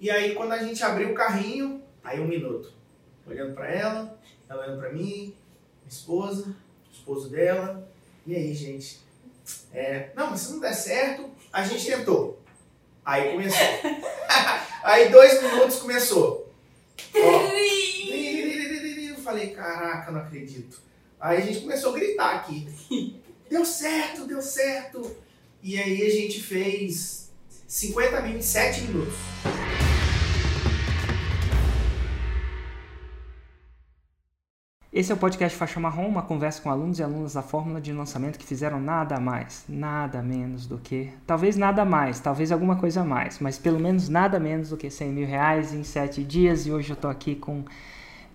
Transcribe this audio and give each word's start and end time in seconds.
E 0.00 0.10
aí 0.10 0.34
quando 0.34 0.52
a 0.52 0.58
gente 0.58 0.82
abriu 0.82 1.10
o 1.10 1.14
carrinho, 1.14 1.82
aí 2.02 2.20
um 2.20 2.28
minuto. 2.28 2.72
Olhando 3.26 3.54
pra 3.54 3.68
ela, 3.68 4.18
ela 4.48 4.62
olhando 4.62 4.80
pra 4.80 4.92
mim, 4.92 5.02
minha 5.02 5.88
esposa, 5.88 6.48
o 6.48 6.92
esposo 6.92 7.28
dela. 7.28 7.88
E 8.26 8.34
aí, 8.34 8.54
gente? 8.54 9.00
É, 9.72 10.10
não, 10.14 10.30
mas 10.30 10.40
se 10.40 10.52
não 10.52 10.60
der 10.60 10.74
certo, 10.74 11.30
a 11.52 11.64
gente 11.64 11.84
tentou. 11.84 12.40
Aí 13.04 13.32
começou. 13.32 13.58
aí 14.84 15.08
dois 15.08 15.42
minutos 15.42 15.76
começou. 15.76 16.52
Ó, 17.14 17.18
eu 19.08 19.16
falei, 19.16 19.50
caraca, 19.50 20.12
não 20.12 20.20
acredito. 20.20 20.80
Aí 21.20 21.38
a 21.38 21.40
gente 21.40 21.60
começou 21.60 21.92
a 21.92 21.98
gritar 21.98 22.36
aqui. 22.36 22.68
Deu 23.48 23.64
certo, 23.64 24.26
deu 24.26 24.42
certo. 24.42 25.16
E 25.62 25.80
aí 25.80 26.02
a 26.02 26.10
gente 26.10 26.38
fez 26.42 27.30
50 27.66 28.20
mil 28.20 28.36
em 28.36 28.42
7 28.42 28.82
minutos. 28.82 29.14
Esse 34.98 35.12
é 35.12 35.14
o 35.14 35.18
podcast 35.18 35.56
Faixa 35.56 35.78
Marrom, 35.78 36.08
uma 36.08 36.22
conversa 36.22 36.60
com 36.60 36.70
alunos 36.70 36.98
e 36.98 37.04
alunas 37.04 37.34
da 37.34 37.40
fórmula 37.40 37.80
de 37.80 37.92
lançamento 37.92 38.36
que 38.36 38.44
fizeram 38.44 38.80
nada 38.80 39.20
mais, 39.20 39.64
nada 39.68 40.20
menos 40.20 40.66
do 40.66 40.76
que, 40.76 41.12
talvez 41.24 41.56
nada 41.56 41.84
mais, 41.84 42.18
talvez 42.18 42.50
alguma 42.50 42.74
coisa 42.74 43.02
a 43.02 43.04
mais, 43.04 43.38
mas 43.38 43.56
pelo 43.56 43.78
menos 43.78 44.08
nada 44.08 44.40
menos 44.40 44.70
do 44.70 44.76
que 44.76 44.90
100 44.90 45.08
mil 45.10 45.24
reais 45.24 45.72
em 45.72 45.84
7 45.84 46.24
dias. 46.24 46.66
E 46.66 46.72
hoje 46.72 46.90
eu 46.90 46.96
tô 46.96 47.06
aqui 47.06 47.36
com 47.36 47.64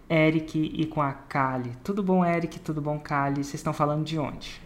Eric 0.09 0.57
e 0.57 0.85
com 0.85 1.01
a 1.01 1.11
Kali. 1.11 1.73
Tudo 1.83 2.01
bom, 2.01 2.23
Eric? 2.23 2.57
Tudo 2.61 2.79
bom, 2.79 2.97
Kali? 2.97 3.43
Vocês 3.43 3.55
estão 3.55 3.73
falando 3.73 4.05
de 4.05 4.17
onde? 4.17 4.61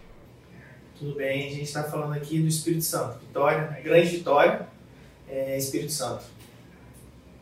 Tudo 0.96 1.16
bem, 1.16 1.48
a 1.48 1.50
gente 1.50 1.64
está 1.64 1.82
falando 1.82 2.14
aqui 2.14 2.38
do 2.38 2.46
Espírito 2.46 2.84
Santo. 2.84 3.18
Vitória, 3.18 3.76
a 3.76 3.80
Grande 3.80 4.06
Vitória, 4.06 4.68
é, 5.28 5.58
Espírito 5.58 5.90
Santo. 5.90 6.22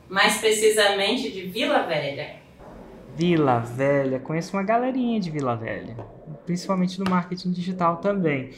Mais 0.08 0.38
precisamente 0.38 1.30
de 1.30 1.42
Vila 1.42 1.82
Velha. 1.82 2.45
Vila 3.16 3.60
Velha, 3.60 4.20
conheço 4.20 4.54
uma 4.54 4.62
galerinha 4.62 5.18
de 5.18 5.30
Vila 5.30 5.56
Velha, 5.56 5.96
principalmente 6.44 6.98
no 6.98 7.10
marketing 7.10 7.50
digital 7.50 7.96
também. 7.96 8.50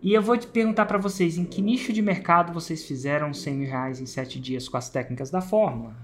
E 0.00 0.14
eu 0.14 0.22
vou 0.22 0.36
te 0.38 0.46
perguntar 0.46 0.86
para 0.86 0.96
vocês, 0.96 1.36
em 1.36 1.44
que 1.44 1.60
nicho 1.60 1.92
de 1.92 2.00
mercado 2.00 2.52
vocês 2.52 2.86
fizeram 2.86 3.34
100 3.34 3.54
mil 3.54 3.68
reais 3.68 4.00
em 4.00 4.06
7 4.06 4.38
dias 4.38 4.68
com 4.68 4.76
as 4.76 4.88
técnicas 4.88 5.28
da 5.28 5.40
fórmula? 5.40 5.96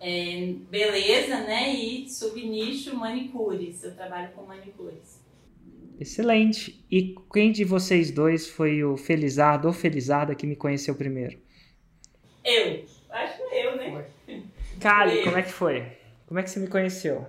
É, 0.00 0.54
beleza, 0.70 1.40
né? 1.40 1.74
E 1.74 2.08
subnicho 2.08 2.96
manicures. 2.96 3.84
Eu 3.84 3.94
trabalho 3.94 4.30
com 4.34 4.46
manicures. 4.46 5.22
Excelente. 6.00 6.82
E 6.90 7.14
quem 7.30 7.52
de 7.52 7.64
vocês 7.64 8.10
dois 8.10 8.48
foi 8.48 8.82
o 8.82 8.96
felizardo 8.96 9.68
ou 9.68 9.74
felizarda 9.74 10.34
que 10.34 10.46
me 10.46 10.56
conheceu 10.56 10.94
primeiro? 10.94 11.38
Eu. 12.42 12.84
Acho 13.10 13.36
que 13.36 13.54
eu, 13.56 13.76
né? 13.76 14.06
Kali, 14.80 15.18
Eu. 15.18 15.24
como 15.24 15.36
é 15.36 15.42
que 15.42 15.52
foi? 15.52 15.97
Como 16.28 16.38
é 16.38 16.42
que 16.42 16.50
você 16.50 16.60
me 16.60 16.68
conheceu? 16.68 17.26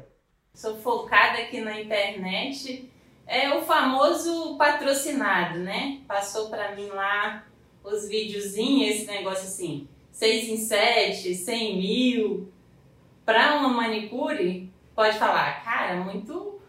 Sou 0.53 0.75
focada 0.75 1.37
aqui 1.37 1.61
na 1.61 1.79
internet. 1.79 2.91
É 3.25 3.49
o 3.55 3.61
famoso 3.61 4.57
patrocinado, 4.57 5.59
né? 5.59 6.01
Passou 6.05 6.49
pra 6.49 6.75
mim 6.75 6.87
lá 6.87 7.45
os 7.81 8.09
videozinhos, 8.09 8.97
esse 8.97 9.07
negócio 9.07 9.45
assim, 9.45 9.87
6 10.11 10.49
em 10.49 10.57
7, 10.57 11.33
100 11.33 11.77
mil. 11.77 12.51
Pra 13.25 13.55
uma 13.55 13.69
manicure, 13.69 14.69
pode 14.93 15.17
falar, 15.17 15.63
cara, 15.63 15.95
muito. 16.03 16.59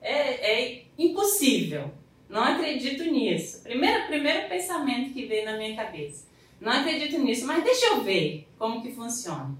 É, 0.00 0.52
é 0.52 0.84
impossível. 0.96 1.90
Não 2.28 2.44
acredito 2.44 3.02
nisso. 3.02 3.64
Primeiro, 3.64 4.06
primeiro 4.06 4.48
pensamento 4.48 5.12
que 5.12 5.26
veio 5.26 5.44
na 5.44 5.56
minha 5.56 5.74
cabeça. 5.74 6.28
Não 6.60 6.70
acredito 6.70 7.18
nisso, 7.18 7.44
mas 7.48 7.64
deixa 7.64 7.86
eu 7.86 8.02
ver 8.02 8.46
como 8.56 8.80
que 8.80 8.92
funciona. 8.92 9.58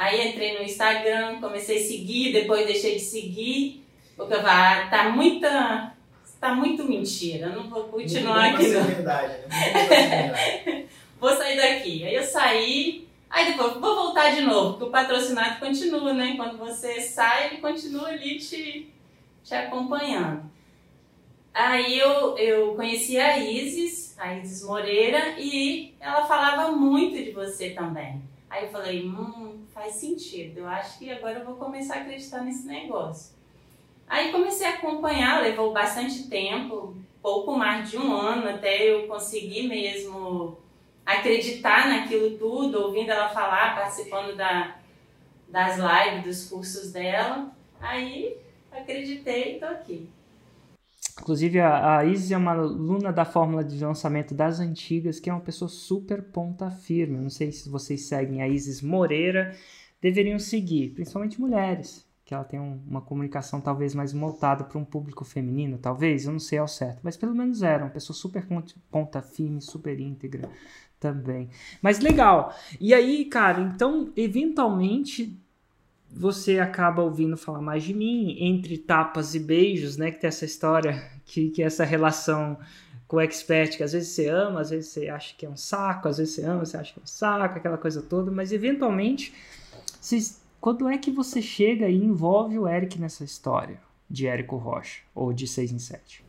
Aí 0.00 0.30
entrei 0.30 0.56
no 0.56 0.64
Instagram, 0.64 1.42
comecei 1.42 1.76
a 1.76 1.86
seguir, 1.86 2.32
depois 2.32 2.64
deixei 2.64 2.94
de 2.94 3.02
seguir, 3.02 3.84
porque 4.16 4.32
eu 4.32 4.40
falei, 4.40 4.54
ah, 4.54 4.88
tá 4.90 5.10
muita. 5.10 5.92
Tá 6.40 6.54
muito 6.54 6.84
mentira, 6.84 7.48
eu 7.48 7.52
não 7.52 7.68
vou 7.68 7.84
continuar 7.84 8.54
aqui 8.54 8.68
não. 8.68 8.82
verdade, 8.82 9.34
né? 9.46 10.86
Vou 11.20 11.36
sair 11.36 11.54
daqui. 11.54 12.02
Aí 12.02 12.14
eu 12.14 12.22
saí, 12.22 13.06
aí 13.28 13.52
depois 13.52 13.74
vou 13.74 13.94
voltar 13.94 14.34
de 14.34 14.40
novo, 14.40 14.70
porque 14.70 14.84
o 14.84 14.90
patrocinado 14.90 15.60
continua, 15.60 16.14
né? 16.14 16.32
Quando 16.34 16.56
você 16.56 16.98
sai, 16.98 17.48
ele 17.48 17.56
continua 17.58 18.08
ali 18.08 18.38
te, 18.38 18.90
te 19.44 19.54
acompanhando. 19.54 20.44
Aí 21.52 21.98
eu, 21.98 22.38
eu 22.38 22.74
conheci 22.74 23.18
a 23.18 23.36
Isis, 23.36 24.18
a 24.18 24.34
Isis 24.34 24.62
Moreira, 24.64 25.38
e 25.38 25.92
ela 26.00 26.24
falava 26.24 26.72
muito 26.72 27.22
de 27.22 27.32
você 27.32 27.68
também. 27.68 28.22
Aí 28.48 28.64
eu 28.64 28.70
falei, 28.70 29.06
hum, 29.06 29.49
faz 29.80 29.94
sentido, 29.94 30.58
eu 30.58 30.68
acho 30.68 30.98
que 30.98 31.10
agora 31.10 31.38
eu 31.38 31.44
vou 31.46 31.56
começar 31.56 31.94
a 31.94 32.00
acreditar 32.02 32.44
nesse 32.44 32.66
negócio. 32.66 33.34
Aí 34.06 34.30
comecei 34.30 34.66
a 34.66 34.74
acompanhar, 34.74 35.42
levou 35.42 35.72
bastante 35.72 36.28
tempo, 36.28 36.94
pouco 37.22 37.56
mais 37.56 37.90
de 37.90 37.96
um 37.96 38.12
ano 38.12 38.46
até 38.46 38.90
eu 38.90 39.08
conseguir 39.08 39.68
mesmo 39.68 40.58
acreditar 41.06 41.88
naquilo 41.88 42.36
tudo, 42.36 42.82
ouvindo 42.82 43.10
ela 43.10 43.30
falar, 43.30 43.74
participando 43.74 44.36
da, 44.36 44.76
das 45.48 45.78
lives, 45.78 46.24
dos 46.24 46.50
cursos 46.50 46.92
dela. 46.92 47.50
Aí 47.80 48.36
acreditei 48.70 49.56
e 49.56 49.60
tô 49.60 49.64
aqui. 49.64 50.10
Inclusive, 51.20 51.60
a, 51.60 51.98
a 51.98 52.04
Isis 52.04 52.30
é 52.32 52.36
uma 52.36 52.52
aluna 52.52 53.12
da 53.12 53.24
fórmula 53.24 53.62
de 53.62 53.82
lançamento 53.84 54.34
das 54.34 54.58
antigas, 54.60 55.20
que 55.20 55.28
é 55.28 55.32
uma 55.32 55.40
pessoa 55.40 55.68
super 55.68 56.22
ponta 56.22 56.70
firme. 56.70 57.16
Eu 57.16 57.22
não 57.22 57.30
sei 57.30 57.52
se 57.52 57.68
vocês 57.68 58.02
seguem 58.06 58.42
a 58.42 58.48
Isis 58.48 58.80
Moreira, 58.82 59.54
deveriam 60.00 60.38
seguir, 60.38 60.90
principalmente 60.94 61.40
mulheres, 61.40 62.06
que 62.24 62.32
ela 62.34 62.44
tem 62.44 62.58
um- 62.58 62.80
uma 62.88 63.00
comunicação 63.00 63.60
talvez 63.60 63.94
mais 63.94 64.12
voltada 64.12 64.64
para 64.64 64.78
um 64.78 64.84
público 64.84 65.24
feminino, 65.24 65.76
talvez, 65.78 66.24
eu 66.24 66.32
não 66.32 66.38
sei 66.38 66.58
ao 66.58 66.68
certo, 66.68 67.00
mas 67.02 67.16
pelo 67.16 67.34
menos 67.34 67.62
era 67.62 67.84
uma 67.84 67.90
pessoa 67.90 68.16
super 68.16 68.46
ponta- 68.46 68.74
ponta 68.90 69.20
firme, 69.20 69.60
super 69.60 69.98
íntegra 70.00 70.48
também. 70.98 71.48
Mas 71.82 71.98
legal. 72.00 72.54
E 72.80 72.94
aí, 72.94 73.24
cara, 73.26 73.60
então, 73.60 74.10
eventualmente 74.16 75.36
você 76.12 76.58
acaba 76.58 77.02
ouvindo 77.02 77.36
falar 77.36 77.60
mais 77.60 77.82
de 77.84 77.94
mim, 77.94 78.36
entre 78.40 78.76
tapas 78.78 79.34
e 79.34 79.38
beijos, 79.40 79.96
né? 79.96 80.10
Que 80.10 80.20
tem 80.20 80.28
essa 80.28 80.44
história, 80.44 81.02
que, 81.24 81.50
que 81.50 81.62
é 81.62 81.66
essa 81.66 81.84
relação 81.84 82.58
com 83.06 83.16
o 83.16 83.20
expert, 83.20 83.76
que 83.76 83.82
às 83.82 83.92
vezes 83.92 84.08
você 84.10 84.28
ama, 84.28 84.60
às 84.60 84.70
vezes 84.70 84.90
você 84.90 85.08
acha 85.08 85.34
que 85.36 85.44
é 85.44 85.48
um 85.48 85.56
saco, 85.56 86.08
às 86.08 86.18
vezes 86.18 86.34
você 86.34 86.44
ama, 86.44 86.64
você 86.64 86.76
acha 86.76 86.92
que 86.92 87.00
é 87.00 87.02
um 87.02 87.06
saco, 87.06 87.56
aquela 87.58 87.76
coisa 87.78 88.00
toda, 88.02 88.30
mas 88.30 88.52
eventualmente, 88.52 89.32
vocês- 90.00 90.40
quando 90.60 90.88
é 90.88 90.96
que 90.98 91.10
você 91.10 91.40
chega 91.42 91.88
e 91.88 91.96
envolve 91.96 92.56
o 92.58 92.68
Eric 92.68 93.00
nessa 93.00 93.24
história 93.24 93.80
de 94.08 94.26
Érico 94.28 94.56
Rocha, 94.56 95.00
ou 95.14 95.32
de 95.32 95.46
6 95.48 95.72
em 95.72 95.78
7? 95.78 96.24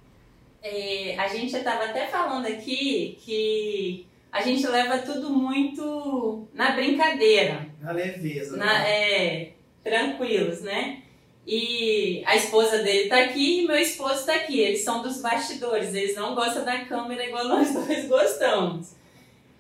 É, 0.64 1.18
a 1.20 1.28
gente 1.28 1.56
estava 1.56 1.86
até 1.86 2.08
falando 2.08 2.46
aqui 2.48 3.18
que 3.22 4.06
a 4.32 4.42
gente 4.42 4.66
leva 4.68 5.00
tudo 5.00 5.30
muito 5.32 6.48
na 6.54 6.72
brincadeira. 6.72 7.68
Na 7.82 7.92
leveza. 7.92 8.56
na- 8.58 8.66
né? 8.66 8.90
é, 8.90 9.54
tranquilos, 9.84 10.62
né? 10.62 11.02
E 11.46 12.24
a 12.26 12.36
esposa 12.36 12.84
dele 12.84 13.10
tá 13.10 13.18
aqui 13.24 13.62
e 13.62 13.68
meu 13.68 13.78
esposo 13.78 14.26
tá 14.26 14.36
aqui. 14.36 14.60
Eles 14.60 14.84
são 14.84 15.02
dos 15.02 15.22
bastidores, 15.22 15.94
eles 15.94 16.16
não 16.16 16.36
gostam 16.36 16.64
da 16.64 16.86
câmera 16.86 17.26
igual 17.26 17.46
nós 17.50 17.74
dois 17.74 18.08
gostamos. 18.08 18.96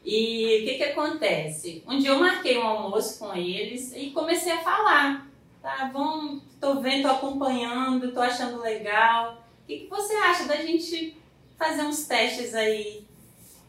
E 0.03 0.61
o 0.61 0.65
que 0.65 0.77
que 0.77 0.83
acontece? 0.83 1.83
Um 1.87 1.97
dia 1.99 2.09
eu 2.09 2.19
marquei 2.19 2.57
um 2.57 2.65
almoço 2.65 3.19
com 3.19 3.35
eles 3.35 3.93
e 3.95 4.11
comecei 4.11 4.51
a 4.51 4.63
falar. 4.63 5.27
Tá, 5.61 5.91
vão, 5.93 6.41
tô 6.59 6.79
vendo, 6.79 7.03
tô 7.03 7.09
acompanhando, 7.09 8.11
tô 8.11 8.19
achando 8.19 8.61
legal. 8.61 9.43
O 9.63 9.67
que, 9.67 9.81
que 9.81 9.87
você 9.87 10.13
acha 10.15 10.45
da 10.45 10.55
gente 10.55 11.15
fazer 11.55 11.83
uns 11.83 12.07
testes 12.07 12.55
aí 12.55 13.05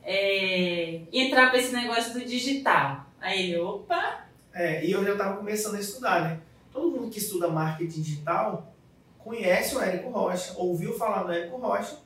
é, 0.02 1.02
entrar 1.12 1.50
para 1.50 1.58
esse 1.58 1.74
negócio 1.74 2.14
do 2.14 2.24
digital? 2.24 3.06
Aí 3.20 3.50
ele, 3.50 3.58
opa, 3.58 4.21
É, 4.52 4.84
e 4.84 4.92
eu 4.92 5.04
já 5.04 5.12
estava 5.12 5.36
começando 5.36 5.76
a 5.76 5.80
estudar, 5.80 6.22
né? 6.22 6.40
Todo 6.72 6.90
mundo 6.90 7.10
que 7.10 7.18
estuda 7.18 7.48
marketing 7.48 8.02
digital 8.02 8.72
conhece 9.18 9.74
o 9.74 9.80
Érico 9.80 10.10
Rocha, 10.10 10.54
ouviu 10.56 10.96
falar 10.96 11.22
do 11.22 11.32
Érico 11.32 11.56
Rocha, 11.56 11.98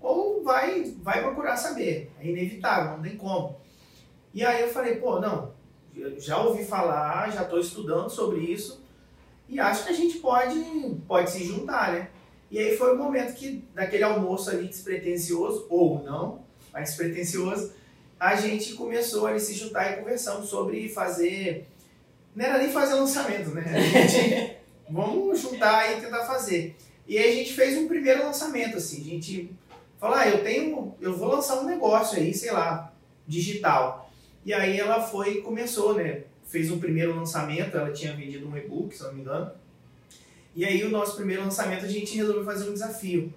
ou 0.00 0.42
vai, 0.42 0.94
vai 1.02 1.22
procurar 1.22 1.56
saber. 1.56 2.10
É 2.20 2.26
inevitável, 2.26 2.96
não 2.96 3.02
tem 3.02 3.16
como. 3.16 3.56
E 4.32 4.44
aí 4.44 4.62
eu 4.62 4.68
falei, 4.68 4.96
pô, 4.96 5.20
não, 5.20 5.52
já 6.18 6.38
ouvi 6.42 6.64
falar, 6.64 7.30
já 7.30 7.42
estou 7.42 7.58
estudando 7.58 8.10
sobre 8.10 8.40
isso, 8.40 8.84
e 9.48 9.60
acho 9.60 9.84
que 9.84 9.90
a 9.90 9.94
gente 9.94 10.18
pode, 10.18 10.58
pode 11.06 11.30
se 11.30 11.44
juntar, 11.44 11.92
né? 11.92 12.10
E 12.50 12.58
aí 12.58 12.76
foi 12.76 12.94
o 12.94 12.98
momento 12.98 13.34
que, 13.34 13.64
daquele 13.74 14.02
almoço 14.02 14.50
ali 14.50 14.68
despretensioso, 14.68 15.66
ou 15.68 16.02
não, 16.02 16.44
mas 16.72 16.90
despretensioso, 16.90 17.72
a 18.18 18.34
gente 18.34 18.74
começou 18.74 19.26
a 19.26 19.38
se 19.38 19.54
juntar 19.54 19.92
e 19.92 19.96
conversamos 19.96 20.48
sobre 20.48 20.88
fazer 20.88 21.66
não 22.36 22.44
era 22.44 22.58
nem 22.58 22.70
fazer 22.70 22.94
lançamento, 22.94 23.50
né? 23.50 23.64
A 23.64 24.06
gente, 24.06 24.56
vamos 24.90 25.40
juntar 25.40 25.90
e 25.90 26.02
tentar 26.02 26.26
fazer. 26.26 26.76
E 27.08 27.16
aí 27.16 27.30
a 27.32 27.34
gente 27.34 27.54
fez 27.54 27.78
um 27.78 27.88
primeiro 27.88 28.22
lançamento, 28.22 28.76
assim. 28.76 29.00
A 29.00 29.04
gente 29.04 29.50
falou, 29.98 30.16
ah, 30.16 30.28
eu 30.28 30.44
tenho, 30.44 30.94
eu 31.00 31.16
vou 31.16 31.28
lançar 31.28 31.58
um 31.58 31.64
negócio 31.64 32.18
aí, 32.18 32.34
sei 32.34 32.52
lá, 32.52 32.92
digital. 33.26 34.12
E 34.44 34.52
aí 34.52 34.78
ela 34.78 35.00
foi 35.00 35.38
e 35.38 35.42
começou, 35.42 35.94
né? 35.94 36.24
Fez 36.46 36.70
um 36.70 36.78
primeiro 36.78 37.16
lançamento, 37.16 37.76
ela 37.76 37.90
tinha 37.90 38.14
vendido 38.14 38.46
um 38.46 38.56
e-book, 38.56 38.94
se 38.94 39.02
não 39.02 39.14
me 39.14 39.22
engano. 39.22 39.50
E 40.54 40.64
aí 40.64 40.84
o 40.84 40.90
nosso 40.90 41.16
primeiro 41.16 41.42
lançamento 41.42 41.86
a 41.86 41.88
gente 41.88 42.16
resolveu 42.16 42.44
fazer 42.44 42.68
um 42.68 42.74
desafio. 42.74 43.32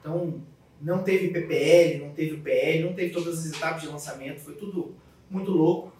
Então, 0.00 0.40
não 0.80 1.02
teve 1.02 1.28
PPL, 1.28 2.04
não 2.04 2.10
teve 2.14 2.36
PL, 2.36 2.84
não 2.84 2.92
teve 2.92 3.12
todas 3.12 3.40
as 3.40 3.52
etapas 3.52 3.82
de 3.82 3.88
lançamento, 3.88 4.40
foi 4.40 4.54
tudo 4.54 4.94
muito 5.28 5.50
louco. 5.50 5.93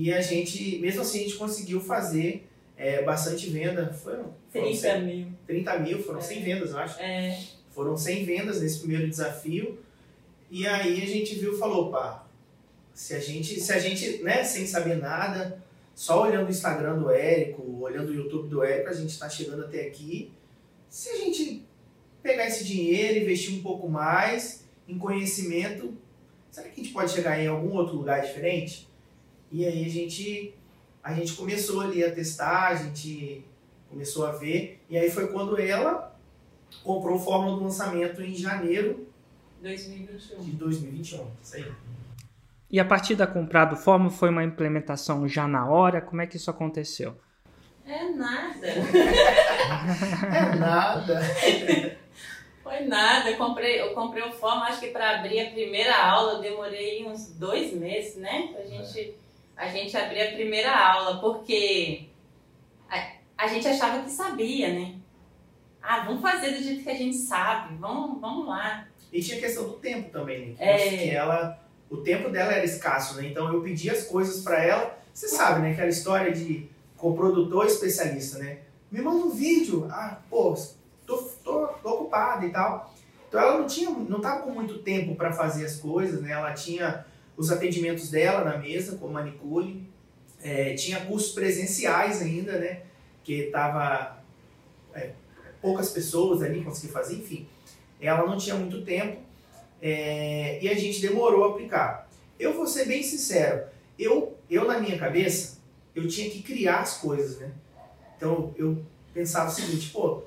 E 0.00 0.14
a 0.14 0.20
gente, 0.20 0.78
mesmo 0.78 1.02
assim, 1.02 1.18
a 1.18 1.22
gente 1.24 1.34
conseguiu 1.34 1.80
fazer 1.80 2.46
é, 2.76 3.02
bastante 3.02 3.50
venda. 3.50 3.92
Foram, 3.92 4.32
foram 4.48 4.66
30 4.68 4.76
100, 4.76 5.02
mil. 5.02 5.26
30 5.44 5.78
mil, 5.80 6.02
foram 6.04 6.20
É. 6.20 6.22
100 6.22 6.42
vendas, 6.44 6.70
eu 6.70 6.78
acho. 6.78 7.00
É, 7.00 7.42
Foram 7.72 7.96
100 7.96 8.24
vendas 8.24 8.60
nesse 8.60 8.78
primeiro 8.78 9.08
desafio. 9.08 9.76
E 10.48 10.68
aí 10.68 11.02
a 11.02 11.06
gente 11.06 11.34
viu 11.34 11.54
e 11.54 11.58
falou, 11.58 11.90
pá, 11.90 12.24
se 12.94 13.12
a 13.12 13.18
gente, 13.18 13.58
se 13.58 13.72
a 13.72 13.78
gente, 13.80 14.22
né, 14.22 14.44
sem 14.44 14.68
saber 14.68 14.98
nada, 14.98 15.60
só 15.96 16.22
olhando 16.22 16.46
o 16.46 16.50
Instagram 16.50 17.00
do 17.00 17.10
Érico, 17.10 17.80
olhando 17.80 18.10
o 18.10 18.14
YouTube 18.14 18.48
do 18.48 18.62
Érico, 18.62 18.90
a 18.90 18.94
gente 18.94 19.10
está 19.10 19.28
chegando 19.28 19.64
até 19.64 19.84
aqui. 19.84 20.30
Se 20.88 21.08
a 21.08 21.16
gente 21.16 21.64
pegar 22.22 22.46
esse 22.46 22.62
dinheiro, 22.64 23.18
investir 23.18 23.52
um 23.52 23.62
pouco 23.62 23.88
mais 23.88 24.62
em 24.86 24.96
conhecimento, 24.96 25.92
será 26.52 26.68
que 26.68 26.80
a 26.80 26.84
gente 26.84 26.94
pode 26.94 27.10
chegar 27.10 27.42
em 27.42 27.48
algum 27.48 27.74
outro 27.74 27.96
lugar 27.96 28.22
diferente? 28.22 28.86
E 29.50 29.64
aí 29.64 29.84
a 29.84 29.88
gente, 29.88 30.54
a 31.02 31.14
gente 31.14 31.34
começou 31.34 31.80
ali 31.80 32.04
a 32.04 32.14
testar, 32.14 32.68
a 32.68 32.74
gente 32.74 33.44
começou 33.88 34.26
a 34.26 34.32
ver, 34.32 34.80
e 34.88 34.98
aí 34.98 35.10
foi 35.10 35.28
quando 35.28 35.58
ela 35.58 36.16
comprou 36.84 37.16
o 37.16 37.18
Fórmula 37.18 37.56
do 37.56 37.64
lançamento 37.64 38.20
em 38.22 38.34
janeiro 38.34 39.08
2021. 39.62 40.40
de 40.40 40.50
2021. 40.52 41.26
Isso 41.42 41.56
aí. 41.56 41.72
E 42.70 42.78
a 42.78 42.84
partir 42.84 43.14
da 43.14 43.26
comprada 43.26 43.74
do 43.74 43.80
Fórmula 43.80 44.10
foi 44.10 44.28
uma 44.28 44.44
implementação 44.44 45.26
já 45.26 45.48
na 45.48 45.66
hora? 45.66 46.02
Como 46.02 46.20
é 46.20 46.26
que 46.26 46.36
isso 46.36 46.50
aconteceu? 46.50 47.16
É 47.86 48.10
nada. 48.10 48.66
É 50.30 50.56
nada. 50.56 51.20
Foi 52.62 52.80
nada. 52.80 53.30
Eu 53.30 53.38
comprei, 53.38 53.80
eu 53.80 53.94
comprei 53.94 54.22
o 54.22 54.32
forma, 54.32 54.66
acho 54.66 54.80
que 54.80 54.88
para 54.88 55.18
abrir 55.18 55.40
a 55.40 55.50
primeira 55.50 55.96
aula 55.96 56.34
eu 56.34 56.40
demorei 56.40 57.06
uns 57.06 57.30
dois 57.30 57.72
meses, 57.72 58.16
né? 58.16 58.50
Pra 58.52 58.62
gente, 58.64 59.14
a 59.58 59.66
gente 59.68 59.96
abrir 59.96 60.22
a 60.22 60.32
primeira 60.32 60.72
aula, 60.72 61.20
porque 61.20 62.06
a, 62.88 63.08
a 63.36 63.46
gente 63.48 63.66
achava 63.66 64.02
que 64.04 64.10
sabia, 64.10 64.72
né? 64.72 64.94
Ah, 65.82 66.04
vamos 66.04 66.22
fazer 66.22 66.52
do 66.52 66.62
jeito 66.62 66.82
que 66.84 66.90
a 66.90 66.94
gente 66.94 67.16
sabe, 67.16 67.74
vamos, 67.76 68.20
vamos 68.20 68.46
lá. 68.46 68.86
E 69.12 69.20
tinha 69.20 69.36
a 69.38 69.40
questão 69.40 69.64
do 69.64 69.74
tempo 69.74 70.10
também, 70.10 70.50
né? 70.50 70.54
Que, 70.56 70.62
É. 70.62 70.96
que 70.98 71.10
ela, 71.10 71.58
o 71.90 71.96
tempo 71.98 72.30
dela 72.30 72.52
era 72.52 72.64
escasso, 72.64 73.16
né? 73.16 73.26
Então 73.28 73.52
eu 73.52 73.60
pedi 73.62 73.90
as 73.90 74.04
coisas 74.04 74.42
pra 74.42 74.62
ela. 74.62 74.96
Você 75.12 75.28
sabe, 75.28 75.60
né? 75.62 75.72
Aquela 75.72 75.88
história 75.88 76.30
de 76.30 76.68
coprodutor 76.96 77.66
especialista, 77.66 78.38
né? 78.38 78.58
Me 78.92 79.00
manda 79.00 79.24
um 79.24 79.30
vídeo. 79.30 79.88
Ah, 79.90 80.18
pô, 80.30 80.54
tô, 81.06 81.16
tô, 81.42 81.66
tô 81.82 81.88
ocupada 81.90 82.46
e 82.46 82.50
tal. 82.50 82.94
Então 83.28 83.40
ela 83.40 83.58
não 83.58 83.66
tinha, 83.66 83.90
não 83.90 84.20
tava 84.20 84.42
com 84.42 84.50
muito 84.50 84.78
tempo 84.78 85.14
para 85.16 85.32
fazer 85.32 85.64
as 85.64 85.76
coisas, 85.76 86.20
né? 86.22 86.32
Ela 86.32 86.52
tinha 86.52 87.04
os 87.38 87.52
atendimentos 87.52 88.10
dela 88.10 88.44
na 88.44 88.58
mesa, 88.58 88.96
como 88.96 89.14
manicure, 89.14 89.88
é, 90.42 90.74
tinha 90.74 91.04
cursos 91.06 91.32
presenciais 91.32 92.20
ainda, 92.20 92.58
né? 92.58 92.82
Que 93.22 93.44
tava 93.44 94.22
é, 94.92 95.12
poucas 95.62 95.90
pessoas 95.90 96.42
ali 96.42 96.64
conseguiam 96.64 96.92
fazer, 96.92 97.14
enfim. 97.14 97.46
Ela 98.00 98.26
não 98.26 98.36
tinha 98.36 98.56
muito 98.56 98.84
tempo 98.84 99.22
é, 99.80 100.58
e 100.60 100.68
a 100.68 100.74
gente 100.74 101.00
demorou 101.00 101.44
a 101.44 101.50
aplicar. 101.50 102.08
Eu 102.38 102.54
vou 102.54 102.66
ser 102.66 102.86
bem 102.86 103.04
sincero, 103.04 103.66
eu, 103.96 104.36
eu 104.50 104.64
na 104.64 104.80
minha 104.80 104.98
cabeça, 104.98 105.58
eu 105.94 106.08
tinha 106.08 106.28
que 106.28 106.42
criar 106.42 106.80
as 106.80 106.98
coisas, 106.98 107.38
né? 107.38 107.52
Então 108.16 108.52
eu 108.56 108.84
pensava 109.14 109.48
o 109.48 109.52
seguinte, 109.52 109.90
pô, 109.90 110.22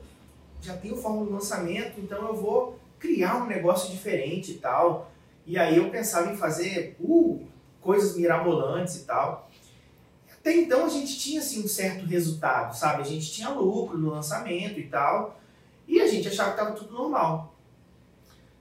já 0.62 0.78
tenho 0.78 0.96
fórmula 0.96 1.28
de 1.28 1.34
lançamento, 1.34 2.00
então 2.00 2.26
eu 2.28 2.36
vou 2.36 2.80
criar 2.98 3.44
um 3.44 3.48
negócio 3.48 3.92
diferente 3.92 4.52
e 4.52 4.56
tal. 4.56 5.11
E 5.46 5.58
aí 5.58 5.78
eu 5.78 5.90
pensava 5.90 6.32
em 6.32 6.38
fazer 6.38 6.96
uh, 7.00 7.46
coisas 7.82 8.16
mirabolantes 8.16 8.96
e 8.98 9.06
tal. 9.06 9.50
Até 10.32 10.56
então 10.56 10.86
a 10.86 10.90
gente 10.90 11.20
tinha 11.20 11.40
assim 11.40 11.64
um 11.64 11.68
certo 11.68 12.06
resultado, 12.06 12.76
sabe? 12.76 13.02
A 13.02 13.06
gente 13.06 13.32
tinha 13.32 13.50
lucro 13.50 13.98
no 13.98 14.10
lançamento 14.10 14.80
e 14.80 14.88
tal. 14.88 15.40
E 15.88 16.02
a 16.02 16.08
gente 16.08 16.28
achava 16.28 16.52
que 16.54 16.60
estava 16.60 16.76
tudo 16.76 16.94
normal. 16.94 17.54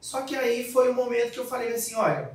Só 0.01 0.23
que 0.23 0.35
aí 0.35 0.71
foi 0.71 0.91
o 0.91 0.95
momento 0.95 1.33
que 1.33 1.39
eu 1.39 1.47
falei 1.47 1.73
assim, 1.73 1.95
olha, 1.95 2.33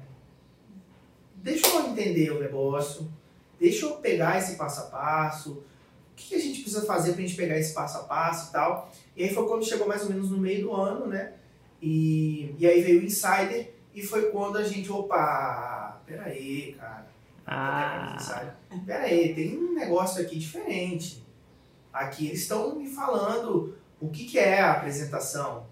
deixa 1.35 1.67
eu 1.67 1.87
entender 1.87 2.31
o 2.31 2.39
negócio, 2.39 3.11
deixa 3.59 3.85
eu 3.85 3.95
pegar 3.97 4.37
esse 4.37 4.55
passo 4.55 4.81
a 4.81 4.83
passo, 4.85 5.51
o 5.51 6.15
que 6.15 6.35
a 6.35 6.39
gente 6.39 6.61
precisa 6.61 6.85
fazer 6.85 7.13
para 7.13 7.23
a 7.23 7.25
gente 7.25 7.35
pegar 7.35 7.57
esse 7.57 7.73
passo 7.73 7.97
a 7.97 8.03
passo 8.03 8.49
e 8.49 8.51
tal. 8.53 8.91
E 9.15 9.23
aí 9.23 9.33
foi 9.33 9.47
quando 9.47 9.65
chegou 9.65 9.87
mais 9.87 10.03
ou 10.03 10.09
menos 10.09 10.29
no 10.29 10.37
meio 10.37 10.61
do 10.61 10.73
ano, 10.73 11.07
né? 11.07 11.33
E, 11.81 12.55
e 12.57 12.65
aí 12.65 12.81
veio 12.81 13.01
o 13.01 13.03
Insider 13.03 13.74
e 13.95 14.03
foi 14.03 14.29
quando 14.29 14.57
a 14.57 14.63
gente, 14.63 14.91
opa, 14.91 16.01
peraí, 16.05 16.75
cara. 16.77 17.07
Ah, 17.47 18.17
Pera 18.85 19.03
aí, 19.03 19.33
tem 19.33 19.57
um 19.57 19.73
negócio 19.73 20.21
aqui 20.21 20.37
diferente. 20.37 21.23
Aqui 21.93 22.27
eles 22.27 22.41
estão 22.41 22.75
me 22.75 22.89
falando 22.89 23.77
o 24.01 24.09
que, 24.09 24.25
que 24.25 24.37
é 24.37 24.59
a 24.59 24.73
apresentação. 24.73 25.65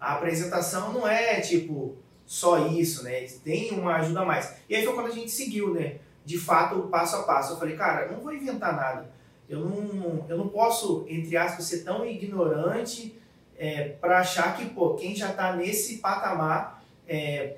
A 0.00 0.14
apresentação 0.14 0.92
não 0.92 1.06
é 1.06 1.40
tipo 1.40 1.96
só 2.26 2.66
isso, 2.66 3.04
né? 3.04 3.18
Eles 3.18 3.38
têm 3.38 3.70
uma 3.72 3.96
ajuda 3.96 4.22
a 4.22 4.24
mais. 4.24 4.56
E 4.68 4.74
aí 4.74 4.84
foi 4.84 4.94
quando 4.94 5.06
a 5.06 5.14
gente 5.14 5.30
seguiu, 5.30 5.72
né? 5.72 5.98
De 6.24 6.36
fato, 6.36 6.88
passo 6.88 7.14
a 7.14 7.22
passo. 7.22 7.52
Eu 7.52 7.58
falei, 7.58 7.76
cara, 7.76 8.06
eu 8.06 8.12
não 8.12 8.20
vou 8.20 8.34
inventar 8.34 8.74
nada. 8.74 9.08
Eu 9.48 9.60
não, 9.60 10.26
eu 10.28 10.36
não 10.36 10.48
posso, 10.48 11.06
entre 11.08 11.36
aspas, 11.36 11.66
ser 11.66 11.84
tão 11.84 12.04
ignorante 12.04 13.16
é, 13.56 13.90
para 14.00 14.18
achar 14.18 14.56
que, 14.56 14.66
pô, 14.66 14.94
quem 14.94 15.14
já 15.14 15.32
tá 15.32 15.54
nesse 15.54 15.98
patamar 15.98 16.82
é, 17.06 17.56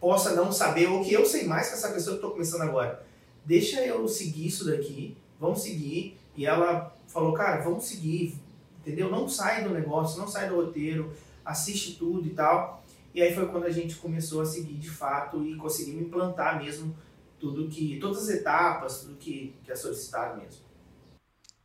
possa 0.00 0.34
não 0.34 0.50
saber, 0.50 0.88
ou 0.88 1.04
que 1.04 1.12
eu 1.12 1.26
sei 1.26 1.46
mais 1.46 1.68
que 1.68 1.74
essa 1.74 1.90
pessoa 1.90 2.16
que 2.16 2.22
tô 2.22 2.30
começando 2.30 2.62
agora 2.62 3.08
deixa 3.44 3.84
eu 3.84 4.06
seguir 4.06 4.46
isso 4.46 4.64
daqui, 4.64 5.16
vamos 5.38 5.62
seguir. 5.62 6.16
E 6.36 6.46
ela 6.46 6.94
falou, 7.08 7.32
cara, 7.32 7.60
vamos 7.62 7.84
seguir, 7.84 8.34
entendeu? 8.80 9.10
Não 9.10 9.28
sai 9.28 9.64
do 9.64 9.70
negócio, 9.70 10.18
não 10.18 10.28
sai 10.28 10.48
do 10.48 10.56
roteiro, 10.56 11.12
assiste 11.44 11.96
tudo 11.96 12.26
e 12.26 12.30
tal. 12.30 12.82
E 13.12 13.20
aí 13.20 13.34
foi 13.34 13.46
quando 13.48 13.64
a 13.64 13.70
gente 13.70 13.96
começou 13.96 14.40
a 14.40 14.46
seguir 14.46 14.74
de 14.74 14.88
fato 14.88 15.44
e 15.44 15.56
conseguimos 15.56 16.02
implantar 16.02 16.62
mesmo 16.62 16.94
tudo 17.38 17.68
que, 17.68 17.98
todas 17.98 18.22
as 18.22 18.28
etapas, 18.28 19.00
tudo 19.00 19.16
que, 19.16 19.54
que 19.64 19.72
é 19.72 19.74
solicitado 19.74 20.40
mesmo. 20.40 20.62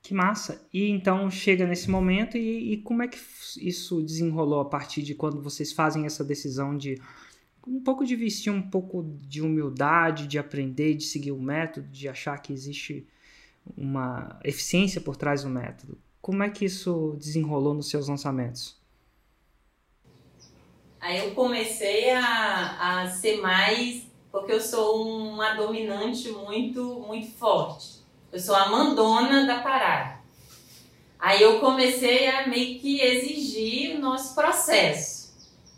que 0.01 0.13
massa. 0.13 0.67
E 0.73 0.89
então 0.89 1.29
chega 1.29 1.67
nesse 1.67 1.89
momento 1.89 2.37
e, 2.37 2.73
e 2.73 2.77
como 2.77 3.03
é 3.03 3.07
que 3.07 3.19
isso 3.57 4.01
desenrolou 4.01 4.59
a 4.59 4.65
partir 4.65 5.03
de 5.03 5.13
quando 5.13 5.41
vocês 5.41 5.71
fazem 5.71 6.05
essa 6.05 6.23
decisão 6.23 6.75
de 6.75 6.99
um 7.67 7.81
pouco 7.81 8.05
de 8.05 8.15
vestir 8.15 8.51
um 8.51 8.61
pouco 8.61 9.03
de 9.03 9.41
humildade, 9.41 10.27
de 10.27 10.37
aprender, 10.37 10.93
de 10.95 11.03
seguir 11.03 11.31
o 11.31 11.41
método, 11.41 11.87
de 11.87 12.07
achar 12.07 12.37
que 12.39 12.53
existe 12.53 13.07
uma 13.75 14.39
eficiência 14.43 15.01
por 15.01 15.15
trás 15.15 15.43
do 15.43 15.49
método. 15.49 15.97
Como 16.21 16.43
é 16.43 16.49
que 16.49 16.65
isso 16.65 17.15
desenrolou 17.17 17.73
nos 17.73 17.89
seus 17.89 18.07
lançamentos? 18.07 18.77
Aí 20.99 21.19
eu 21.19 21.35
comecei 21.35 22.09
a, 22.11 23.01
a 23.03 23.09
ser 23.09 23.39
mais, 23.41 24.07
porque 24.31 24.51
eu 24.51 24.59
sou 24.59 25.07
uma 25.07 25.53
dominante 25.53 26.29
muito, 26.29 27.03
muito 27.07 27.31
forte. 27.31 27.99
Eu 28.31 28.39
sou 28.39 28.55
a 28.55 28.69
mandona 28.69 29.45
da 29.45 29.59
parada. 29.59 30.19
Aí 31.19 31.41
eu 31.41 31.59
comecei 31.59 32.27
a 32.27 32.47
meio 32.47 32.79
que 32.79 32.99
exigir 32.99 33.95
o 33.95 33.99
nosso 33.99 34.35
processo. 34.35 35.14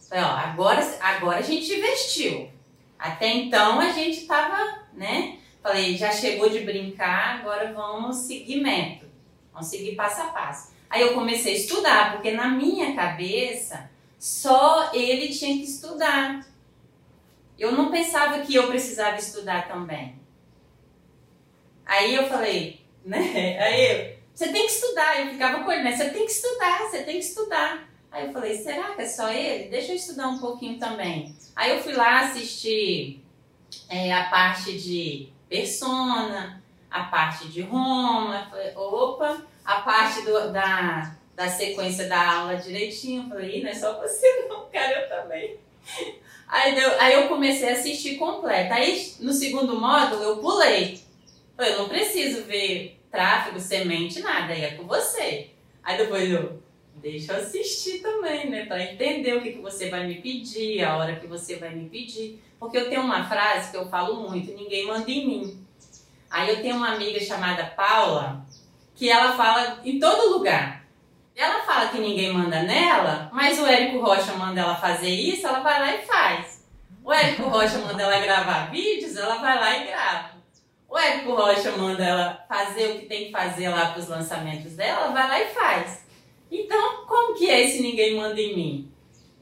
Falei, 0.09 0.23
ó, 0.23 0.27
agora, 0.27 0.97
agora 1.01 1.39
a 1.39 1.41
gente 1.41 1.73
investiu. 1.73 2.49
Até 2.97 3.27
então 3.27 3.79
a 3.79 3.89
gente 3.89 4.25
tava, 4.25 4.83
né? 4.93 5.37
Falei, 5.61 5.97
já 5.97 6.11
chegou 6.11 6.49
de 6.49 6.61
brincar, 6.61 7.39
agora 7.39 7.73
vamos 7.73 8.15
seguir 8.17 8.61
método. 8.61 9.11
Vamos 9.51 9.67
seguir 9.67 9.95
passo 9.95 10.21
a 10.21 10.25
passo. 10.25 10.71
Aí 10.89 11.01
eu 11.01 11.13
comecei 11.13 11.53
a 11.53 11.57
estudar, 11.57 12.13
porque 12.13 12.31
na 12.31 12.47
minha 12.47 12.95
cabeça 12.95 13.89
só 14.17 14.91
ele 14.93 15.27
tinha 15.29 15.57
que 15.57 15.63
estudar. 15.63 16.45
Eu 17.59 17.71
não 17.73 17.91
pensava 17.91 18.39
que 18.39 18.55
eu 18.55 18.67
precisava 18.67 19.17
estudar 19.17 19.67
também. 19.67 20.15
Aí 21.85 22.15
eu 22.15 22.27
falei, 22.27 22.81
né? 23.03 23.57
Aí 23.59 23.91
eu, 23.91 24.17
você 24.33 24.49
tem 24.49 24.65
que 24.65 24.71
estudar. 24.71 25.19
Eu 25.19 25.31
ficava 25.31 25.63
com 25.63 25.71
ele, 25.71 25.83
né? 25.83 25.95
Você 25.95 26.09
tem 26.09 26.25
que 26.25 26.31
estudar, 26.31 26.79
você 26.79 27.03
tem 27.03 27.19
que 27.19 27.25
estudar. 27.25 27.89
Aí 28.17 28.25
eu 28.25 28.33
falei, 28.33 28.57
será 28.57 28.95
que 28.95 29.01
é 29.03 29.05
só 29.05 29.31
ele? 29.31 29.69
Deixa 29.69 29.91
eu 29.91 29.95
estudar 29.95 30.27
um 30.27 30.39
pouquinho 30.39 30.79
também. 30.79 31.35
Aí 31.55 31.69
eu 31.69 31.83
fui 31.83 31.93
lá 31.93 32.21
assistir 32.21 33.23
é, 33.87 34.11
a 34.11 34.23
parte 34.23 34.75
de 34.75 35.29
persona, 35.47 36.59
a 36.89 37.03
parte 37.03 37.47
de 37.47 37.61
Roma. 37.61 38.47
Falei, 38.49 38.75
opa, 38.75 39.45
a 39.63 39.81
parte 39.81 40.23
do, 40.23 40.51
da, 40.51 41.15
da 41.35 41.47
sequência 41.47 42.09
da 42.09 42.39
aula 42.39 42.55
direitinho. 42.55 43.25
Eu 43.25 43.29
Falei, 43.29 43.59
"Ih, 43.59 43.61
não 43.61 43.69
é 43.69 43.75
só 43.75 43.99
você 43.99 44.25
não, 44.49 44.65
cara, 44.65 44.99
eu 44.99 45.09
também. 45.09 45.59
Aí, 46.47 46.73
deu, 46.73 46.99
aí 46.99 47.13
eu 47.13 47.27
comecei 47.27 47.69
a 47.69 47.73
assistir 47.73 48.15
completa. 48.15 48.73
Aí 48.73 49.13
no 49.19 49.31
segundo 49.31 49.79
módulo 49.79 50.23
eu 50.23 50.37
pulei. 50.37 50.99
Eu 51.55 51.77
não 51.77 51.87
preciso 51.87 52.45
ver 52.45 52.99
tráfego, 53.11 53.59
semente, 53.59 54.21
nada, 54.21 54.53
aí 54.53 54.63
é 54.63 54.71
com 54.71 54.87
você. 54.87 55.51
Aí 55.83 55.97
depois 55.99 56.31
eu, 56.31 56.63
deixa 57.01 57.33
eu 57.33 57.39
assistir 57.39 57.99
também, 57.99 58.49
né? 58.49 58.65
Pra 58.65 58.83
entender 58.83 59.35
o 59.35 59.41
que, 59.41 59.53
que 59.53 59.61
você 59.61 59.89
vai 59.89 60.05
me 60.05 60.15
pedir, 60.15 60.83
a 60.83 60.97
hora 60.97 61.15
que 61.15 61.27
você 61.27 61.55
vai 61.55 61.69
me 61.69 61.89
pedir. 61.89 62.43
Porque 62.59 62.77
eu 62.77 62.89
tenho 62.89 63.01
uma 63.01 63.23
frase 63.27 63.71
que 63.71 63.77
eu 63.77 63.87
falo 63.87 64.29
muito, 64.29 64.53
ninguém 64.53 64.85
manda 64.85 65.09
em 65.09 65.27
mim. 65.27 65.67
Aí 66.29 66.49
eu 66.49 66.61
tenho 66.61 66.75
uma 66.75 66.93
amiga 66.93 67.19
chamada 67.19 67.65
Paula, 67.65 68.45
que 68.95 69.09
ela 69.09 69.35
fala 69.35 69.79
em 69.85 69.99
todo 69.99 70.33
lugar. 70.33 70.85
Ela 71.35 71.61
fala 71.63 71.89
que 71.89 71.99
ninguém 71.99 72.33
manda 72.33 72.63
nela, 72.63 73.29
mas 73.31 73.59
o 73.59 73.65
Érico 73.65 73.99
Rocha 73.99 74.33
manda 74.33 74.59
ela 74.59 74.75
fazer 74.75 75.09
isso, 75.09 75.45
ela 75.45 75.59
vai 75.59 75.79
lá 75.79 75.95
e 75.95 76.05
faz. 76.05 76.65
O 77.03 77.13
Érico 77.13 77.43
Rocha 77.43 77.77
manda 77.77 78.01
ela 78.01 78.19
gravar 78.19 78.71
vídeos, 78.71 79.15
ela 79.15 79.35
vai 79.35 79.55
lá 79.55 79.77
e 79.77 79.87
grava. 79.87 80.31
O 80.89 80.97
Érico 80.97 81.35
Rocha 81.35 81.71
manda 81.73 82.03
ela 82.03 82.45
fazer 82.49 82.87
o 82.87 82.99
que 82.99 83.05
tem 83.05 83.25
que 83.25 83.31
fazer 83.31 83.69
lá 83.69 83.91
para 83.91 83.99
os 83.99 84.07
lançamentos 84.07 84.73
dela, 84.73 85.01
ela 85.01 85.11
vai 85.11 85.27
lá 85.27 85.39
e 85.39 85.53
faz. 85.53 86.06
Então, 86.51 87.05
como 87.05 87.35
que 87.35 87.49
é 87.49 87.63
esse 87.65 87.81
ninguém 87.81 88.15
manda 88.15 88.39
em 88.39 88.55
mim? 88.55 88.91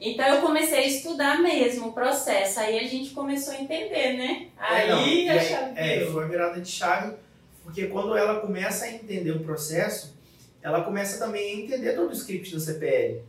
Então 0.00 0.26
eu 0.26 0.42
comecei 0.42 0.78
a 0.78 0.86
estudar 0.86 1.40
mesmo 1.40 1.88
o 1.88 1.92
processo, 1.92 2.60
aí 2.60 2.78
a 2.78 2.86
gente 2.86 3.14
começou 3.14 3.54
a 3.54 3.60
entender, 3.60 4.18
né? 4.18 4.48
Aí 4.58 4.82
é, 4.82 4.88
não, 4.88 5.06
e 5.06 5.28
a 5.28 5.40
chave. 5.40 5.72
É, 5.74 6.00
foi 6.04 6.22
uma 6.22 6.28
virada 6.28 6.60
de 6.60 6.70
chave, 6.70 7.16
porque 7.64 7.86
quando 7.86 8.14
ela 8.14 8.40
começa 8.40 8.84
a 8.84 8.92
entender 8.92 9.30
o 9.30 9.40
processo, 9.40 10.14
ela 10.62 10.82
começa 10.82 11.18
também 11.18 11.50
a 11.50 11.64
entender 11.64 11.94
todo 11.94 12.10
o 12.10 12.12
script 12.12 12.50
do 12.52 12.60
CPL. 12.60 13.22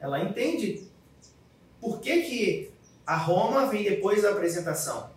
Ela 0.00 0.22
entende 0.22 0.82
por 1.80 2.00
que, 2.00 2.22
que 2.22 2.70
a 3.06 3.16
Roma 3.16 3.66
vem 3.66 3.82
depois 3.82 4.22
da 4.22 4.30
apresentação. 4.30 5.10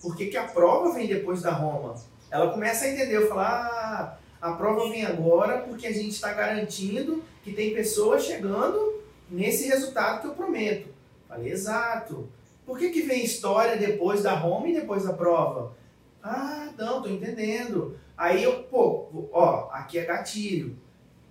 Por 0.00 0.16
que, 0.16 0.26
que 0.26 0.36
a 0.36 0.44
prova 0.44 0.92
vem 0.92 1.06
depois 1.06 1.42
da 1.42 1.52
Roma. 1.52 1.94
Ela 2.30 2.50
começa 2.50 2.84
a 2.84 2.88
entender, 2.88 3.16
eu 3.16 3.28
falar, 3.28 3.66
ah, 3.66 4.18
a 4.48 4.52
prova 4.56 4.88
vem 4.88 5.04
agora 5.04 5.58
porque 5.58 5.86
a 5.86 5.92
gente 5.92 6.10
está 6.10 6.32
garantindo 6.32 7.22
que 7.42 7.52
tem 7.52 7.74
pessoas 7.74 8.24
chegando 8.24 9.00
nesse 9.30 9.68
resultado 9.68 10.20
que 10.20 10.26
eu 10.28 10.34
prometo. 10.34 10.88
Falei, 11.28 11.50
exato. 11.50 12.28
Por 12.64 12.78
que, 12.78 12.90
que 12.90 13.02
vem 13.02 13.24
história 13.24 13.76
depois 13.76 14.22
da 14.22 14.44
home 14.44 14.72
e 14.72 14.80
depois 14.80 15.04
da 15.04 15.12
prova? 15.12 15.74
Ah, 16.22 16.68
não, 16.76 17.02
tô 17.02 17.08
entendendo. 17.08 17.98
Aí 18.16 18.42
eu, 18.42 18.64
pô, 18.64 19.28
ó, 19.32 19.68
aqui 19.70 19.98
é 19.98 20.04
gatilho. 20.04 20.76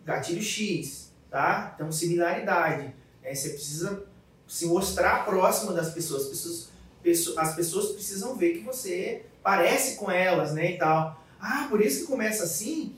Gatilho 0.06 0.42
X, 0.42 1.12
tá? 1.30 1.74
Então, 1.76 1.92
similaridade. 1.92 2.94
É, 3.24 3.34
você 3.34 3.50
precisa 3.50 4.06
se 4.48 4.68
mostrar 4.68 5.26
próximo 5.26 5.74
das 5.74 5.94
pessoas. 5.94 6.24
As 6.24 6.70
pessoas, 7.02 7.38
as 7.38 7.56
pessoas 7.56 7.92
precisam 7.92 8.36
ver 8.36 8.54
que 8.54 8.64
você 8.64 9.26
parece 9.44 9.98
com 9.98 10.10
elas, 10.10 10.54
né, 10.54 10.72
e 10.72 10.78
tal. 10.78 11.22
Ah, 11.40 11.68
por 11.70 11.82
isso 11.82 12.02
que 12.02 12.08
começa 12.08 12.44
assim. 12.44 12.96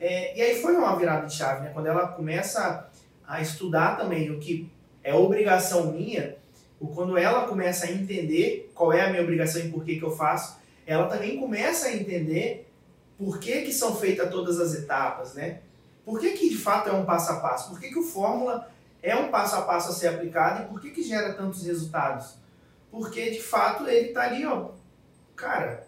É, 0.00 0.36
e 0.36 0.42
aí 0.42 0.62
foi 0.62 0.76
uma 0.76 0.96
virada 0.96 1.26
de 1.26 1.34
chave, 1.34 1.62
né? 1.62 1.70
Quando 1.72 1.86
ela 1.86 2.08
começa 2.08 2.88
a 3.26 3.40
estudar 3.40 3.96
também 3.96 4.30
o 4.30 4.38
que 4.38 4.70
é 5.02 5.14
obrigação 5.14 5.92
minha, 5.92 6.36
ou 6.80 6.88
quando 6.88 7.16
ela 7.16 7.46
começa 7.46 7.86
a 7.86 7.90
entender 7.90 8.70
qual 8.74 8.92
é 8.92 9.02
a 9.02 9.10
minha 9.10 9.22
obrigação 9.22 9.60
e 9.60 9.68
por 9.70 9.84
que, 9.84 9.98
que 9.98 10.04
eu 10.04 10.14
faço, 10.14 10.58
ela 10.86 11.06
também 11.06 11.38
começa 11.38 11.88
a 11.88 11.94
entender 11.94 12.68
por 13.18 13.38
que, 13.40 13.62
que 13.62 13.72
são 13.72 13.96
feitas 13.96 14.30
todas 14.30 14.60
as 14.60 14.74
etapas, 14.74 15.34
né? 15.34 15.60
Por 16.04 16.20
que, 16.20 16.30
que 16.30 16.48
de 16.48 16.56
fato 16.56 16.88
é 16.88 16.92
um 16.92 17.04
passo 17.04 17.32
a 17.32 17.40
passo? 17.40 17.70
Por 17.70 17.80
que, 17.80 17.88
que 17.88 17.98
o 17.98 18.02
fórmula 18.02 18.70
é 19.02 19.14
um 19.16 19.28
passo 19.28 19.56
a 19.56 19.62
passo 19.62 19.90
a 19.90 19.92
ser 19.92 20.08
aplicado 20.08 20.62
e 20.62 20.66
por 20.66 20.80
que, 20.80 20.90
que 20.90 21.02
gera 21.02 21.34
tantos 21.34 21.64
resultados? 21.64 22.36
Porque 22.90 23.30
de 23.30 23.42
fato 23.42 23.86
ele 23.86 24.12
tá 24.12 24.22
ali, 24.22 24.46
ó, 24.46 24.70
cara. 25.36 25.86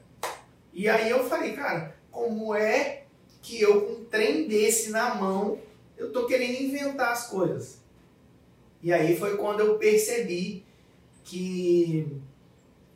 E 0.73 0.89
aí 0.89 1.09
eu 1.09 1.29
falei, 1.29 1.53
cara, 1.53 1.95
como 2.11 2.55
é 2.55 3.05
que 3.41 3.61
eu 3.61 4.00
trem 4.11 4.49
desse 4.49 4.91
na 4.91 5.15
mão 5.15 5.59
eu 6.01 6.11
tô 6.13 6.27
querendo 6.27 6.63
inventar 6.63 7.13
as 7.13 7.27
coisas. 7.27 7.79
E 8.83 8.93
aí 8.93 9.17
foi 9.19 9.37
quando 9.37 9.61
eu 9.61 9.79
percebi 9.79 10.65
que, 11.23 12.07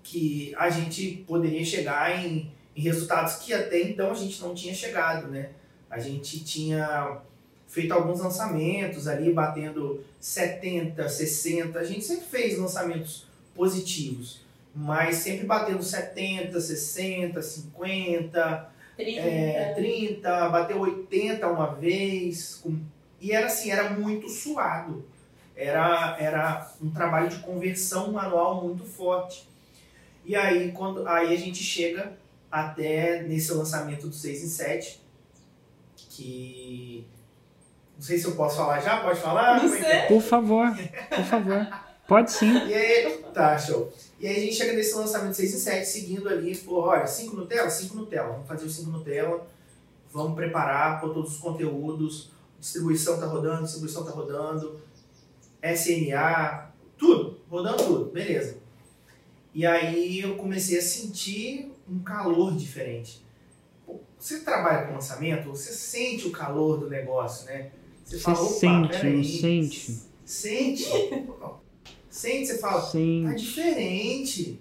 que 0.03 0.55
a 0.57 0.71
gente 0.71 1.25
poderia 1.27 1.63
chegar 1.65 2.25
em, 2.25 2.51
em 2.75 2.81
resultados 2.81 3.35
que 3.37 3.53
até 3.53 3.83
então 3.83 4.11
a 4.11 4.15
gente 4.15 4.41
não 4.41 4.55
tinha 4.55 4.75
chegado, 4.75 5.29
né? 5.29 5.51
A 5.91 5.99
gente 5.99 6.43
tinha 6.43 7.21
feito 7.69 7.93
alguns 7.93 8.21
lançamentos 8.21 9.07
ali, 9.07 9.33
batendo 9.33 10.03
70, 10.19 11.07
60. 11.07 11.79
A 11.79 11.85
gente 11.85 12.05
sempre 12.05 12.25
fez 12.25 12.59
lançamentos 12.59 13.27
positivos, 13.55 14.41
mas 14.75 15.17
sempre 15.17 15.47
batendo 15.47 15.83
70, 15.83 16.59
60, 16.59 17.43
50, 17.43 18.74
30, 18.97 19.21
é, 19.21 19.75
30 19.75 20.49
bateu 20.49 20.81
80 20.81 21.47
uma 21.49 21.75
vez, 21.75 22.61
com 22.63 22.79
e 23.25 23.33
era 23.33 23.47
assim, 23.47 23.71
era 23.71 23.89
muito 23.89 24.29
suado. 24.29 25.03
Era, 25.57 26.15
era 26.21 26.71
um 26.83 26.91
trabalho 26.91 27.31
de 27.31 27.39
conversão 27.39 28.13
manual 28.13 28.63
muito 28.63 28.85
forte. 28.85 29.49
E 30.27 30.37
aí, 30.37 30.73
quando, 30.73 31.09
aí 31.09 31.33
a 31.33 31.37
gente 31.39 31.63
chega 31.63 32.13
até 32.53 33.23
nesse 33.23 33.51
lançamento 33.55 34.09
do 34.09 34.15
6 34.15 34.45
em 34.45 34.47
7, 34.47 35.01
que. 35.97 37.07
Não 37.97 38.03
sei 38.03 38.19
se 38.19 38.27
eu 38.27 38.37
posso 38.37 38.59
falar 38.59 38.81
já, 38.81 39.01
pode 39.01 39.21
falar? 39.21 39.63
Não 39.63 39.71
sei. 39.71 40.03
Por 40.03 40.21
favor, 40.21 40.67
por 41.09 41.25
favor. 41.25 41.67
Pode 42.07 42.33
sim. 42.33 42.53
E 42.67 42.75
aí, 42.75 43.25
tá, 43.33 43.57
show. 43.59 43.93
E 44.21 44.27
aí 44.27 44.37
a 44.37 44.41
gente 44.41 44.55
chega 44.55 44.73
nesse 44.75 44.95
lançamento 44.95 45.35
6 45.35 45.55
em 45.55 45.59
7, 45.59 45.87
seguindo 45.87 46.29
ali, 46.29 46.55
falou, 46.55 46.85
olha, 46.85 47.07
5 47.07 47.35
Nutella? 47.35 47.71
5 47.71 47.97
Nutella. 47.97 48.29
Vamos 48.29 48.49
fazer 48.49 48.67
os 48.67 48.75
5 48.75 48.91
Nutella, 48.91 49.47
vamos 50.13 50.35
preparar 50.35 51.01
por 51.01 51.13
todos 51.13 51.35
os 51.35 51.39
conteúdos, 51.39 52.31
distribuição 52.61 53.15
está 53.15 53.27
rodando, 53.27 53.65
distribuição 53.65 54.03
está 54.03 54.15
rodando, 54.15 54.81
SNA, 55.63 56.71
tudo, 56.97 57.41
rodando 57.51 57.83
tudo, 57.83 58.05
beleza. 58.11 58.59
E 59.55 59.65
aí 59.67 60.21
eu 60.21 60.37
comecei 60.37 60.79
a 60.79 60.83
sentir 60.83 61.73
um 61.89 62.01
calor 62.01 62.55
diferente. 62.55 63.25
Você 64.19 64.41
trabalha 64.41 64.87
com 64.87 64.95
lançamento, 64.95 65.49
você 65.49 65.73
sente 65.73 66.27
o 66.27 66.31
calor 66.31 66.79
do 66.79 66.89
negócio, 66.89 67.47
né? 67.47 67.71
Você, 68.05 68.19
fala, 68.19 68.37
sente, 68.37 69.07
não 69.07 69.25
sente? 69.25 70.01
Sente. 70.25 70.85
sente, 72.15 72.47
você 72.47 72.59
fala, 72.59 72.81
sente. 72.81 73.29
tá 73.29 73.35
diferente. 73.35 74.61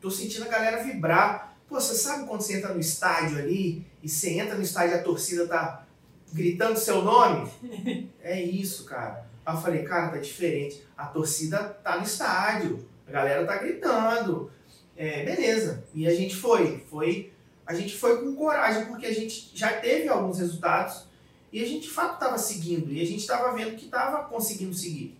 Tô 0.00 0.10
sentindo 0.10 0.44
a 0.44 0.48
galera 0.48 0.82
vibrar. 0.82 1.56
Pô, 1.66 1.80
você 1.80 1.94
sabe 1.94 2.26
quando 2.26 2.42
você 2.42 2.58
entra 2.58 2.74
no 2.74 2.80
estádio 2.80 3.38
ali 3.38 3.86
e 4.02 4.08
você 4.08 4.38
entra 4.38 4.54
no 4.54 4.62
estádio 4.62 4.96
e 4.96 4.98
a 4.98 5.02
torcida 5.02 5.46
tá 5.46 5.86
gritando 6.32 6.78
seu 6.78 7.02
nome. 7.02 7.50
É 8.22 8.40
isso, 8.40 8.84
cara. 8.84 9.26
Aí 9.46 9.56
eu 9.56 9.60
falei, 9.60 9.82
cara, 9.82 10.10
tá 10.10 10.18
diferente. 10.18 10.84
A 10.94 11.06
torcida 11.06 11.58
tá 11.82 11.96
no 11.96 12.04
estádio, 12.04 12.86
a 13.08 13.10
galera 13.10 13.46
tá 13.46 13.56
gritando. 13.56 14.50
É, 14.94 15.24
beleza. 15.24 15.82
E 15.94 16.06
a 16.06 16.14
gente 16.14 16.36
foi. 16.36 16.84
foi. 16.90 17.32
A 17.66 17.74
gente 17.74 17.96
foi 17.96 18.22
com 18.22 18.34
coragem, 18.34 18.84
porque 18.84 19.06
a 19.06 19.14
gente 19.14 19.50
já 19.54 19.72
teve 19.80 20.08
alguns 20.08 20.38
resultados 20.38 21.06
e 21.50 21.62
a 21.62 21.66
gente 21.66 21.84
de 21.84 21.90
fato 21.90 22.14
estava 22.14 22.36
seguindo. 22.36 22.92
E 22.92 23.00
a 23.00 23.06
gente 23.06 23.20
estava 23.20 23.56
vendo 23.56 23.76
que 23.76 23.86
estava 23.86 24.24
conseguindo 24.24 24.74
seguir. 24.74 25.18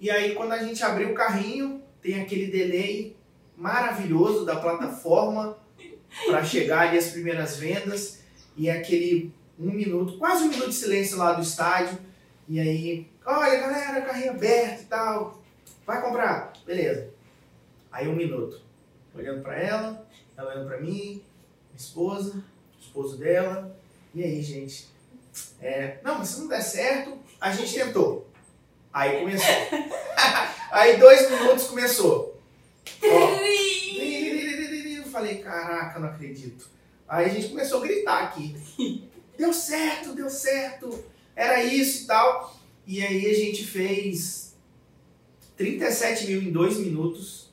E 0.00 0.10
aí, 0.10 0.34
quando 0.34 0.52
a 0.52 0.62
gente 0.62 0.82
abriu 0.82 1.10
o 1.10 1.14
carrinho, 1.14 1.82
tem 2.00 2.20
aquele 2.20 2.46
delay 2.46 3.16
maravilhoso 3.56 4.44
da 4.44 4.56
plataforma 4.56 5.58
para 6.26 6.44
chegar 6.44 6.88
ali 6.88 6.98
as 6.98 7.08
primeiras 7.08 7.56
vendas 7.56 8.20
e 8.56 8.70
aquele 8.70 9.34
um 9.58 9.70
minuto, 9.70 10.18
quase 10.18 10.44
um 10.44 10.48
minuto 10.48 10.68
de 10.68 10.74
silêncio 10.74 11.18
lá 11.18 11.32
do 11.32 11.42
estádio. 11.42 11.98
E 12.46 12.60
aí, 12.60 13.10
olha 13.26 13.60
galera, 13.60 14.00
carrinho 14.02 14.30
aberto 14.30 14.82
e 14.82 14.84
tal. 14.84 15.42
Vai 15.84 16.00
comprar. 16.00 16.52
Beleza. 16.64 17.10
Aí 17.90 18.06
um 18.06 18.14
minuto. 18.14 18.60
Olhando 19.14 19.42
para 19.42 19.58
ela, 19.58 20.06
ela 20.36 20.52
olhando 20.52 20.68
para 20.68 20.80
mim, 20.80 20.90
minha 20.90 21.76
esposa, 21.76 22.44
esposo 22.80 23.16
dela. 23.16 23.76
E 24.14 24.22
aí, 24.22 24.40
gente? 24.42 24.86
É, 25.60 25.98
não, 26.04 26.18
mas 26.18 26.28
se 26.28 26.40
não 26.40 26.48
der 26.48 26.62
certo, 26.62 27.18
a 27.40 27.50
gente 27.50 27.74
tentou. 27.74 28.27
Aí 28.92 29.20
começou. 29.20 29.48
aí 30.72 30.96
dois 30.96 31.30
minutos 31.30 31.64
começou. 31.64 32.40
Eu 33.02 33.38
falei, 35.10 35.38
caraca, 35.38 35.98
não 35.98 36.08
acredito. 36.08 36.68
Aí 37.08 37.26
a 37.26 37.28
gente 37.28 37.48
começou 37.48 37.80
a 37.80 37.86
gritar 37.86 38.24
aqui 38.24 38.56
deu 39.38 39.52
certo, 39.52 40.14
deu 40.14 40.28
certo, 40.28 41.04
era 41.34 41.62
isso 41.62 42.02
e 42.02 42.06
tal. 42.08 42.58
E 42.84 43.00
aí 43.00 43.26
a 43.26 43.34
gente 43.34 43.64
fez 43.64 44.56
37 45.56 46.26
mil 46.26 46.42
em 46.42 46.50
2 46.50 46.78
minutos 46.78 47.48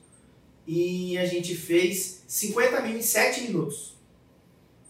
e 0.66 1.16
a 1.16 1.24
gente 1.24 1.54
fez 1.54 2.24
50 2.26 2.80
mil 2.80 2.98
em 2.98 3.02
7 3.02 3.42
minutos. 3.42 3.94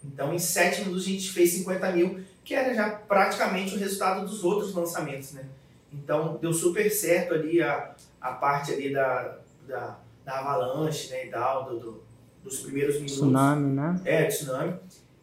Então 0.03 0.35
em 0.35 0.38
7 0.38 0.81
minutos 0.81 1.03
a 1.03 1.11
gente 1.11 1.31
fez 1.31 1.53
50 1.53 1.93
mil, 1.93 2.25
que 2.43 2.55
era 2.55 2.75
já 2.75 2.91
praticamente 2.91 3.75
o 3.75 3.79
resultado 3.79 4.26
dos 4.26 4.43
outros 4.43 4.73
lançamentos, 4.73 5.33
né? 5.33 5.47
Então 5.93 6.37
deu 6.40 6.52
super 6.52 6.90
certo 6.90 7.35
ali 7.35 7.62
a, 7.62 7.95
a 8.21 8.33
parte 8.33 8.73
ali 8.73 8.93
da, 8.93 9.38
da, 9.66 9.99
da 10.25 10.38
avalanche, 10.40 11.11
né, 11.11 11.26
e 11.26 11.31
tal, 11.31 11.64
do, 11.64 11.78
do, 11.78 12.02
nos 12.45 12.61
primeiros 12.61 12.97
minutos. 12.97 13.16
Tsunami, 13.16 13.73
né? 13.75 14.00
É, 14.05 14.25
tsunami. 14.26 14.75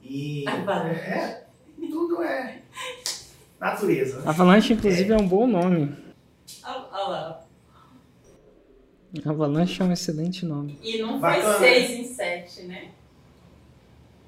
E 0.02 0.46
Avalanche. 0.48 1.00
é, 1.00 1.46
tudo 1.90 2.24
é 2.24 2.62
natureza. 3.60 4.20
né? 4.20 4.24
Avalanche, 4.26 4.74
inclusive, 4.74 5.12
é 5.12 5.18
um 5.18 5.28
bom 5.28 5.48
nome. 5.48 5.96
Olha 6.66 7.08
lá. 7.08 7.46
Avalanche 9.26 9.82
é 9.82 9.86
um 9.86 9.92
excelente 9.92 10.46
nome. 10.46 10.80
E 10.82 10.98
não 11.02 11.20
Bacana, 11.20 11.54
foi 11.54 11.68
6 11.86 11.90
em 11.92 12.14
7, 12.16 12.62
né? 12.64 12.92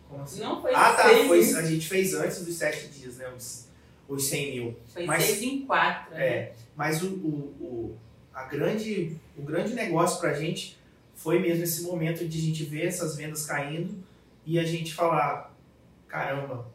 Como 0.08 0.24
assim? 0.24 0.42
Não 0.42 0.62
foi 0.62 0.74
Ah, 0.74 0.94
tá. 0.94 1.10
6 1.10 1.28
Foi, 1.28 1.44
em... 1.44 1.56
a 1.56 1.62
gente 1.64 1.88
fez 1.88 2.14
antes 2.14 2.46
dos 2.46 2.56
sete 2.56 2.88
dias, 2.90 3.18
né? 3.18 3.28
Os, 3.36 3.65
os 4.08 4.26
100 4.26 4.52
mil. 4.52 4.76
Foi 4.94 5.06
mas- 5.06 5.24
6 5.24 5.42
em 5.42 5.66
4, 5.66 6.14
né? 6.14 6.28
É, 6.28 6.54
mas 6.76 7.02
o, 7.02 7.08
o, 7.08 7.56
o, 7.60 7.98
a 8.34 8.44
grande, 8.44 9.18
o 9.38 9.42
grande 9.42 9.74
negócio 9.74 10.20
pra 10.20 10.34
gente 10.34 10.78
foi 11.16 11.40
mesmo 11.40 11.64
esse 11.64 11.84
momento 11.84 12.28
de 12.28 12.38
a 12.38 12.42
gente 12.42 12.64
ver 12.66 12.88
essas 12.88 13.16
vendas 13.16 13.46
caindo 13.46 13.96
e 14.46 14.60
a 14.60 14.64
gente 14.64 14.94
falar, 14.94 15.56
caramba, 16.08 16.68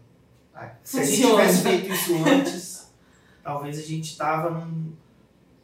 se 0.83 0.99
a 1.01 1.05
gente 1.05 1.23
tivesse 1.23 1.63
feito 1.63 1.93
isso 1.93 2.15
antes, 2.25 2.93
talvez 3.43 3.79
a 3.79 3.83
gente 3.83 4.17
tava 4.17 4.51
num- 4.51 4.93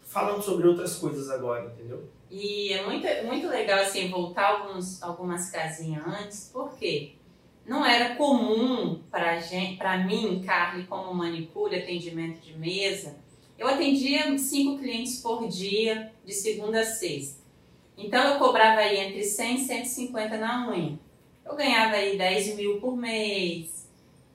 falando 0.03 0.43
sobre 0.43 0.67
outras 0.69 0.97
coisas 0.97 1.29
agora, 1.31 1.67
entendeu? 1.67 2.09
E 2.31 2.73
é 2.73 2.85
muito, 2.85 3.07
muito 3.25 3.47
legal 3.49 3.81
assim 3.81 4.09
voltar 4.11 4.47
alguns, 4.61 5.03
algumas 5.03 5.51
casinhas 5.51 6.07
antes, 6.07 6.51
porque 6.53 7.13
não 7.67 7.85
era 7.85 8.15
comum 8.15 9.01
para 9.11 9.41
para 9.77 9.99
mim, 9.99 10.43
Carly, 10.45 10.85
como 10.85 11.13
manicure, 11.13 11.77
atendimento 11.77 12.41
de 12.41 12.57
mesa, 12.57 13.17
eu 13.59 13.67
atendia 13.67 14.37
cinco 14.39 14.79
clientes 14.79 15.21
por 15.21 15.49
dia, 15.49 16.13
de 16.25 16.33
segunda 16.33 16.81
a 16.81 16.85
sexta. 16.85 17.41
Então 17.97 18.35
eu 18.35 18.39
cobrava 18.39 18.81
aí 18.81 18.99
entre 18.99 19.23
100 19.23 19.55
e 19.55 19.59
150 19.59 20.37
na 20.37 20.69
unha. 20.69 20.99
Eu 21.45 21.57
ganhava 21.57 21.97
aí 21.97 22.17
10 22.19 22.57
mil 22.57 22.81
por 22.81 22.97
mês. 22.97 23.89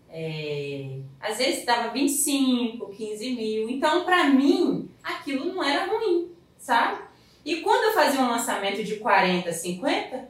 é, 0.10 1.00
às 1.20 1.38
vezes 1.38 1.66
dava 1.66 1.90
25, 1.90 2.90
15 2.90 3.30
mil. 3.36 3.70
Então, 3.70 4.04
para 4.04 4.26
mim, 4.26 4.90
aquilo 5.02 5.54
não 5.54 5.64
era 5.64 5.86
ruim, 5.86 6.30
sabe? 6.58 7.02
E 7.46 7.58
quando 7.58 7.86
eu 7.86 7.94
fazia 7.94 8.20
um 8.20 8.30
lançamento 8.30 8.84
de 8.84 8.98
40, 8.98 9.52
50, 9.54 10.30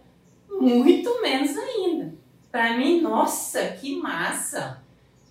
muito 0.50 1.22
menos 1.22 1.58
ainda. 1.58 2.21
Pra 2.52 2.76
mim, 2.78 3.02
nossa, 3.02 3.68
que 3.80 3.96
massa! 3.96 4.82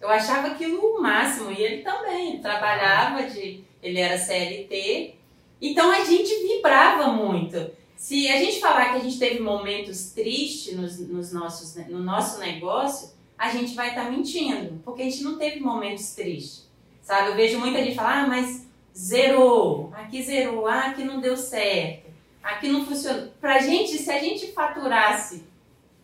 Eu 0.01 0.09
achava 0.09 0.49
aquilo 0.49 0.81
o 0.81 1.03
máximo. 1.03 1.51
E 1.53 1.61
ele 1.63 1.83
também, 1.83 2.41
trabalhava 2.41 3.25
de. 3.25 3.63
Ele 3.83 4.01
era 4.01 4.19
CLT. 4.19 5.15
Então 5.61 5.91
a 5.91 6.05
gente 6.05 6.35
vibrava 6.43 7.13
muito. 7.13 7.71
Se 7.97 8.29
a 8.29 8.39
gente 8.39 8.61
falar 8.61 8.93
que 8.93 8.97
a 8.97 9.01
gente 9.01 9.19
teve 9.19 9.41
momentos 9.41 10.13
tristes 10.13 10.75
nos, 10.75 10.99
nos 10.99 11.33
nossos, 11.33 11.77
no 11.87 11.99
nosso 11.99 12.41
negócio, 12.41 13.11
a 13.37 13.51
gente 13.51 13.75
vai 13.75 13.91
estar 13.91 14.11
mentindo. 14.11 14.81
Porque 14.83 15.03
a 15.03 15.05
gente 15.05 15.23
não 15.23 15.37
teve 15.37 15.61
momentos 15.61 16.15
tristes. 16.15 16.67
Sabe? 17.03 17.29
Eu 17.29 17.37
vejo 17.37 17.59
muita 17.59 17.83
gente 17.83 17.95
falar, 17.95 18.25
ah, 18.25 18.27
mas 18.27 18.67
zerou, 18.97 19.93
aqui 19.95 20.23
zerou, 20.23 20.67
ah, 20.67 20.87
aqui 20.87 21.05
não 21.05 21.21
deu 21.21 21.37
certo, 21.37 22.11
aqui 22.43 22.69
não 22.69 22.85
funcionou. 22.87 23.29
Pra 23.41 23.59
gente, 23.59 23.99
se 23.99 24.11
a 24.11 24.19
gente 24.19 24.53
faturasse 24.53 25.45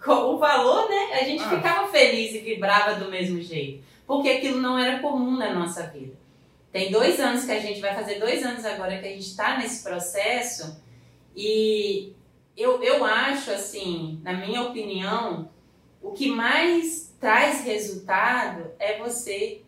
com 0.04 0.34
o 0.34 0.38
valor, 0.38 0.88
né, 0.88 1.18
a 1.20 1.24
gente 1.24 1.42
Ah. 1.42 1.50
ficava 1.56 1.88
feliz 1.88 2.34
e 2.34 2.38
vibrava 2.38 2.94
do 3.02 3.10
mesmo 3.10 3.40
jeito, 3.40 3.82
porque 4.06 4.28
aquilo 4.28 4.60
não 4.60 4.78
era 4.78 5.00
comum 5.00 5.36
na 5.36 5.52
nossa 5.52 5.86
vida. 5.88 6.14
Tem 6.72 6.90
dois 6.90 7.18
anos 7.18 7.44
que 7.44 7.52
a 7.52 7.58
gente 7.60 7.80
vai 7.80 7.94
fazer 7.94 8.18
dois 8.20 8.44
anos 8.44 8.64
agora 8.64 8.98
que 8.98 9.06
a 9.06 9.10
gente 9.10 9.26
está 9.26 9.58
nesse 9.58 9.82
processo 9.82 10.80
e 11.34 12.12
eu, 12.56 12.82
eu 12.82 13.04
acho 13.04 13.50
assim, 13.50 14.20
na 14.22 14.32
minha 14.34 14.62
opinião, 14.62 15.48
o 16.02 16.12
que 16.12 16.28
mais 16.30 17.14
traz 17.20 17.64
resultado 17.64 18.70
é 18.78 18.98
você 18.98 19.60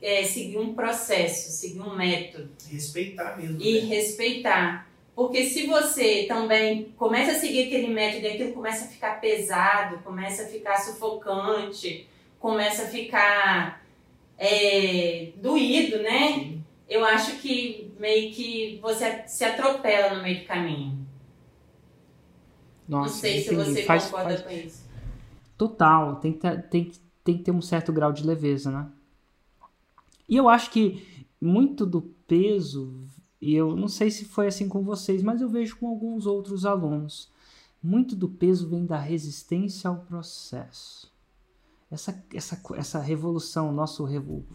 é, 0.00 0.22
seguir 0.24 0.58
um 0.58 0.74
processo, 0.74 1.50
seguir 1.50 1.80
um 1.80 1.94
método 1.96 2.50
Respeitar 2.70 3.36
mesmo. 3.36 3.60
e 3.60 3.80
né? 3.80 3.86
respeitar. 3.88 4.87
Porque 5.18 5.42
se 5.46 5.66
você 5.66 6.26
também 6.28 6.92
começa 6.96 7.32
a 7.32 7.34
seguir 7.34 7.64
aquele 7.66 7.88
método 7.88 8.24
e 8.24 8.28
aquilo 8.28 8.52
começa 8.52 8.84
a 8.84 8.88
ficar 8.88 9.20
pesado, 9.20 9.98
começa 10.04 10.44
a 10.44 10.46
ficar 10.46 10.76
sufocante, 10.76 12.06
começa 12.38 12.84
a 12.84 12.86
ficar 12.86 13.84
é, 14.38 15.32
doído, 15.34 15.98
né? 16.04 16.34
Sim. 16.34 16.64
Eu 16.88 17.04
acho 17.04 17.36
que 17.40 17.90
meio 17.98 18.32
que 18.32 18.78
você 18.80 19.24
se 19.26 19.42
atropela 19.44 20.14
no 20.14 20.22
meio 20.22 20.38
do 20.38 20.46
caminho. 20.46 21.04
Nossa, 22.88 23.10
Não 23.10 23.20
sei 23.20 23.40
se 23.42 23.52
entendi. 23.52 23.70
você 23.72 23.82
Faz- 23.82 24.04
concorda 24.04 24.38
faz- 24.38 24.42
com 24.42 24.66
isso. 24.68 24.84
Total, 25.56 26.14
tem 26.20 26.32
que, 26.32 26.38
ter, 26.38 26.62
tem, 26.68 26.84
que- 26.84 26.98
tem 27.24 27.38
que 27.38 27.42
ter 27.42 27.50
um 27.50 27.60
certo 27.60 27.92
grau 27.92 28.12
de 28.12 28.24
leveza, 28.24 28.70
né? 28.70 28.86
E 30.28 30.36
eu 30.36 30.48
acho 30.48 30.70
que 30.70 31.26
muito 31.40 31.84
do 31.84 32.02
peso, 32.28 32.94
e 33.40 33.54
eu 33.54 33.76
não 33.76 33.88
sei 33.88 34.10
se 34.10 34.24
foi 34.24 34.46
assim 34.48 34.68
com 34.68 34.82
vocês, 34.82 35.22
mas 35.22 35.40
eu 35.40 35.48
vejo 35.48 35.76
com 35.76 35.88
alguns 35.88 36.26
outros 36.26 36.64
alunos, 36.66 37.30
muito 37.82 38.16
do 38.16 38.28
peso 38.28 38.68
vem 38.68 38.84
da 38.84 38.98
resistência 38.98 39.88
ao 39.88 39.98
processo. 39.98 41.12
Essa, 41.90 42.22
essa, 42.34 42.60
essa 42.74 42.98
revolução, 42.98 43.72
nosso 43.72 44.06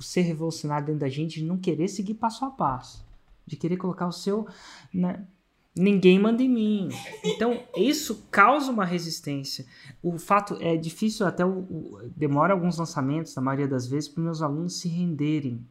ser 0.01 0.21
revolucionário 0.21 0.85
dentro 0.85 0.99
da 1.01 1.09
gente, 1.09 1.39
de 1.39 1.45
não 1.45 1.57
querer 1.57 1.87
seguir 1.87 2.13
passo 2.15 2.45
a 2.45 2.51
passo, 2.51 3.03
de 3.45 3.55
querer 3.55 3.77
colocar 3.77 4.07
o 4.07 4.11
seu. 4.11 4.45
Né? 4.93 5.25
Ninguém 5.75 6.19
manda 6.19 6.43
em 6.43 6.49
mim. 6.49 6.89
Então, 7.23 7.63
isso 7.75 8.27
causa 8.29 8.69
uma 8.71 8.85
resistência 8.85 9.65
o 10.03 10.19
fato 10.19 10.55
é 10.59 10.77
difícil 10.77 11.25
até 11.25 11.43
o, 11.43 11.59
o- 11.61 11.99
demora 12.15 12.53
alguns 12.53 12.77
lançamentos 12.77 13.33
na 13.33 13.41
maioria 13.41 13.67
das 13.67 13.87
vezes 13.87 14.07
para 14.09 14.21
meus 14.21 14.41
alunos 14.43 14.75
se 14.79 14.87
renderem 14.87 15.65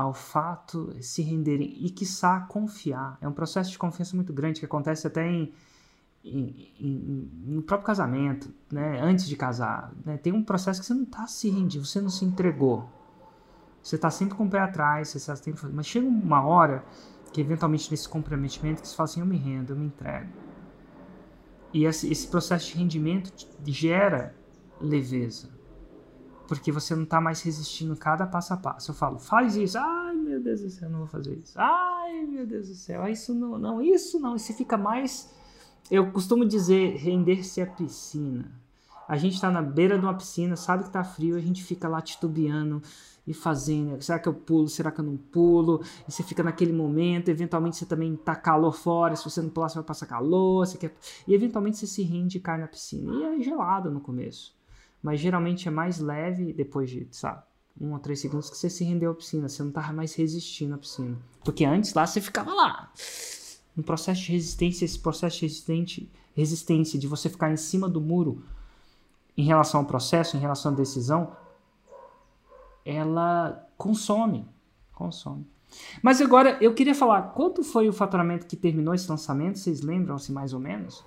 ao 0.00 0.14
fato 0.14 0.94
se 1.02 1.22
renderem 1.22 1.76
e 1.84 1.90
quiçá 1.90 2.38
confiar 2.40 3.18
é 3.20 3.26
um 3.26 3.32
processo 3.32 3.70
de 3.72 3.78
confiança 3.78 4.14
muito 4.14 4.32
grande 4.32 4.60
que 4.60 4.66
acontece 4.66 5.06
até 5.08 5.26
em, 5.28 5.52
em- 6.24 6.72
em- 6.80 7.30
no 7.46 7.62
próprio 7.62 7.86
casamento 7.86 8.48
né 8.70 9.00
antes 9.00 9.26
de 9.26 9.36
casar 9.36 9.92
né? 10.04 10.16
tem 10.16 10.32
um 10.32 10.44
processo 10.44 10.80
que 10.80 10.86
você 10.86 10.94
não 10.94 11.02
está 11.04 11.26
se 11.26 11.50
rendindo 11.50 11.84
você 11.84 12.00
não 12.00 12.10
se 12.10 12.24
entregou 12.24 12.88
você 13.82 13.96
está 13.96 14.10
sempre 14.10 14.36
com 14.36 14.44
o 14.46 14.50
pé 14.50 14.60
atrás 14.60 15.08
você 15.08 15.18
está 15.18 15.34
sempre 15.36 15.68
mas 15.72 15.86
chega 15.86 16.06
uma 16.06 16.42
hora 16.42 16.84
que 17.32 17.40
eventualmente 17.40 17.90
nesse 17.90 18.08
comprometimento 18.08 18.82
que 18.82 18.88
você 18.88 18.96
fala 18.96 19.08
assim 19.08 19.20
eu 19.20 19.26
me 19.26 19.36
rendo 19.36 19.72
eu 19.72 19.76
me 19.76 19.86
entrego 19.86 20.28
e 21.72 21.84
esse, 21.84 22.10
esse 22.10 22.26
processo 22.28 22.68
de 22.72 22.78
rendimento 22.78 23.32
gera 23.66 24.34
leveza. 24.80 25.50
Porque 26.48 26.72
você 26.72 26.96
não 26.96 27.04
está 27.04 27.20
mais 27.20 27.42
resistindo 27.42 27.94
cada 27.94 28.26
passo 28.26 28.54
a 28.54 28.56
passo. 28.56 28.90
Eu 28.90 28.94
falo, 28.94 29.18
faz 29.18 29.54
isso. 29.54 29.78
Ai, 29.78 30.16
meu 30.16 30.42
Deus 30.42 30.62
do 30.62 30.70
céu, 30.70 30.88
não 30.88 31.00
vou 31.00 31.06
fazer 31.06 31.34
isso. 31.36 31.52
Ai, 31.56 32.24
meu 32.24 32.46
Deus 32.46 32.68
do 32.68 32.74
céu, 32.74 33.02
ah, 33.02 33.10
isso 33.10 33.34
não, 33.34 33.58
não, 33.58 33.82
isso 33.82 34.18
não. 34.18 34.36
Você 34.36 34.54
fica 34.54 34.76
mais. 34.76 35.30
Eu 35.90 36.10
costumo 36.10 36.44
dizer, 36.46 36.96
render-se 36.96 37.60
à 37.60 37.66
piscina. 37.66 38.50
A 39.06 39.16
gente 39.16 39.34
está 39.34 39.50
na 39.50 39.62
beira 39.62 39.98
de 39.98 40.04
uma 40.04 40.14
piscina, 40.14 40.56
sabe 40.56 40.84
que 40.84 40.90
tá 40.90 41.04
frio, 41.04 41.36
a 41.36 41.40
gente 41.40 41.62
fica 41.62 41.88
lá 41.88 42.00
titubeando 42.00 42.82
e 43.26 43.34
fazendo. 43.34 44.00
Será 44.02 44.18
que 44.18 44.26
eu 44.26 44.32
pulo? 44.32 44.68
Será 44.68 44.90
que 44.90 45.00
eu 45.00 45.04
não 45.04 45.16
pulo? 45.18 45.82
E 46.08 46.12
você 46.12 46.22
fica 46.22 46.42
naquele 46.42 46.72
momento. 46.72 47.28
Eventualmente 47.28 47.76
você 47.76 47.84
também 47.84 48.16
tá 48.16 48.34
calor 48.34 48.72
fora. 48.72 49.14
Se 49.14 49.24
você 49.24 49.42
não 49.42 49.50
pular, 49.50 49.68
você 49.68 49.74
vai 49.74 49.84
passar 49.84 50.06
calor. 50.06 50.66
Você 50.66 50.78
quer 50.78 50.96
e 51.26 51.34
eventualmente 51.34 51.76
você 51.76 51.86
se 51.86 52.02
rende 52.02 52.38
e 52.38 52.40
cai 52.40 52.58
na 52.58 52.66
piscina. 52.66 53.12
E 53.12 53.22
é 53.22 53.40
gelado 53.42 53.90
no 53.90 54.00
começo. 54.00 54.57
Mas 55.02 55.20
geralmente 55.20 55.68
é 55.68 55.70
mais 55.70 55.98
leve 55.98 56.52
depois 56.52 56.90
de, 56.90 57.06
sabe, 57.10 57.42
um 57.80 57.92
ou 57.92 57.98
três 57.98 58.20
segundos 58.20 58.50
que 58.50 58.56
você 58.56 58.68
se 58.68 58.84
rendeu 58.84 59.10
à 59.10 59.14
piscina. 59.14 59.48
Você 59.48 59.62
não 59.62 59.70
tava 59.70 59.92
mais 59.92 60.14
resistindo 60.14 60.74
à 60.74 60.78
piscina. 60.78 61.16
Porque 61.44 61.64
antes 61.64 61.94
lá 61.94 62.06
você 62.06 62.20
ficava 62.20 62.52
lá. 62.52 62.92
No 63.76 63.82
processo 63.82 64.22
de 64.22 64.32
resistência, 64.32 64.84
esse 64.84 64.98
processo 64.98 65.36
de 65.36 65.42
resistente, 65.42 66.12
resistência 66.34 66.98
de 66.98 67.06
você 67.06 67.28
ficar 67.28 67.52
em 67.52 67.56
cima 67.56 67.88
do 67.88 68.00
muro 68.00 68.42
em 69.36 69.44
relação 69.44 69.80
ao 69.80 69.86
processo, 69.86 70.36
em 70.36 70.40
relação 70.40 70.72
à 70.72 70.74
decisão, 70.74 71.36
ela 72.84 73.68
consome. 73.76 74.48
Consome. 74.92 75.46
Mas 76.02 76.20
agora 76.20 76.58
eu 76.60 76.74
queria 76.74 76.94
falar, 76.94 77.22
quanto 77.34 77.62
foi 77.62 77.88
o 77.88 77.92
faturamento 77.92 78.46
que 78.46 78.56
terminou 78.56 78.94
esse 78.94 79.08
lançamento? 79.08 79.58
Vocês 79.58 79.80
lembram-se 79.80 80.32
mais 80.32 80.52
ou 80.52 80.58
menos? 80.58 81.04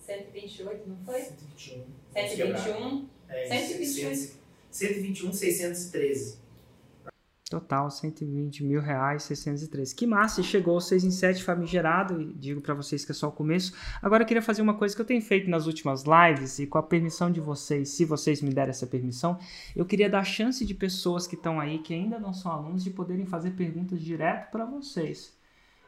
128, 0.00 0.88
não 0.88 0.96
foi? 0.98 1.20
121. 1.20 1.84
121. 2.26 3.08
É, 3.28 3.46
121. 3.46 4.38
121, 4.70 5.32
613. 5.32 6.48
Total, 7.48 7.90
120 7.90 8.62
mil 8.62 8.80
reais, 8.80 9.22
613. 9.22 9.94
Que 9.94 10.06
massa, 10.06 10.42
chegou 10.42 10.76
o 10.76 10.80
6 10.80 11.04
em 11.04 11.10
7 11.10 11.42
famigerado, 11.42 12.20
e 12.20 12.34
digo 12.34 12.60
pra 12.60 12.74
vocês 12.74 13.06
que 13.06 13.12
é 13.12 13.14
só 13.14 13.28
o 13.28 13.32
começo. 13.32 13.72
Agora 14.02 14.22
eu 14.22 14.26
queria 14.26 14.42
fazer 14.42 14.60
uma 14.60 14.74
coisa 14.74 14.94
que 14.94 15.00
eu 15.00 15.06
tenho 15.06 15.22
feito 15.22 15.48
nas 15.48 15.66
últimas 15.66 16.04
lives, 16.04 16.58
e 16.58 16.66
com 16.66 16.76
a 16.76 16.82
permissão 16.82 17.30
de 17.30 17.40
vocês, 17.40 17.88
se 17.88 18.04
vocês 18.04 18.42
me 18.42 18.50
derem 18.50 18.70
essa 18.70 18.86
permissão, 18.86 19.38
eu 19.74 19.86
queria 19.86 20.10
dar 20.10 20.24
chance 20.24 20.64
de 20.64 20.74
pessoas 20.74 21.26
que 21.26 21.36
estão 21.36 21.58
aí, 21.58 21.78
que 21.78 21.94
ainda 21.94 22.18
não 22.18 22.34
são 22.34 22.52
alunos, 22.52 22.84
de 22.84 22.90
poderem 22.90 23.24
fazer 23.24 23.52
perguntas 23.52 24.02
direto 24.02 24.50
para 24.50 24.66
vocês. 24.66 25.32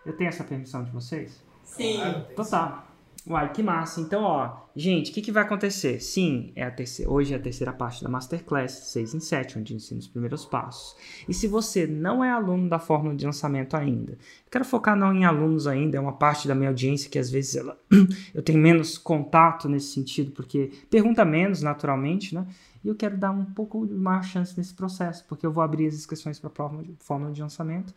Eu 0.06 0.16
tenho 0.16 0.28
essa 0.28 0.44
permissão 0.44 0.82
de 0.82 0.90
vocês? 0.90 1.42
Sim. 1.62 1.98
Claro, 1.98 2.48
tá. 2.48 2.89
Uai, 3.26 3.52
que 3.52 3.62
massa. 3.62 4.00
Então, 4.00 4.22
ó, 4.22 4.56
gente, 4.74 5.11
o 5.11 5.14
que, 5.14 5.20
que 5.20 5.30
vai 5.30 5.42
acontecer? 5.42 6.00
Sim, 6.00 6.52
é 6.56 6.64
a 6.64 6.70
terceira, 6.70 7.11
hoje 7.11 7.35
é 7.35 7.37
a 7.37 7.40
terceira 7.40 7.72
parte 7.72 8.02
da 8.02 8.09
Masterclass, 8.09 8.72
6 8.92 9.14
em 9.14 9.20
7, 9.20 9.59
onde 9.59 9.74
ensino 9.74 10.00
os 10.00 10.09
primeiros 10.09 10.46
passos. 10.46 10.96
E 11.28 11.35
se 11.35 11.46
você 11.46 11.87
não 11.87 12.24
é 12.24 12.30
aluno 12.30 12.68
da 12.68 12.78
fórmula 12.78 13.14
de 13.14 13.26
lançamento 13.26 13.76
ainda, 13.76 14.16
quero 14.50 14.64
focar 14.64 14.96
não 14.96 15.14
em 15.14 15.26
alunos 15.26 15.66
ainda, 15.66 15.98
é 15.98 16.00
uma 16.00 16.14
parte 16.14 16.48
da 16.48 16.54
minha 16.54 16.70
audiência 16.70 17.11
que 17.11 17.18
às 17.18 17.30
vezes 17.30 17.56
ela, 17.56 17.78
eu 18.35 18.42
tenho 18.42 18.59
menos 18.59 18.96
contato 18.96 19.68
nesse 19.68 19.92
sentido, 19.92 20.33
porque 20.33 20.72
pergunta 20.88 21.22
menos, 21.22 21.61
naturalmente, 21.61 22.35
né? 22.35 22.46
E 22.83 22.88
eu 22.88 22.94
quero 22.94 23.18
dar 23.18 23.30
um 23.33 23.44
pouco 23.44 23.87
de 23.87 23.94
maior 23.94 24.24
chance 24.24 24.56
nesse 24.56 24.72
processo, 24.72 25.26
porque 25.28 25.44
eu 25.44 25.52
vou 25.52 25.62
abrir 25.62 25.87
as 25.87 25.94
inscrições 25.94 26.38
para 26.38 26.48
a 26.48 26.52
fórmula 26.98 27.33
de, 27.33 27.42
lançamento 27.42 27.94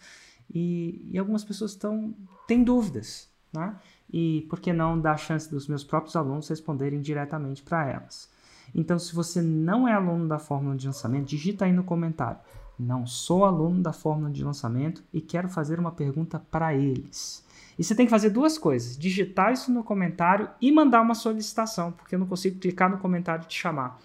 e, 0.53 1.09
e 1.11 1.17
algumas 1.17 1.45
pessoas 1.45 1.71
estão 1.71 2.13
têm 2.45 2.61
dúvidas, 2.61 3.29
né? 3.53 3.73
E 4.13 4.45
por 4.47 4.59
que 4.59 4.71
não 4.71 4.99
dar 4.99 5.13
a 5.13 5.17
chance 5.17 5.49
dos 5.49 5.67
meus 5.67 5.83
próprios 5.83 6.15
alunos 6.15 6.47
responderem 6.47 7.01
diretamente 7.01 7.63
para 7.63 7.89
elas. 7.89 8.29
Então, 8.73 8.99
se 8.99 9.13
você 9.15 9.41
não 9.41 9.87
é 9.87 9.93
aluno 9.93 10.27
da 10.27 10.37
fórmula 10.37 10.75
de 10.75 10.85
lançamento, 10.85 11.25
digita 11.25 11.65
aí 11.65 11.73
no 11.73 11.83
comentário: 11.83 12.39
não 12.77 13.07
sou 13.07 13.43
aluno 13.43 13.81
da 13.81 13.91
fórmula 13.91 14.29
de 14.29 14.43
lançamento 14.43 15.03
e 15.11 15.19
quero 15.19 15.49
fazer 15.49 15.79
uma 15.79 15.91
pergunta 15.91 16.39
para 16.51 16.73
eles. 16.75 17.43
E 17.77 17.83
você 17.83 17.95
tem 17.95 18.05
que 18.05 18.11
fazer 18.11 18.29
duas 18.29 18.57
coisas: 18.57 18.97
digitar 18.97 19.51
isso 19.51 19.71
no 19.71 19.83
comentário 19.83 20.47
e 20.61 20.71
mandar 20.71 21.01
uma 21.01 21.15
solicitação, 21.15 21.91
porque 21.91 22.15
eu 22.15 22.19
não 22.19 22.27
consigo 22.27 22.59
clicar 22.59 22.89
no 22.89 22.99
comentário 22.99 23.43
e 23.43 23.47
te 23.47 23.59
chamar. 23.59 23.99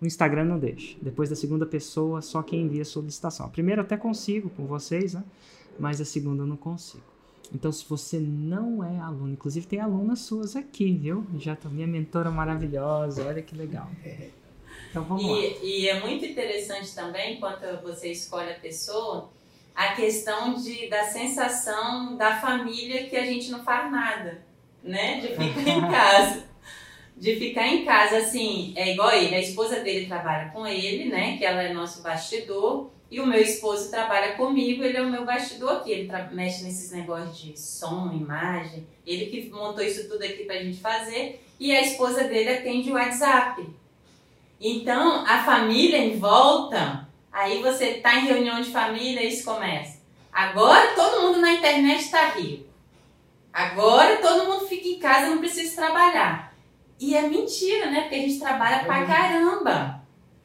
O 0.00 0.06
Instagram 0.06 0.44
não 0.44 0.58
deixa. 0.58 0.96
Depois 1.02 1.28
da 1.28 1.36
segunda 1.36 1.66
pessoa, 1.66 2.22
só 2.22 2.42
quem 2.42 2.62
envia 2.62 2.82
a 2.82 2.86
solicitação. 2.86 3.44
A 3.44 3.50
primeira 3.50 3.82
eu 3.82 3.84
até 3.84 3.98
consigo 3.98 4.48
com 4.48 4.64
vocês, 4.66 5.12
né? 5.12 5.22
Mas 5.78 6.00
a 6.00 6.06
segunda 6.06 6.42
eu 6.42 6.46
não 6.46 6.56
consigo. 6.56 7.09
Então, 7.52 7.72
se 7.72 7.84
você 7.88 8.18
não 8.18 8.84
é 8.84 9.00
aluno, 9.00 9.32
inclusive 9.32 9.66
tem 9.66 9.80
alunas 9.80 10.20
suas 10.20 10.54
aqui, 10.54 10.92
viu? 10.92 11.26
Já 11.38 11.56
tô 11.56 11.68
minha 11.68 11.86
mentora 11.86 12.30
maravilhosa, 12.30 13.26
olha 13.26 13.42
que 13.42 13.56
legal. 13.56 13.88
Então 14.90 15.04
vamos 15.04 15.24
e, 15.24 15.28
lá. 15.28 15.56
E 15.62 15.88
é 15.88 16.00
muito 16.00 16.24
interessante 16.24 16.94
também, 16.94 17.34
enquanto 17.34 17.64
você 17.82 18.10
escolhe 18.10 18.50
a 18.50 18.58
pessoa, 18.58 19.30
a 19.74 19.94
questão 19.94 20.54
de, 20.54 20.88
da 20.88 21.04
sensação 21.04 22.16
da 22.16 22.40
família 22.40 23.08
que 23.08 23.16
a 23.16 23.24
gente 23.24 23.50
não 23.50 23.64
faz 23.64 23.90
nada, 23.90 24.42
né? 24.82 25.20
De 25.20 25.28
ficar 25.28 25.68
em 25.68 25.80
casa. 25.90 26.50
De 27.16 27.36
ficar 27.36 27.66
em 27.66 27.84
casa, 27.84 28.18
assim, 28.18 28.72
é 28.76 28.92
igual 28.92 29.12
ele, 29.12 29.34
a 29.34 29.40
esposa 29.40 29.80
dele 29.80 30.06
trabalha 30.06 30.50
com 30.50 30.66
ele, 30.66 31.06
né? 31.06 31.36
Que 31.36 31.44
ela 31.44 31.62
é 31.62 31.72
nosso 31.72 32.02
bastidor. 32.02 32.90
E 33.10 33.20
o 33.20 33.26
meu 33.26 33.40
esposo 33.40 33.90
trabalha 33.90 34.34
comigo, 34.34 34.84
ele 34.84 34.96
é 34.96 35.02
o 35.02 35.10
meu 35.10 35.24
bastidor 35.24 35.78
aqui, 35.78 35.90
ele 35.90 36.12
mexe 36.30 36.62
nesses 36.62 36.92
negócios 36.92 37.38
de 37.38 37.58
som, 37.58 38.12
imagem, 38.12 38.86
ele 39.04 39.26
que 39.26 39.50
montou 39.50 39.82
isso 39.82 40.08
tudo 40.08 40.22
aqui 40.22 40.44
pra 40.44 40.62
gente 40.62 40.80
fazer, 40.80 41.44
e 41.58 41.74
a 41.74 41.80
esposa 41.80 42.24
dele 42.24 42.50
atende 42.50 42.90
o 42.90 42.94
WhatsApp. 42.94 43.68
Então, 44.60 45.24
a 45.26 45.42
família 45.42 45.98
em 45.98 46.18
volta, 46.18 47.08
aí 47.32 47.60
você 47.60 47.94
tá 47.94 48.14
em 48.16 48.26
reunião 48.26 48.60
de 48.60 48.70
família, 48.70 49.24
isso 49.24 49.44
começa. 49.44 49.98
Agora 50.32 50.94
todo 50.94 51.22
mundo 51.22 51.40
na 51.40 51.54
internet 51.54 52.04
está 52.04 52.28
rico. 52.28 52.70
Agora 53.52 54.18
todo 54.18 54.46
mundo 54.46 54.68
fica 54.68 54.86
em 54.86 54.98
casa, 55.00 55.30
não 55.30 55.38
precisa 55.38 55.74
trabalhar. 55.74 56.54
E 57.00 57.16
é 57.16 57.22
mentira, 57.22 57.90
né? 57.90 58.02
Porque 58.02 58.14
a 58.14 58.18
gente 58.18 58.38
trabalha 58.38 58.84
pra 58.84 59.06
caramba. 59.06 59.99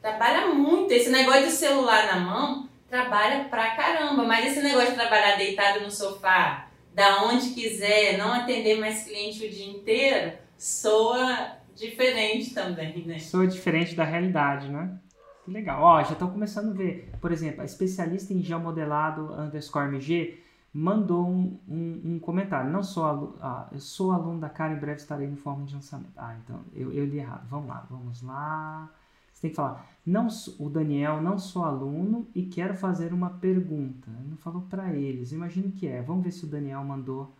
Trabalha 0.06 0.54
muito. 0.54 0.92
Esse 0.92 1.10
negócio 1.10 1.46
de 1.46 1.50
celular 1.50 2.06
na 2.06 2.20
mão 2.20 2.68
trabalha 2.88 3.46
pra 3.46 3.74
caramba. 3.74 4.22
Mas 4.22 4.46
esse 4.46 4.62
negócio 4.62 4.90
de 4.90 4.94
trabalhar 4.94 5.34
deitado 5.36 5.80
no 5.80 5.90
sofá, 5.90 6.68
da 6.94 7.24
onde 7.24 7.50
quiser, 7.50 8.16
não 8.16 8.32
atender 8.32 8.78
mais 8.78 9.02
cliente 9.02 9.44
o 9.44 9.50
dia 9.50 9.68
inteiro, 9.68 10.38
soa 10.56 11.56
diferente 11.74 12.54
também, 12.54 13.04
né? 13.04 13.18
Soa 13.18 13.48
diferente 13.48 13.96
da 13.96 14.04
realidade, 14.04 14.68
né? 14.68 14.96
Que 15.44 15.50
legal. 15.50 15.82
Ó, 15.82 16.00
já 16.04 16.12
estou 16.12 16.28
começando 16.28 16.70
a 16.70 16.74
ver. 16.74 17.10
Por 17.20 17.32
exemplo, 17.32 17.62
a 17.62 17.64
especialista 17.64 18.32
em 18.32 18.40
geomodelado 18.40 19.34
underscore 19.34 19.88
MG 19.88 20.40
mandou 20.72 21.26
um, 21.26 21.58
um, 21.68 22.02
um 22.04 22.18
comentário. 22.20 22.70
Não 22.70 22.84
sou 22.84 23.06
aluno, 23.06 23.38
ah, 23.40 23.66
eu 23.72 23.80
sou 23.80 24.12
aluno 24.12 24.38
da 24.38 24.48
cara, 24.48 24.72
em 24.72 24.78
breve 24.78 25.00
estarei 25.00 25.26
no 25.26 25.36
forma 25.36 25.64
de 25.64 25.74
lançamento. 25.74 26.12
Ah, 26.16 26.36
então 26.44 26.60
eu, 26.72 26.92
eu 26.92 27.04
li 27.04 27.18
errado. 27.18 27.44
Vamos 27.48 27.66
lá, 27.66 27.84
vamos 27.90 28.22
lá. 28.22 28.88
Você 29.36 29.42
tem 29.42 29.50
que 29.50 29.56
falar, 29.56 29.86
não, 30.06 30.28
o 30.58 30.70
Daniel, 30.70 31.20
não 31.20 31.38
sou 31.38 31.62
aluno 31.62 32.26
e 32.34 32.46
quero 32.46 32.74
fazer 32.74 33.12
uma 33.12 33.28
pergunta. 33.28 34.10
Não 34.26 34.34
falou 34.38 34.62
para 34.62 34.94
eles. 34.94 35.30
Imagino 35.30 35.70
que 35.72 35.86
é. 35.86 36.00
Vamos 36.00 36.24
ver 36.24 36.30
se 36.30 36.46
o 36.46 36.48
Daniel 36.48 36.82
mandou 36.82 37.36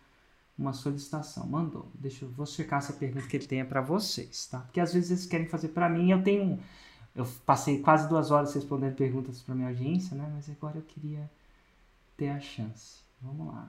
uma 0.58 0.74
solicitação. 0.74 1.46
Mandou. 1.46 1.90
Deixa 1.94 2.26
eu 2.26 2.30
vou 2.30 2.44
checar 2.44 2.80
essa 2.80 2.92
pergunta 2.92 3.26
que 3.26 3.38
ele 3.38 3.46
tenha 3.46 3.64
para 3.64 3.80
vocês, 3.80 4.46
tá? 4.46 4.58
Porque 4.58 4.78
às 4.78 4.92
vezes 4.92 5.10
eles 5.10 5.24
querem 5.24 5.46
fazer 5.46 5.68
para 5.68 5.88
mim. 5.88 6.10
Eu 6.10 6.22
tenho 6.22 6.58
eu 7.14 7.26
passei 7.46 7.80
quase 7.80 8.06
duas 8.10 8.30
horas 8.30 8.54
respondendo 8.54 8.94
perguntas 8.94 9.40
para 9.40 9.54
minha 9.54 9.68
audiência, 9.68 10.14
né? 10.14 10.30
Mas 10.34 10.50
agora 10.50 10.76
eu 10.76 10.82
queria 10.82 11.30
ter 12.14 12.28
a 12.28 12.38
chance. 12.38 13.00
Vamos 13.22 13.46
lá. 13.46 13.66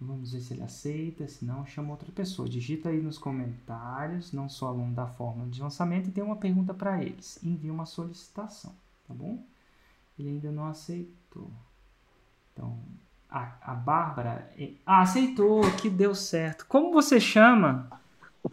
Vamos 0.00 0.32
ver 0.32 0.40
se 0.40 0.54
ele 0.54 0.62
aceita, 0.62 1.28
se 1.28 1.44
não, 1.44 1.66
chama 1.66 1.90
outra 1.90 2.10
pessoa. 2.10 2.48
Digita 2.48 2.88
aí 2.88 3.02
nos 3.02 3.18
comentários, 3.18 4.32
não 4.32 4.48
sou 4.48 4.68
aluno 4.68 4.94
da 4.94 5.06
fórmula 5.06 5.48
de 5.50 5.60
lançamento, 5.60 6.08
e 6.08 6.12
tem 6.12 6.24
uma 6.24 6.36
pergunta 6.36 6.72
para 6.72 7.02
eles. 7.02 7.38
Envia 7.44 7.70
uma 7.70 7.84
solicitação, 7.84 8.72
tá 9.06 9.12
bom? 9.12 9.44
Ele 10.18 10.30
ainda 10.30 10.50
não 10.50 10.66
aceitou. 10.66 11.50
Então, 12.52 12.78
a, 13.28 13.56
a 13.60 13.74
Bárbara. 13.74 14.50
Ah, 14.86 15.02
aceitou, 15.02 15.60
que 15.72 15.90
deu 15.90 16.14
certo. 16.14 16.66
Como 16.66 16.92
você 16.92 17.20
chama? 17.20 17.90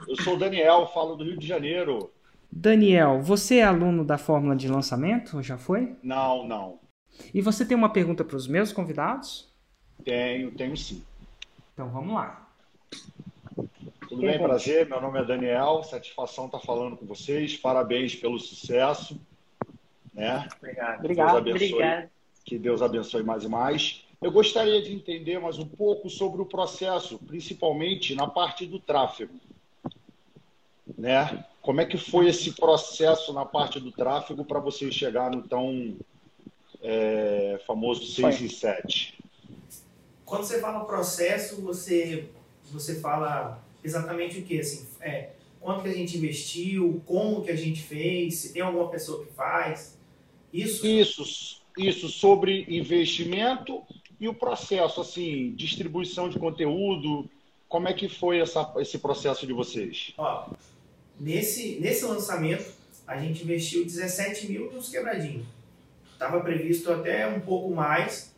Eu 0.05 0.21
sou 0.21 0.35
o 0.35 0.39
Daniel, 0.39 0.85
falo 0.87 1.15
do 1.15 1.23
Rio 1.23 1.37
de 1.37 1.47
Janeiro. 1.47 2.11
Daniel, 2.51 3.21
você 3.21 3.57
é 3.57 3.63
aluno 3.63 4.03
da 4.03 4.17
fórmula 4.17 4.55
de 4.55 4.67
lançamento? 4.67 5.41
Já 5.41 5.57
foi? 5.57 5.95
Não, 6.03 6.45
não. 6.45 6.79
E 7.33 7.41
você 7.41 7.65
tem 7.65 7.75
uma 7.75 7.91
pergunta 7.91 8.23
para 8.23 8.35
os 8.35 8.47
meus 8.47 8.73
convidados? 8.73 9.49
Tenho, 10.03 10.51
tenho 10.51 10.75
sim. 10.75 11.03
Então 11.77 11.91
vamos 11.91 12.15
lá. 12.15 12.49
Tudo 14.09 14.21
bem, 14.23 14.39
prazer. 14.39 14.89
Meu 14.89 14.99
nome 14.99 15.19
é 15.19 15.23
Daniel. 15.23 15.83
Satisfação 15.83 16.47
estar 16.47 16.57
falando 16.57 16.97
com 16.97 17.05
vocês. 17.05 17.55
Parabéns 17.55 18.15
pelo 18.15 18.39
sucesso. 18.39 19.21
Né? 20.11 20.47
Obrigado. 20.57 20.97
Obrigado. 20.97 21.43
Deus 21.43 21.55
abençoe, 21.61 22.09
Que 22.43 22.57
Deus 22.57 22.81
abençoe 22.81 23.21
mais 23.21 23.43
e 23.43 23.47
mais. 23.47 24.03
Eu 24.19 24.31
gostaria 24.31 24.81
de 24.81 24.91
entender 24.91 25.37
mais 25.37 25.59
um 25.59 25.67
pouco 25.67 26.09
sobre 26.09 26.41
o 26.41 26.47
processo, 26.47 27.19
principalmente 27.19 28.15
na 28.15 28.25
parte 28.25 28.65
do 28.65 28.79
tráfego. 28.79 29.35
Né? 30.97 31.45
Como 31.61 31.79
é 31.79 31.85
que 31.85 31.99
foi 31.99 32.27
esse 32.27 32.53
processo 32.53 33.31
na 33.33 33.45
parte 33.45 33.79
do 33.79 33.91
tráfego 33.91 34.43
para 34.43 34.59
você 34.59 34.91
chegar 34.91 35.29
no 35.29 35.43
tão 35.43 35.95
é, 36.81 37.61
famoso 37.67 38.03
6 38.03 38.41
e 38.41 38.49
7? 38.49 39.26
Quando 40.27 40.43
você 40.43 40.59
fala 40.59 40.83
processo, 40.83 41.61
você, 41.61 42.25
você 42.69 42.99
fala 42.99 43.63
exatamente 43.81 44.39
o 44.39 44.43
que? 44.43 44.59
Assim, 44.59 44.85
é, 44.99 45.29
quanto 45.61 45.83
que 45.83 45.87
a 45.87 45.93
gente 45.93 46.17
investiu, 46.17 47.01
como 47.05 47.41
que 47.41 47.49
a 47.49 47.55
gente 47.55 47.81
fez, 47.81 48.35
se 48.35 48.51
tem 48.51 48.61
alguma 48.61 48.89
pessoa 48.89 49.25
que 49.25 49.31
faz. 49.31 49.97
Isso? 50.51 50.85
Isso, 50.85 51.61
isso 51.77 52.09
sobre 52.09 52.65
investimento 52.67 53.81
e 54.19 54.27
o 54.27 54.33
processo, 54.33 54.99
assim, 54.99 55.53
distribuição 55.55 56.29
de 56.29 56.37
conteúdo. 56.37 57.29
Como 57.69 57.87
é 57.87 57.93
que 57.93 58.09
foi 58.09 58.39
essa, 58.39 58.73
esse 58.79 58.99
processo 58.99 59.47
de 59.47 59.53
vocês? 59.53 60.13
Ó, 60.17 60.49
nesse, 61.17 61.79
nesse 61.79 62.03
lançamento, 62.03 62.69
a 63.07 63.17
gente 63.17 63.43
investiu 63.43 63.85
17 63.85 64.51
mil 64.51 64.73
nos 64.73 64.89
quebradinhos. 64.89 65.45
Estava 66.11 66.41
previsto 66.41 66.91
até 66.91 67.25
um 67.27 67.39
pouco 67.39 67.73
mais, 67.73 68.35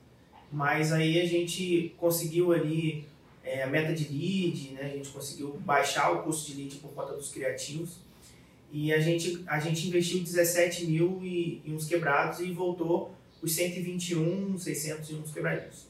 mas 0.52 0.92
aí 0.92 1.20
a 1.22 1.26
gente 1.26 1.94
conseguiu 1.98 2.52
ali 2.52 3.06
é, 3.44 3.64
a 3.64 3.68
meta 3.68 3.94
de 3.94 4.06
lead, 4.06 4.74
né? 4.74 4.82
a 4.84 4.96
gente 4.98 5.10
conseguiu 5.10 5.60
baixar 5.66 6.12
o 6.12 6.24
custo 6.24 6.52
de 6.52 6.62
lead 6.62 6.76
por 6.78 6.92
conta 6.94 7.14
dos 7.14 7.32
criativos. 7.32 7.98
E 8.72 8.94
a 8.94 9.00
gente, 9.00 9.44
a 9.48 9.60
gente 9.60 9.88
investiu 9.88 10.20
17 10.22 10.86
mil 10.86 11.20
e, 11.24 11.62
e 11.66 11.74
uns 11.74 11.88
quebrados 11.88 12.40
e 12.40 12.52
voltou 12.52 13.16
os 13.42 13.54
121, 13.54 14.58
600 14.58 15.10
e 15.10 15.14
uns 15.16 15.32
quebradinhos. 15.32 15.88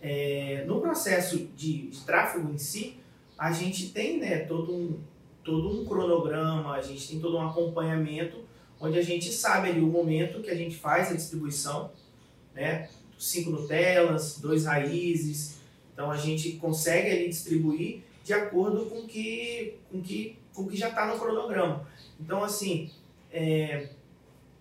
É, 0.00 0.64
no 0.66 0.80
processo 0.80 1.38
de, 1.56 1.88
de, 1.88 2.00
tráfego 2.00 2.52
em 2.52 2.58
si, 2.58 2.98
a 3.38 3.50
gente 3.52 3.90
tem 3.90 4.18
né, 4.18 4.38
todo, 4.40 4.74
um, 4.74 5.00
todo 5.42 5.80
um 5.80 5.84
cronograma, 5.84 6.74
a 6.74 6.80
gente 6.80 7.08
tem 7.08 7.20
todo 7.20 7.36
um 7.36 7.48
acompanhamento, 7.48 8.44
onde 8.80 8.98
a 8.98 9.02
gente 9.02 9.32
sabe 9.32 9.70
ali 9.70 9.80
o 9.80 9.86
momento 9.86 10.42
que 10.42 10.50
a 10.50 10.56
gente 10.56 10.76
faz 10.76 11.10
a 11.10 11.14
distribuição, 11.14 11.90
né? 12.54 12.88
Cinco 13.22 13.50
Nutelas, 13.50 14.38
dois 14.38 14.64
raízes. 14.64 15.56
Então 15.92 16.10
a 16.10 16.16
gente 16.16 16.52
consegue 16.52 17.10
ali 17.10 17.28
distribuir 17.28 18.02
de 18.24 18.32
acordo 18.32 18.86
com 18.86 19.06
que, 19.06 19.74
com 19.90 20.00
que, 20.00 20.36
com 20.54 20.66
que 20.66 20.76
já 20.76 20.88
está 20.88 21.06
no 21.06 21.18
cronograma. 21.18 21.86
Então, 22.20 22.42
assim, 22.42 22.90
é, 23.32 23.88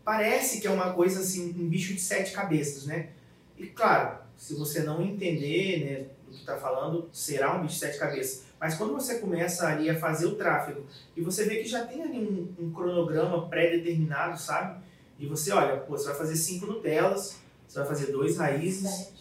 parece 0.03 0.59
que 0.59 0.67
é 0.67 0.71
uma 0.71 0.93
coisa 0.93 1.21
assim, 1.21 1.49
um 1.49 1.67
bicho 1.67 1.93
de 1.93 2.01
sete 2.01 2.31
cabeças, 2.31 2.85
né? 2.85 3.09
E 3.57 3.67
claro, 3.67 4.17
se 4.37 4.55
você 4.55 4.81
não 4.81 5.01
entender 5.01 5.85
né, 5.85 6.05
do 6.25 6.33
que 6.33 6.39
está 6.39 6.57
falando, 6.57 7.09
será 7.13 7.55
um 7.55 7.61
bicho 7.61 7.75
de 7.75 7.79
sete 7.79 7.97
cabeças. 7.97 8.43
Mas 8.59 8.75
quando 8.75 8.93
você 8.93 9.19
começa 9.19 9.67
ali 9.67 9.89
a 9.89 9.99
fazer 9.99 10.27
o 10.27 10.35
tráfego 10.35 10.85
e 11.15 11.21
você 11.21 11.45
vê 11.45 11.57
que 11.57 11.67
já 11.67 11.85
tem 11.85 12.01
ali 12.01 12.19
um, 12.19 12.65
um 12.65 12.71
cronograma 12.71 13.47
pré-determinado, 13.47 14.39
sabe? 14.39 14.81
E 15.19 15.27
você 15.27 15.51
olha, 15.51 15.77
pô, 15.77 15.97
você 15.97 16.07
vai 16.07 16.15
fazer 16.15 16.35
cinco 16.35 16.65
Nutelas, 16.65 17.40
você 17.71 17.79
vai 17.79 17.87
fazer 17.87 18.11
dois 18.11 18.37
raízes, 18.37 19.13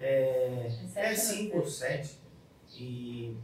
é, 0.00 0.72
é 0.94 1.14
cinco, 1.14 1.68
sete. 1.68 2.18
E, 2.74 3.36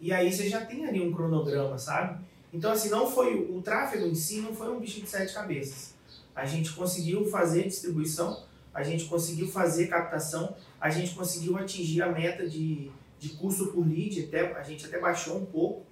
e 0.00 0.12
aí 0.12 0.32
você 0.32 0.48
já 0.48 0.64
tem 0.64 0.86
ali 0.86 1.00
um 1.00 1.12
cronograma, 1.12 1.76
sabe? 1.76 2.24
Então, 2.52 2.70
assim, 2.70 2.88
não 2.88 3.10
foi 3.10 3.34
o 3.34 3.60
tráfego 3.60 4.06
em 4.06 4.14
si 4.14 4.40
não 4.40 4.54
foi 4.54 4.70
um 4.70 4.78
bicho 4.78 5.00
de 5.00 5.08
sete 5.08 5.34
cabeças. 5.34 5.94
A 6.32 6.44
gente 6.44 6.72
conseguiu 6.74 7.24
fazer 7.28 7.64
distribuição, 7.64 8.44
a 8.72 8.84
gente 8.84 9.06
conseguiu 9.06 9.48
fazer 9.48 9.88
captação, 9.88 10.54
a 10.80 10.88
gente 10.88 11.12
conseguiu 11.16 11.58
atingir 11.58 12.02
a 12.02 12.12
meta 12.12 12.48
de, 12.48 12.88
de 13.18 13.30
custo 13.30 13.66
por 13.72 13.84
lead, 13.84 14.26
até, 14.26 14.52
a 14.52 14.62
gente 14.62 14.86
até 14.86 15.00
baixou 15.00 15.38
um 15.38 15.44
pouco. 15.44 15.84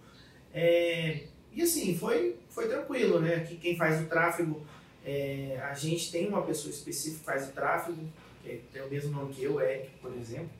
É, 0.53 1.25
e 1.53 1.61
assim, 1.61 1.99
foi, 1.99 2.37
foi 2.49 2.69
tranquilo, 2.69 3.19
né? 3.19 3.41
Que 3.41 3.57
quem 3.57 3.77
faz 3.77 4.01
o 4.01 4.07
tráfego, 4.07 4.65
é, 5.05 5.61
a 5.63 5.75
gente 5.75 6.11
tem 6.11 6.29
uma 6.29 6.43
pessoa 6.43 6.73
específica 6.73 7.19
que 7.19 7.25
faz 7.25 7.49
o 7.49 7.53
tráfego, 7.53 7.99
que 8.43 8.63
tem 8.73 8.83
o 8.83 8.91
mesmo 8.91 9.13
nome 9.13 9.35
que 9.35 9.43
eu, 9.45 9.61
Eric, 9.61 9.91
por 10.01 10.15
exemplo. 10.17 10.51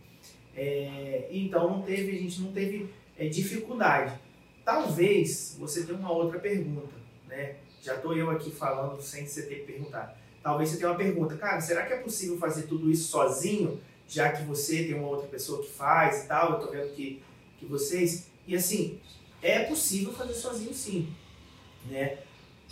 É, 0.55 1.29
então 1.31 1.69
não 1.69 1.83
teve, 1.83 2.17
a 2.17 2.21
gente 2.21 2.41
não 2.43 2.53
teve 2.53 2.91
é, 3.19 3.27
dificuldade. 3.27 4.19
Talvez 4.65 5.57
você 5.59 5.85
tenha 5.85 5.99
uma 5.99 6.13
outra 6.13 6.39
pergunta, 6.39 6.95
né? 7.27 7.57
Já 7.83 7.97
estou 7.97 8.17
eu 8.17 8.31
aqui 8.31 8.51
falando 8.51 9.01
sem 9.03 9.27
você 9.27 9.43
ter 9.43 9.67
perguntar. 9.67 10.19
Talvez 10.43 10.71
você 10.71 10.77
tenha 10.77 10.91
uma 10.91 10.97
pergunta, 10.97 11.37
cara, 11.37 11.61
será 11.61 11.85
que 11.87 11.93
é 11.93 11.99
possível 11.99 12.39
fazer 12.39 12.63
tudo 12.63 12.91
isso 12.91 13.09
sozinho, 13.09 13.81
já 14.07 14.31
que 14.31 14.43
você 14.45 14.85
tem 14.85 14.95
uma 14.95 15.09
outra 15.09 15.29
pessoa 15.29 15.63
que 15.63 15.71
faz 15.71 16.25
e 16.25 16.29
tal? 16.29 16.53
Eu 16.53 16.59
tô 16.61 16.71
vendo 16.71 16.95
que, 16.95 17.23
que 17.59 17.67
vocês. 17.67 18.27
E 18.47 18.55
assim, 18.55 19.01
é 19.43 19.65
possível 19.65 20.13
fazer 20.13 20.35
sozinho 20.35 20.73
sim, 20.73 21.13
né? 21.87 22.19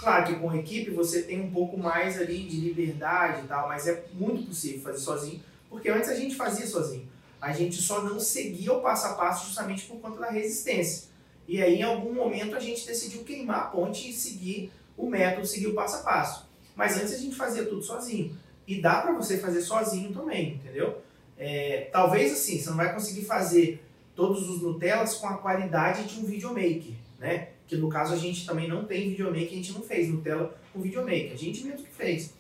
Claro 0.02 0.26
que 0.26 0.34
com 0.34 0.52
equipe 0.52 0.90
você 0.90 1.22
tem 1.22 1.40
um 1.40 1.50
pouco 1.52 1.78
mais 1.78 2.20
ali 2.20 2.42
de 2.42 2.56
liberdade 2.56 3.44
e 3.44 3.46
tal, 3.46 3.68
mas 3.68 3.86
é 3.86 4.04
muito 4.12 4.48
possível 4.48 4.80
fazer 4.80 4.98
sozinho, 4.98 5.40
porque 5.70 5.88
antes 5.88 6.08
a 6.08 6.16
gente 6.16 6.34
fazia 6.34 6.66
sozinho. 6.66 7.08
A 7.40 7.52
gente 7.52 7.80
só 7.80 8.02
não 8.02 8.18
seguia 8.18 8.72
o 8.72 8.80
passo 8.80 9.06
a 9.06 9.14
passo 9.14 9.46
justamente 9.46 9.84
por 9.84 10.00
conta 10.00 10.18
da 10.18 10.28
resistência. 10.28 11.08
E 11.46 11.62
aí, 11.62 11.76
em 11.76 11.82
algum 11.82 12.12
momento, 12.12 12.56
a 12.56 12.60
gente 12.60 12.84
decidiu 12.84 13.22
queimar 13.22 13.58
a 13.58 13.64
ponte 13.66 14.10
e 14.10 14.12
seguir 14.12 14.72
o 14.96 15.08
método, 15.08 15.46
seguir 15.46 15.68
o 15.68 15.74
passo 15.74 15.96
a 15.96 15.98
passo. 16.00 16.48
Mas 16.74 16.96
antes 16.96 17.12
a 17.12 17.18
gente 17.18 17.36
fazia 17.36 17.64
tudo 17.64 17.82
sozinho. 17.82 18.36
E 18.66 18.80
dá 18.80 19.02
para 19.02 19.12
você 19.12 19.38
fazer 19.38 19.60
sozinho 19.60 20.12
também, 20.12 20.54
entendeu? 20.54 21.00
É, 21.38 21.88
talvez 21.92 22.32
assim, 22.32 22.60
você 22.60 22.70
não 22.70 22.76
vai 22.76 22.92
conseguir 22.92 23.24
fazer 23.24 23.84
todos 24.16 24.48
os 24.48 24.62
Nutellas 24.62 25.14
com 25.14 25.28
a 25.28 25.38
qualidade 25.38 26.04
de 26.04 26.18
um 26.18 26.24
videomaker, 26.24 26.94
né? 27.20 27.51
Que 27.66 27.76
no 27.76 27.88
caso 27.88 28.12
a 28.12 28.16
gente 28.16 28.46
também 28.46 28.68
não 28.68 28.84
tem 28.84 29.10
videomaker, 29.10 29.48
a 29.48 29.54
gente 29.54 29.72
não 29.72 29.82
fez 29.82 30.08
Nutella 30.08 30.54
com 30.72 30.80
videomaker, 30.80 31.32
a 31.32 31.36
gente 31.36 31.64
mesmo 31.64 31.86
que 31.86 31.94
fez. 31.94 32.34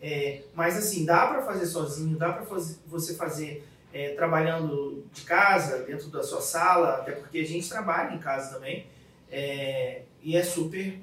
É, 0.00 0.42
mas 0.54 0.76
assim, 0.76 1.04
dá 1.04 1.28
para 1.28 1.42
fazer 1.42 1.66
sozinho, 1.66 2.18
dá 2.18 2.32
para 2.32 2.44
você 2.44 3.14
fazer 3.14 3.64
é, 3.92 4.14
trabalhando 4.14 5.04
de 5.12 5.22
casa, 5.22 5.84
dentro 5.84 6.08
da 6.08 6.22
sua 6.22 6.40
sala, 6.40 6.96
até 6.96 7.12
porque 7.12 7.38
a 7.38 7.46
gente 7.46 7.68
trabalha 7.68 8.14
em 8.14 8.18
casa 8.18 8.54
também, 8.54 8.86
é, 9.30 10.02
e 10.22 10.36
é 10.36 10.42
super, 10.42 10.98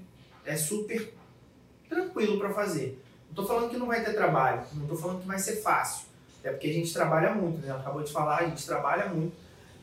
é 0.45 0.57
super 0.57 1.13
tranquilo 1.87 2.37
para 2.37 2.49
fazer. 2.49 2.99
Não 3.25 3.43
estou 3.43 3.45
falando 3.45 3.69
que 3.69 3.77
não 3.77 3.87
vai 3.87 4.03
ter 4.03 4.13
trabalho, 4.13 4.63
não 4.73 4.83
estou 4.83 4.97
falando 4.97 5.21
que 5.21 5.27
vai 5.27 5.39
ser 5.39 5.57
fácil, 5.57 6.07
até 6.39 6.51
porque 6.51 6.67
a 6.67 6.73
gente 6.73 6.91
trabalha 6.91 7.33
muito, 7.33 7.65
né? 7.65 7.71
Acabou 7.71 8.03
de 8.03 8.11
falar, 8.11 8.39
a 8.39 8.45
gente 8.47 8.65
trabalha 8.65 9.07
muito 9.07 9.35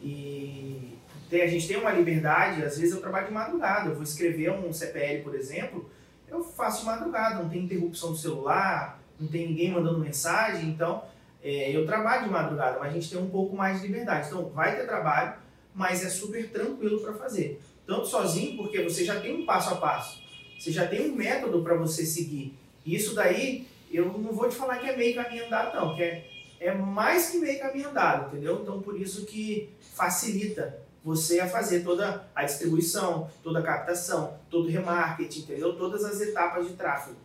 e 0.02 0.95
tem, 1.28 1.42
a 1.42 1.46
gente 1.46 1.66
tem 1.66 1.76
uma 1.76 1.90
liberdade, 1.90 2.62
às 2.62 2.78
vezes 2.78 2.94
eu 2.94 3.00
trabalho 3.00 3.26
de 3.26 3.32
madrugada, 3.32 3.88
eu 3.88 3.94
vou 3.94 4.02
escrever 4.02 4.50
um 4.50 4.72
CPL, 4.72 5.22
por 5.22 5.34
exemplo, 5.34 5.90
eu 6.28 6.42
faço 6.42 6.84
madrugada, 6.86 7.42
não 7.42 7.48
tem 7.48 7.64
interrupção 7.64 8.12
do 8.12 8.16
celular, 8.16 9.00
não 9.18 9.28
tem 9.28 9.48
ninguém 9.48 9.70
mandando 9.70 9.98
mensagem, 9.98 10.68
então 10.68 11.04
é, 11.42 11.70
eu 11.70 11.86
trabalho 11.86 12.24
de 12.24 12.30
madrugada, 12.30 12.78
mas 12.78 12.90
a 12.90 12.92
gente 12.92 13.10
tem 13.10 13.18
um 13.18 13.30
pouco 13.30 13.56
mais 13.56 13.80
de 13.80 13.86
liberdade. 13.86 14.28
Então 14.28 14.48
vai 14.50 14.76
ter 14.76 14.86
trabalho, 14.86 15.34
mas 15.74 16.04
é 16.04 16.08
super 16.08 16.50
tranquilo 16.50 17.00
para 17.00 17.14
fazer. 17.14 17.60
Tanto 17.86 18.06
sozinho, 18.06 18.56
porque 18.56 18.82
você 18.82 19.04
já 19.04 19.20
tem 19.20 19.42
um 19.42 19.46
passo 19.46 19.74
a 19.74 19.76
passo, 19.76 20.20
você 20.58 20.72
já 20.72 20.86
tem 20.86 21.10
um 21.10 21.14
método 21.14 21.62
para 21.62 21.76
você 21.76 22.04
seguir. 22.04 22.54
E 22.84 22.94
isso 22.94 23.14
daí, 23.14 23.66
eu 23.90 24.06
não 24.06 24.32
vou 24.32 24.48
te 24.48 24.56
falar 24.56 24.78
que 24.78 24.88
é 24.88 24.96
meio 24.96 25.14
caminho 25.14 25.46
andado, 25.46 25.74
não, 25.76 25.94
que 25.94 26.02
é, 26.02 26.28
é 26.60 26.74
mais 26.74 27.30
que 27.30 27.38
meio 27.38 27.60
caminho 27.60 27.90
andado, 27.90 28.28
entendeu? 28.28 28.60
Então 28.62 28.80
por 28.80 29.00
isso 29.00 29.24
que 29.24 29.70
facilita 29.94 30.85
você 31.06 31.38
a 31.38 31.48
fazer 31.48 31.84
toda 31.84 32.28
a 32.34 32.42
distribuição, 32.42 33.30
toda 33.40 33.60
a 33.60 33.62
captação, 33.62 34.36
todo 34.50 34.64
o 34.64 34.68
remarketing, 34.68 35.42
entendeu? 35.42 35.76
Todas 35.76 36.04
as 36.04 36.20
etapas 36.20 36.66
de 36.66 36.74
tráfego. 36.74 37.16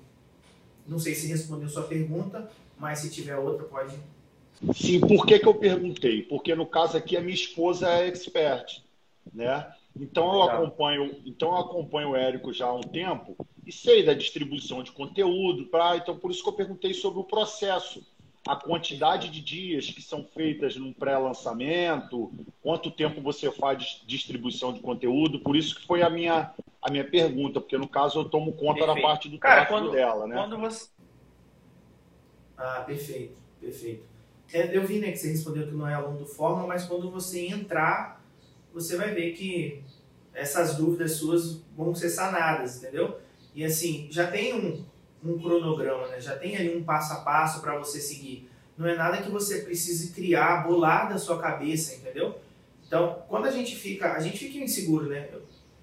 Não 0.87 0.99
sei 0.99 1.15
se 1.15 1.25
respondeu 1.25 1.67
sua 1.67 1.81
pergunta, 1.81 2.47
mas 2.77 2.99
se 2.99 3.09
tiver 3.09 3.35
outra, 3.35 3.65
pode. 3.65 3.95
Sim, 4.75 4.99
por 4.99 5.25
que, 5.25 5.39
que 5.39 5.47
eu 5.47 5.55
perguntei? 5.55 6.21
Porque 6.21 6.53
no 6.53 6.67
caso 6.67 6.95
aqui 6.95 7.17
a 7.17 7.21
minha 7.21 7.33
esposa 7.33 7.89
é 7.89 8.07
expert, 8.07 8.83
né? 9.33 9.67
Então 9.99 10.31
eu 10.31 10.43
acompanho, 10.43 11.19
então 11.25 11.49
eu 11.49 11.57
acompanho 11.57 12.09
o 12.09 12.15
Érico 12.15 12.53
já 12.53 12.67
há 12.67 12.75
um 12.75 12.81
tempo 12.81 13.35
e 13.65 13.71
sei 13.71 14.05
da 14.05 14.13
distribuição 14.13 14.83
de 14.83 14.91
conteúdo, 14.91 15.65
pra, 15.65 15.97
então 15.97 16.15
por 16.15 16.29
isso 16.29 16.43
que 16.43 16.49
eu 16.49 16.53
perguntei 16.53 16.93
sobre 16.93 17.19
o 17.19 17.23
processo, 17.23 18.05
a 18.47 18.55
quantidade 18.55 19.29
de 19.29 19.39
dias 19.41 19.85
que 19.89 20.01
são 20.01 20.23
feitas 20.25 20.75
num 20.75 20.91
pré-lançamento, 20.93 22.31
quanto 22.61 22.89
tempo 22.89 23.21
você 23.21 23.51
faz 23.51 23.77
de 23.79 24.05
distribuição 24.07 24.73
de 24.73 24.79
conteúdo, 24.79 25.39
por 25.39 25.55
isso 25.55 25.75
que 25.75 25.85
foi 25.85 26.01
a 26.01 26.09
minha 26.09 26.51
a 26.81 26.89
minha 26.89 27.07
pergunta, 27.07 27.61
porque 27.61 27.77
no 27.77 27.87
caso 27.87 28.19
eu 28.19 28.25
tomo 28.27 28.53
conta 28.53 28.79
da 28.79 28.87
Perfeito. 28.87 29.05
parte 29.07 29.29
do 29.29 29.37
Cara, 29.37 29.65
tráfego 29.65 29.79
quando- 29.81 29.91
dela, 29.91 30.25
né? 30.25 30.35
Quando 30.35 30.57
você. 30.57 30.89
Ah, 32.57 32.83
perfeito, 32.85 33.37
perfeito. 33.59 34.03
É, 34.51 34.75
eu 34.75 34.85
vi 34.85 34.99
né, 34.99 35.11
que 35.11 35.17
você 35.17 35.29
respondeu 35.29 35.67
que 35.67 35.73
não 35.73 35.87
é 35.87 35.93
aluno 35.93 36.17
do 36.17 36.25
Fórmula, 36.25 36.67
mas 36.67 36.85
quando 36.85 37.09
você 37.11 37.45
entrar, 37.47 38.21
você 38.73 38.97
vai 38.97 39.13
ver 39.13 39.33
que 39.33 39.83
essas 40.33 40.75
dúvidas 40.75 41.13
suas 41.13 41.61
vão 41.75 41.93
ser 41.93 42.09
sanadas, 42.09 42.77
entendeu? 42.77 43.19
E 43.53 43.63
assim, 43.63 44.07
já 44.11 44.29
tem 44.29 44.53
um, 44.53 44.83
um 45.23 45.37
cronograma, 45.39 46.07
né? 46.07 46.19
já 46.19 46.35
tem 46.35 46.55
ali 46.55 46.75
um 46.75 46.83
passo 46.83 47.13
a 47.13 47.17
passo 47.17 47.61
para 47.61 47.77
você 47.77 47.99
seguir. 47.99 48.49
Não 48.77 48.87
é 48.87 48.95
nada 48.95 49.21
que 49.21 49.29
você 49.29 49.59
precise 49.59 50.11
criar, 50.11 50.65
bolar 50.67 51.09
da 51.09 51.17
sua 51.17 51.39
cabeça, 51.39 51.95
entendeu? 51.95 52.39
Então, 52.87 53.23
quando 53.27 53.45
a 53.45 53.51
gente 53.51 53.75
fica, 53.75 54.13
a 54.13 54.19
gente 54.19 54.37
fica 54.37 54.57
inseguro, 54.57 55.07
né? 55.07 55.29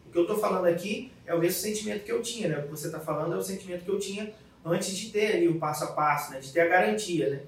O 0.07 0.11
que 0.11 0.19
eu 0.19 0.27
tô 0.27 0.37
falando 0.37 0.67
aqui 0.67 1.13
é 1.27 1.35
o 1.35 1.39
mesmo 1.39 1.61
sentimento 1.61 2.05
que 2.05 2.11
eu 2.11 2.21
tinha, 2.21 2.49
né? 2.49 2.59
O 2.59 2.63
que 2.65 2.71
você 2.71 2.91
tá 2.91 2.99
falando 2.99 3.35
é 3.35 3.37
o 3.37 3.43
sentimento 3.43 3.85
que 3.85 3.91
eu 3.91 3.99
tinha 3.99 4.33
antes 4.65 4.97
de 4.97 5.11
ter 5.11 5.37
ali 5.37 5.49
o 5.49 5.59
passo 5.59 5.85
a 5.85 5.93
passo, 5.93 6.33
né? 6.33 6.41
De 6.41 6.53
ter 6.53 6.61
a 6.61 6.67
garantia, 6.67 7.31
né? 7.31 7.43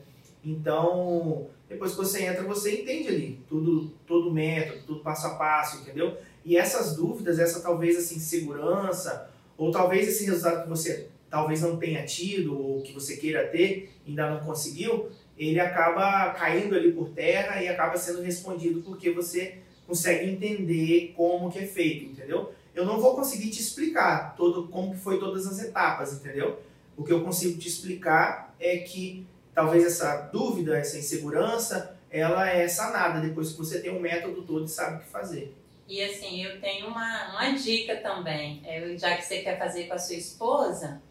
Então, 0.45 1.49
depois 1.69 1.93
que 1.93 1.99
você 1.99 2.25
entra, 2.25 2.43
você 2.43 2.83
entende 2.83 3.09
ali 3.09 3.41
tudo, 3.49 3.93
todo 4.07 4.29
o 4.29 4.33
método, 4.33 4.83
tudo 4.87 5.01
passo 5.01 5.27
a 5.27 5.35
passo, 5.35 5.83
entendeu? 5.83 6.17
E 6.45 6.57
essas 6.57 6.97
dúvidas, 6.97 7.39
essa 7.39 7.61
talvez 7.61 7.99
assim 7.99 8.19
segurança, 8.19 9.31
ou 9.59 9.71
talvez 9.71 10.09
esse 10.09 10.25
resultado 10.25 10.63
que 10.63 10.69
você 10.69 11.09
talvez 11.31 11.63
não 11.63 11.77
tenha 11.77 12.05
tido 12.05 12.59
ou 12.59 12.83
que 12.83 12.93
você 12.93 13.17
queira 13.17 13.47
ter, 13.47 13.93
ainda 14.07 14.29
não 14.29 14.41
conseguiu, 14.41 15.09
ele 15.39 15.61
acaba 15.61 16.31
caindo 16.35 16.75
ali 16.75 16.93
por 16.93 17.11
terra 17.11 17.63
e 17.63 17.69
acaba 17.69 17.97
sendo 17.97 18.21
respondido 18.21 18.83
porque 18.83 19.11
você 19.11 19.59
consegue 19.87 20.29
entender 20.29 21.15
como 21.17 21.51
que 21.51 21.61
é 21.61 21.67
feito, 21.67 22.05
entendeu? 22.05 22.53
Eu 22.75 22.85
não 22.85 23.01
vou 23.01 23.15
conseguir 23.15 23.51
te 23.51 23.61
explicar 23.61 24.35
todo 24.37 24.69
como 24.69 24.93
que 24.93 25.01
foi 25.01 25.19
todas 25.19 25.47
as 25.47 25.63
etapas, 25.63 26.13
entendeu? 26.13 26.61
O 26.97 27.05
que 27.05 27.13
eu 27.13 27.25
consigo 27.25 27.59
te 27.59 27.69
explicar 27.69 28.55
é 28.61 28.79
que 28.79 29.27
talvez 29.55 29.85
essa 29.85 30.29
dúvida, 30.33 30.77
essa 30.77 30.99
insegurança, 30.99 31.97
ela 32.11 32.49
é 32.49 32.69
sanada 32.69 33.21
depois 33.21 33.53
que 33.53 33.59
você 33.59 33.81
tem 33.81 33.91
um 33.91 34.01
método 34.01 34.43
todo 34.43 34.65
e 34.65 34.69
sabe 34.69 34.97
o 34.97 35.01
que 35.01 35.09
fazer. 35.09 35.55
E 35.89 36.01
assim, 36.03 36.45
eu 36.45 36.61
tenho 36.61 36.87
uma, 36.87 37.31
uma 37.31 37.51
dica 37.53 37.97
também. 37.97 38.63
É, 38.65 38.97
já 38.97 39.17
que 39.17 39.23
você 39.23 39.41
quer 39.41 39.59
fazer 39.59 39.89
com 39.89 39.95
a 39.95 39.99
sua 39.99 40.15
esposa, 40.15 41.03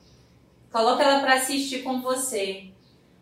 coloca 0.72 1.04
ela 1.04 1.20
para 1.20 1.36
assistir 1.36 1.84
com 1.84 2.02
você. 2.02 2.66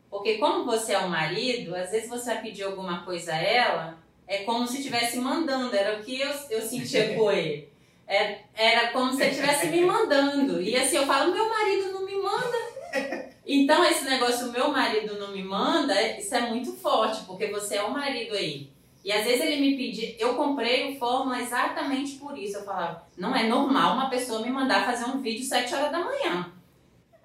Porque 0.10 0.38
como 0.38 0.66
você 0.66 0.94
é 0.94 1.00
o 1.00 1.10
marido, 1.10 1.76
às 1.76 1.92
vezes 1.92 2.10
você 2.10 2.34
vai 2.34 2.42
pedir 2.42 2.64
alguma 2.64 3.04
coisa 3.04 3.34
a 3.34 3.42
ela, 3.42 3.98
é 4.26 4.40
como 4.40 4.68
se 4.68 4.78
estivesse 4.78 5.18
mandando. 5.18 5.76
Era 5.76 6.00
o 6.00 6.04
que 6.04 6.20
eu, 6.20 6.32
eu 6.50 6.62
sentia 6.62 7.14
com 7.16 7.32
ele. 7.32 7.70
É, 8.08 8.40
era 8.54 8.92
como 8.92 9.14
se 9.14 9.22
ele 9.22 9.32
estivesse 9.32 9.68
me 9.68 9.82
mandando. 9.82 10.62
E 10.62 10.76
assim, 10.76 10.96
eu 10.96 11.06
falo, 11.06 11.34
meu 11.34 11.50
marido 11.50 11.92
não 11.92 12.06
me 12.06 12.16
manda. 12.16 13.28
Então, 13.46 13.84
esse 13.86 14.04
negócio, 14.06 14.52
meu 14.52 14.70
marido 14.70 15.18
não 15.18 15.32
me 15.32 15.42
manda, 15.42 16.18
isso 16.18 16.36
é 16.36 16.42
muito 16.42 16.74
forte, 16.74 17.24
porque 17.26 17.48
você 17.48 17.76
é 17.76 17.84
o 17.84 17.92
marido 17.92 18.36
aí. 18.36 18.70
E 19.06 19.12
às 19.12 19.24
vezes 19.24 19.40
ele 19.40 19.62
me 19.62 19.78
pedia, 19.78 20.16
eu 20.20 20.36
comprei 20.36 20.92
o 20.92 21.00
Fórmula 21.00 21.40
exatamente 21.40 22.16
por 22.16 22.38
isso. 22.38 22.58
Eu 22.58 22.66
falava, 22.66 23.08
não 23.18 23.34
é 23.34 23.44
normal 23.44 23.94
uma 23.94 24.10
pessoa 24.10 24.42
me 24.42 24.50
mandar 24.50 24.86
fazer 24.86 25.06
um 25.06 25.22
vídeo 25.22 25.46
7 25.46 25.74
horas 25.74 25.92
da 25.94 26.00
manhã. 26.00 26.52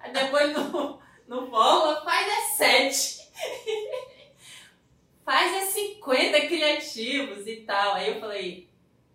Aí 0.03 0.11
depois 0.11 0.53
no, 0.53 0.99
no 1.27 1.49
Fórmula 1.49 2.03
faz 2.03 2.27
às 2.27 2.57
7. 2.57 3.29
faz 5.23 5.53
é 5.55 5.65
50 5.65 6.41
criativos 6.41 7.47
e 7.47 7.55
tal. 7.61 7.95
Aí 7.95 8.09
eu 8.09 8.19
falei, 8.19 8.69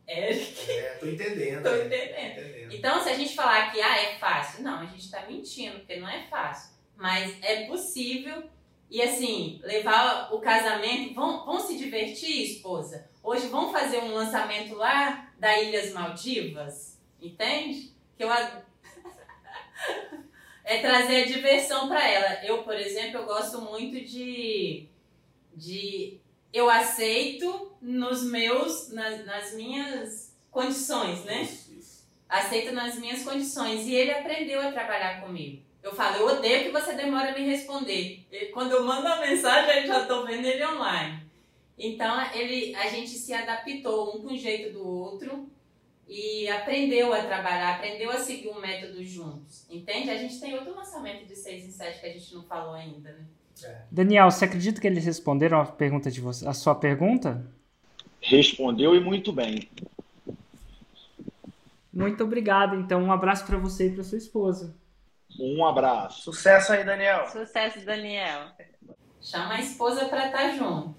Eric. 0.08 0.70
É, 0.70 0.96
tô 0.98 1.06
entendendo. 1.06 1.62
Tô 1.62 1.68
é, 1.68 1.84
entendendo. 1.84 2.38
entendendo. 2.38 2.74
Então, 2.74 3.02
se 3.02 3.10
a 3.10 3.14
gente 3.14 3.34
falar 3.36 3.70
que 3.70 3.80
ah, 3.82 3.98
é 3.98 4.18
fácil, 4.18 4.64
não, 4.64 4.80
a 4.80 4.86
gente 4.86 5.10
tá 5.10 5.26
mentindo, 5.26 5.80
porque 5.80 5.96
não 5.96 6.08
é 6.08 6.26
fácil. 6.28 6.72
Mas 6.96 7.36
é 7.42 7.66
possível. 7.66 8.44
E 8.90 9.02
assim, 9.02 9.60
levar 9.62 10.32
o 10.32 10.40
casamento. 10.40 11.12
Vão, 11.12 11.44
vão 11.44 11.60
se 11.60 11.76
divertir, 11.76 12.42
esposa? 12.42 13.10
Hoje 13.22 13.46
vão 13.48 13.70
fazer 13.70 13.98
um 13.98 14.14
lançamento 14.14 14.74
lá 14.74 15.30
da 15.38 15.60
Ilhas 15.60 15.92
Maldivas, 15.92 16.98
entende? 17.20 17.92
Que 18.16 18.24
eu 18.24 18.32
ad- 18.32 18.64
é 20.68 20.82
trazer 20.82 21.22
a 21.22 21.26
diversão 21.26 21.88
para 21.88 22.06
ela. 22.06 22.44
Eu, 22.44 22.62
por 22.62 22.74
exemplo, 22.74 23.20
eu 23.20 23.24
gosto 23.24 23.60
muito 23.62 23.98
de 24.04 24.86
de 25.54 26.18
eu 26.52 26.68
aceito 26.68 27.72
nos 27.80 28.22
meus 28.22 28.90
nas, 28.90 29.24
nas 29.24 29.54
minhas 29.54 30.36
condições, 30.50 31.24
né? 31.24 31.42
Isso, 31.42 31.72
isso. 31.72 32.08
Aceito 32.28 32.72
nas 32.72 32.96
minhas 32.98 33.24
condições 33.24 33.86
e 33.86 33.94
ele 33.94 34.10
aprendeu 34.10 34.60
a 34.60 34.70
trabalhar 34.70 35.22
comigo. 35.22 35.62
Eu 35.82 35.94
falo, 35.94 36.16
eu 36.16 36.26
odeio 36.26 36.64
que 36.64 36.70
você 36.70 36.92
demora 36.92 37.30
a 37.30 37.34
me 37.34 37.46
responder. 37.46 38.26
E 38.30 38.46
quando 38.46 38.72
eu 38.72 38.84
mando 38.84 39.08
a 39.08 39.20
mensagem, 39.20 39.82
eu 39.82 39.86
já 39.86 40.04
tô 40.04 40.26
vendo 40.26 40.44
ele 40.44 40.66
online. 40.66 41.22
Então, 41.78 42.30
ele, 42.34 42.74
a 42.74 42.88
gente 42.88 43.10
se 43.10 43.32
adaptou 43.32 44.16
um 44.16 44.20
com 44.20 44.34
o 44.34 44.36
jeito 44.36 44.74
do 44.74 44.86
outro 44.86 45.48
e 46.08 46.48
aprendeu 46.48 47.12
a 47.12 47.22
trabalhar, 47.22 47.76
aprendeu 47.76 48.10
a 48.10 48.18
seguir 48.18 48.48
um 48.48 48.60
método 48.60 49.04
juntos. 49.04 49.66
Entende? 49.68 50.10
A 50.10 50.16
gente 50.16 50.40
tem 50.40 50.54
outro 50.54 50.74
lançamento 50.74 51.26
de 51.26 51.36
6 51.36 51.66
em 51.66 51.70
7 51.70 52.00
que 52.00 52.06
a 52.06 52.12
gente 52.12 52.34
não 52.34 52.42
falou 52.44 52.74
ainda, 52.74 53.10
né? 53.12 53.26
Daniel, 53.90 54.30
você 54.30 54.44
acredita 54.44 54.80
que 54.80 54.86
eles 54.86 55.04
responderam 55.04 55.60
a 55.60 55.66
pergunta 55.66 56.10
de 56.10 56.20
você, 56.20 56.46
a 56.46 56.54
sua 56.54 56.74
pergunta? 56.74 57.44
Respondeu 58.20 58.94
e 58.94 59.00
muito 59.00 59.32
bem. 59.32 59.68
Muito 61.92 62.22
obrigado. 62.22 62.76
Então, 62.76 63.02
um 63.02 63.12
abraço 63.12 63.44
para 63.44 63.58
você 63.58 63.88
e 63.88 63.90
para 63.90 64.04
sua 64.04 64.18
esposa. 64.18 64.76
Um 65.38 65.64
abraço. 65.64 66.22
Sucesso 66.22 66.72
aí, 66.72 66.84
Daniel. 66.84 67.26
Sucesso, 67.26 67.84
Daniel. 67.84 68.46
Chama 69.20 69.54
a 69.54 69.60
esposa 69.60 70.04
pra 70.06 70.26
estar 70.26 70.56
junto. 70.56 70.94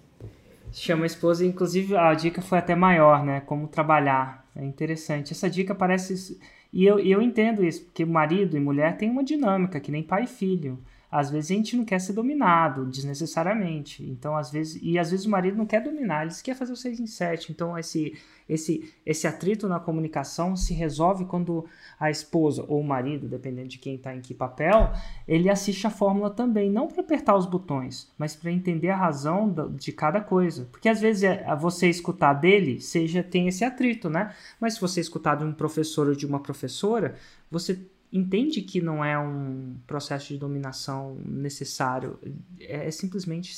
Chama 0.72 1.04
a 1.04 1.08
esposa, 1.08 1.46
inclusive 1.46 1.96
a 1.96 2.14
dica 2.14 2.42
foi 2.42 2.58
até 2.58 2.76
maior, 2.76 3.24
né? 3.24 3.42
Como 3.42 3.68
trabalhar. 3.68 4.46
É 4.60 4.66
interessante. 4.66 5.32
Essa 5.32 5.50
dica 5.50 5.74
parece. 5.74 6.38
E 6.72 6.86
eu, 6.86 7.00
eu 7.00 7.22
entendo 7.22 7.64
isso, 7.64 7.86
porque 7.86 8.06
marido 8.06 8.58
e 8.58 8.60
mulher 8.60 8.98
têm 8.98 9.10
uma 9.10 9.24
dinâmica, 9.24 9.80
que 9.80 9.92
nem 9.92 10.04
pai 10.04 10.24
e 10.24 10.28
filho. 10.28 10.78
Às 11.12 11.32
vezes 11.32 11.50
a 11.50 11.54
gente 11.56 11.76
não 11.76 11.84
quer 11.84 12.00
ser 12.00 12.14
dominado 12.14 12.86
desnecessariamente. 12.86 14.04
Então, 14.04 14.38
às 14.38 14.52
vezes. 14.52 14.80
E 14.82 15.00
às 15.00 15.10
vezes 15.10 15.26
o 15.26 15.30
marido 15.30 15.58
não 15.58 15.66
quer 15.66 15.82
dominar, 15.82 16.24
ele 16.26 16.34
quer 16.44 16.56
fazer 16.56 16.72
o 16.72 16.76
6 16.76 17.00
em 17.00 17.08
7. 17.08 17.52
Então, 17.52 17.78
esse, 17.78 18.16
esse, 18.48 18.94
esse 19.04 19.26
atrito 19.26 19.68
na 19.68 19.80
comunicação 19.80 20.56
se 20.56 20.74
resolve 20.74 21.26
quando 21.26 21.66
a 22.00 22.12
esposa 22.12 22.64
ou 22.68 22.80
o 22.80 22.84
marido, 22.84 23.28
dependendo 23.28 23.70
de 23.70 23.80
quem 23.80 23.96
está 23.96 24.16
em 24.16 24.22
que 24.22 24.36
papel, 24.36 24.92
ele 25.28 25.50
assiste 25.50 25.88
a 25.88 25.90
fórmula 25.90 26.30
também, 26.30 26.70
não 26.70 26.88
para 26.88 27.02
apertar 27.02 27.36
os 27.36 27.46
botões, 27.48 28.12
mas 28.18 28.36
para 28.36 28.52
entender 28.52 28.90
a 28.90 28.96
razão 28.96 29.54
de 29.76 29.92
cada 29.92 30.22
coisa. 30.22 30.68
Porque 30.72 30.90
às 30.90 31.02
vezes 31.02 31.24
é- 31.24 31.44
a 31.48 31.56
você 31.56 31.90
escutar 31.90 32.34
dele, 32.34 32.80
seja 32.80 33.24
tem 33.24 33.48
esse 33.48 33.66
atrito, 33.66 34.10
né? 34.10 34.34
Mas 34.60 34.76
se 34.76 34.82
você 34.82 35.02
escutar 35.02 35.36
de 35.36 35.44
um 35.44 35.54
professor 35.54 36.08
ou 36.08 36.16
de 36.16 36.26
uma 36.26 36.40
professora, 36.40 37.16
você 37.50 37.80
entende 38.12 38.62
que 38.62 38.82
não 38.82 39.04
é 39.04 39.18
um 39.18 39.76
processo 39.86 40.30
de 40.30 40.38
dominação 40.38 41.16
necessário, 41.26 42.20
é, 42.60 42.88
é 42.88 42.92
simplesmente 42.92 43.56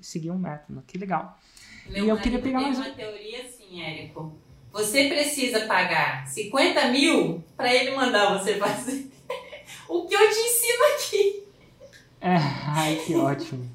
seguir 0.00 0.30
um 0.30 0.38
método. 0.38 0.82
Que 0.86 0.96
legal. 0.96 1.38
Meu 1.88 2.04
E 2.04 2.08
eu 2.08 2.16
queria 2.18 2.38
pegar 2.38 2.60
mais 2.60 2.78
uma 2.78 2.90
teoria 2.90 3.42
assim, 3.42 3.82
Érico. 3.82 4.32
Você 4.72 5.08
precisa 5.08 5.66
pagar 5.66 6.26
50 6.28 6.88
mil 6.88 7.42
para 7.56 7.74
ele 7.74 7.90
mandar 7.96 8.38
você 8.38 8.54
fazer 8.54 9.10
o 9.88 10.06
que 10.06 10.14
eu 10.14 10.30
te 10.30 10.38
ensino 10.38 10.84
aqui. 10.94 11.42
É, 12.20 12.36
ai, 12.36 13.02
que 13.04 13.14
ótimo. 13.16 13.68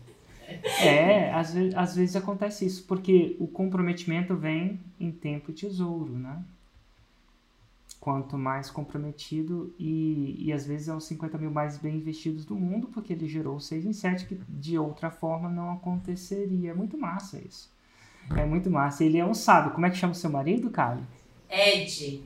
É, 0.79 1.31
às 1.33 1.53
vezes, 1.53 1.75
às 1.75 1.95
vezes 1.95 2.15
acontece 2.15 2.65
isso, 2.65 2.85
porque 2.87 3.35
o 3.39 3.47
comprometimento 3.47 4.35
vem 4.35 4.79
em 4.99 5.11
tempo 5.11 5.51
e 5.51 5.53
tesouro, 5.53 6.13
né? 6.17 6.41
Quanto 8.05 8.37
mais 8.37 8.69
comprometido, 8.69 9.73
e, 9.79 10.35
e 10.37 10.53
às 10.53 10.63
vezes 10.63 10.89
é 10.89 10.95
os 10.95 11.05
50 11.05 11.39
mil 11.39 11.49
mais 11.49 11.79
bem 11.79 11.95
investidos 11.95 12.45
do 12.45 12.55
mundo, 12.55 12.87
porque 12.93 13.11
ele 13.13 13.27
gerou 13.27 13.59
6 13.59 13.83
em 13.83 13.93
7, 13.93 14.27
que 14.27 14.39
de 14.47 14.77
outra 14.77 15.09
forma 15.09 15.49
não 15.49 15.71
aconteceria. 15.71 16.69
É 16.69 16.73
muito 16.75 16.99
massa 16.99 17.41
isso. 17.43 17.73
É 18.37 18.45
muito 18.45 18.69
massa. 18.69 19.03
Ele 19.03 19.17
é 19.17 19.25
um 19.25 19.33
sábio. 19.33 19.71
Como 19.71 19.87
é 19.87 19.89
que 19.89 19.97
chama 19.97 20.13
o 20.13 20.15
seu 20.15 20.29
marido, 20.29 20.69
Kali? 20.69 21.01
Ed, 21.49 22.21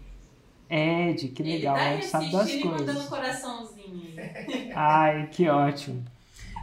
Ed, 0.69 1.29
que 1.29 1.41
legal. 1.43 1.77
ele 1.77 1.85
tá 1.85 1.93
Ele 1.93 1.95
aí 1.95 2.03
sabe 2.03 2.29
das 2.29 2.49
e 2.49 2.65
mandando 2.65 2.85
coisas. 2.85 3.07
coraçãozinho. 3.07 4.15
Ai, 4.75 5.27
que 5.31 5.47
ótimo. 5.47 6.03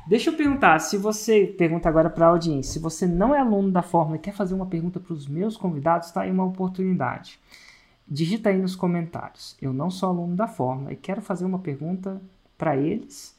Deixa 0.06 0.28
eu 0.28 0.36
perguntar, 0.36 0.78
se 0.78 0.98
você 0.98 1.46
pergunta 1.46 1.88
agora 1.88 2.10
para 2.10 2.26
a 2.26 2.28
audiência, 2.28 2.74
se 2.74 2.78
você 2.78 3.06
não 3.06 3.34
é 3.34 3.38
aluno 3.40 3.70
da 3.72 3.80
Fórmula 3.80 4.16
e 4.16 4.20
quer 4.20 4.34
fazer 4.34 4.54
uma 4.54 4.66
pergunta 4.66 5.00
para 5.00 5.14
os 5.14 5.26
meus 5.26 5.56
convidados, 5.56 6.08
está 6.08 6.20
aí 6.20 6.30
uma 6.30 6.44
oportunidade. 6.44 7.40
Digita 8.08 8.50
aí 8.50 8.58
nos 8.58 8.76
comentários. 8.76 9.56
Eu 9.60 9.72
não 9.72 9.90
sou 9.90 10.08
aluno 10.08 10.36
da 10.36 10.46
Fórmula 10.46 10.92
e 10.92 10.96
quero 10.96 11.20
fazer 11.20 11.44
uma 11.44 11.58
pergunta 11.58 12.20
para 12.56 12.76
eles 12.76 13.36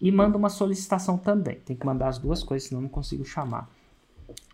e 0.00 0.10
manda 0.10 0.36
uma 0.36 0.48
solicitação 0.48 1.18
também. 1.18 1.56
Tem 1.60 1.76
que 1.76 1.86
mandar 1.86 2.08
as 2.08 2.18
duas 2.18 2.42
coisas, 2.42 2.68
senão 2.68 2.82
não 2.82 2.88
consigo 2.88 3.24
chamar. 3.24 3.70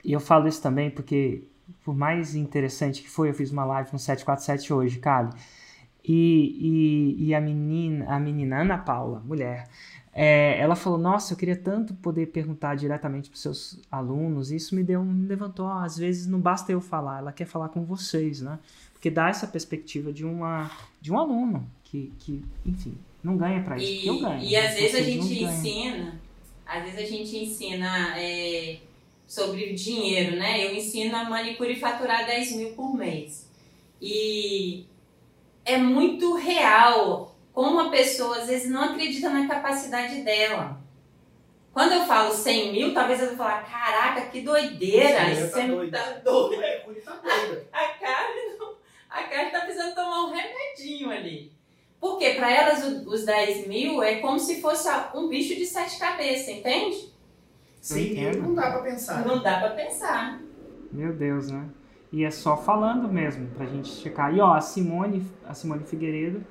E 0.05 0.13
eu 0.13 0.21
falo 0.21 0.49
isso 0.49 0.63
também 0.63 0.91
porque, 0.91 1.45
por 1.85 1.95
mais 1.95 2.35
interessante 2.35 3.03
que 3.03 3.11
foi, 3.11 3.31
eu 3.31 3.35
fiz 3.35 3.51
uma 3.51 3.65
live 3.65 3.91
no 3.93 3.99
747 3.99 4.73
hoje, 4.73 4.99
Kali. 4.99 5.31
E, 6.05 7.17
e, 7.19 7.27
e 7.27 7.35
a 7.35 7.41
menina, 7.41 8.07
a 8.09 8.21
menina 8.21 8.61
Ana 8.61 8.79
Paula, 8.79 9.21
mulher, 9.25 9.69
é, 10.13 10.59
ela 10.59 10.77
falou: 10.77 10.99
Nossa, 10.99 11.35
eu 11.35 11.37
queria 11.37 11.57
tanto 11.57 11.93
poder 11.95 12.27
perguntar 12.29 12.75
diretamente 12.75 13.29
para 13.29 13.39
seus 13.39 13.83
alunos. 13.91 14.51
E 14.51 14.57
isso 14.57 14.75
me 14.75 14.83
deu, 14.83 15.05
me 15.05 15.27
levantou. 15.27 15.69
às 15.69 15.99
vezes 15.99 16.27
não 16.27 16.41
basta 16.41 16.73
eu 16.73 16.81
falar, 16.81 17.19
ela 17.19 17.33
quer 17.33 17.45
falar 17.45 17.69
com 17.69 17.85
vocês, 17.85 18.41
né? 18.41 18.59
Porque 19.07 19.15
dá 19.15 19.29
essa 19.29 19.47
perspectiva 19.47 20.13
de, 20.13 20.25
uma, 20.25 20.69
de 21.01 21.13
um 21.13 21.19
aluno 21.19 21.71
que, 21.85 22.13
que 22.19 22.45
enfim, 22.67 22.99
não 23.23 23.37
ganha 23.37 23.63
para 23.63 23.77
isso. 23.77 23.87
porque 23.93 24.09
eu 24.09 24.15
E, 24.17 24.21
ganho. 24.21 24.43
e 24.43 24.57
às 24.57 24.65
mas 24.65 24.75
vezes 24.75 24.95
a 24.97 25.03
gente 25.05 25.45
ensina, 25.45 26.21
às 26.67 26.83
vezes 26.83 26.99
a 26.99 27.05
gente 27.05 27.37
ensina 27.37 28.19
é, 28.19 28.79
sobre 29.25 29.73
dinheiro, 29.75 30.35
né? 30.35 30.67
Eu 30.67 30.75
ensino 30.75 31.15
a 31.15 31.23
manicure 31.23 31.79
faturar 31.79 32.27
10 32.27 32.57
mil 32.57 32.71
por 32.71 32.97
mês. 32.97 33.49
E 34.03 34.85
é 35.65 35.79
muito 35.79 36.35
real 36.35 37.37
como 37.53 37.79
a 37.79 37.91
pessoa 37.91 38.39
às 38.39 38.49
vezes 38.49 38.69
não 38.69 38.83
acredita 38.83 39.31
na 39.31 39.47
capacidade 39.47 40.23
dela. 40.23 40.81
Quando 41.73 41.93
eu 41.93 42.05
falo 42.07 42.33
100 42.33 42.73
mil, 42.73 42.93
talvez 42.93 43.21
eu 43.21 43.29
vou 43.29 43.37
falar, 43.37 43.63
caraca, 43.71 44.23
que 44.31 44.41
doideira, 44.41 45.31
isso 45.31 45.53
tá 45.53 45.61
é 45.61 45.91
tá 45.91 46.21
doido. 46.25 46.67
A 47.73 47.89
a 49.11 49.23
Karen 49.25 49.51
tá 49.51 49.61
precisando 49.61 49.95
tomar 49.95 50.27
um 50.27 50.33
remedinho 50.33 51.11
ali. 51.11 51.53
Porque 52.01 52.31
para 52.35 52.51
elas 52.51 52.85
o- 52.85 53.09
os 53.11 53.25
10 53.25 53.67
mil 53.67 54.03
é 54.03 54.17
como 54.17 54.39
se 54.39 54.61
fosse 54.61 54.89
um 55.15 55.29
bicho 55.29 55.55
de 55.55 55.65
sete 55.65 55.99
cabeças, 55.99 56.49
entende? 56.49 57.13
Sim, 57.81 58.13
entendo. 58.13 58.43
não 58.43 58.55
dá 58.55 58.71
pra 58.73 58.83
pensar. 58.83 59.25
Não 59.27 59.43
dá 59.43 59.59
pra 59.61 59.71
pensar. 59.71 60.41
Meu 60.93 61.13
Deus, 61.15 61.51
né? 61.51 61.69
E 62.13 62.25
é 62.25 62.31
só 62.31 62.57
falando 62.57 63.09
mesmo 63.09 63.49
pra 63.51 63.67
gente 63.67 63.89
checar. 63.89 64.35
E 64.35 64.41
ó, 64.41 64.55
a 64.55 64.61
Simone, 64.61 65.25
a 65.45 65.55
Simone 65.55 65.85
Figueiredo 65.85 66.45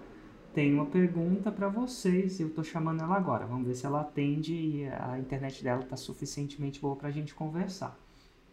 tem 0.54 0.74
uma 0.74 0.86
pergunta 0.86 1.52
pra 1.52 1.68
vocês. 1.68 2.39
Eu 2.39 2.50
tô 2.50 2.63
chamando 2.63 3.02
ela 3.04 3.15
agora. 3.15 3.46
Vamos 3.46 3.68
ver 3.68 3.76
se 3.76 3.86
ela 3.86 4.02
atende 4.02 4.54
e 4.54 4.88
a 4.88 5.18
internet 5.20 5.63
dela 5.63 5.84
tá 5.84 5.96
suficientemente 5.98 6.80
boa 6.80 6.96
pra 6.96 7.12
gente 7.12 7.34
conversar. 7.34 7.98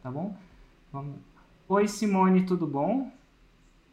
Tá 0.03 0.11
bom? 0.11 0.37
Vamos. 0.93 1.17
Oi, 1.69 1.87
Simone, 1.88 2.44
tudo 2.46 2.67
bom? 2.67 3.11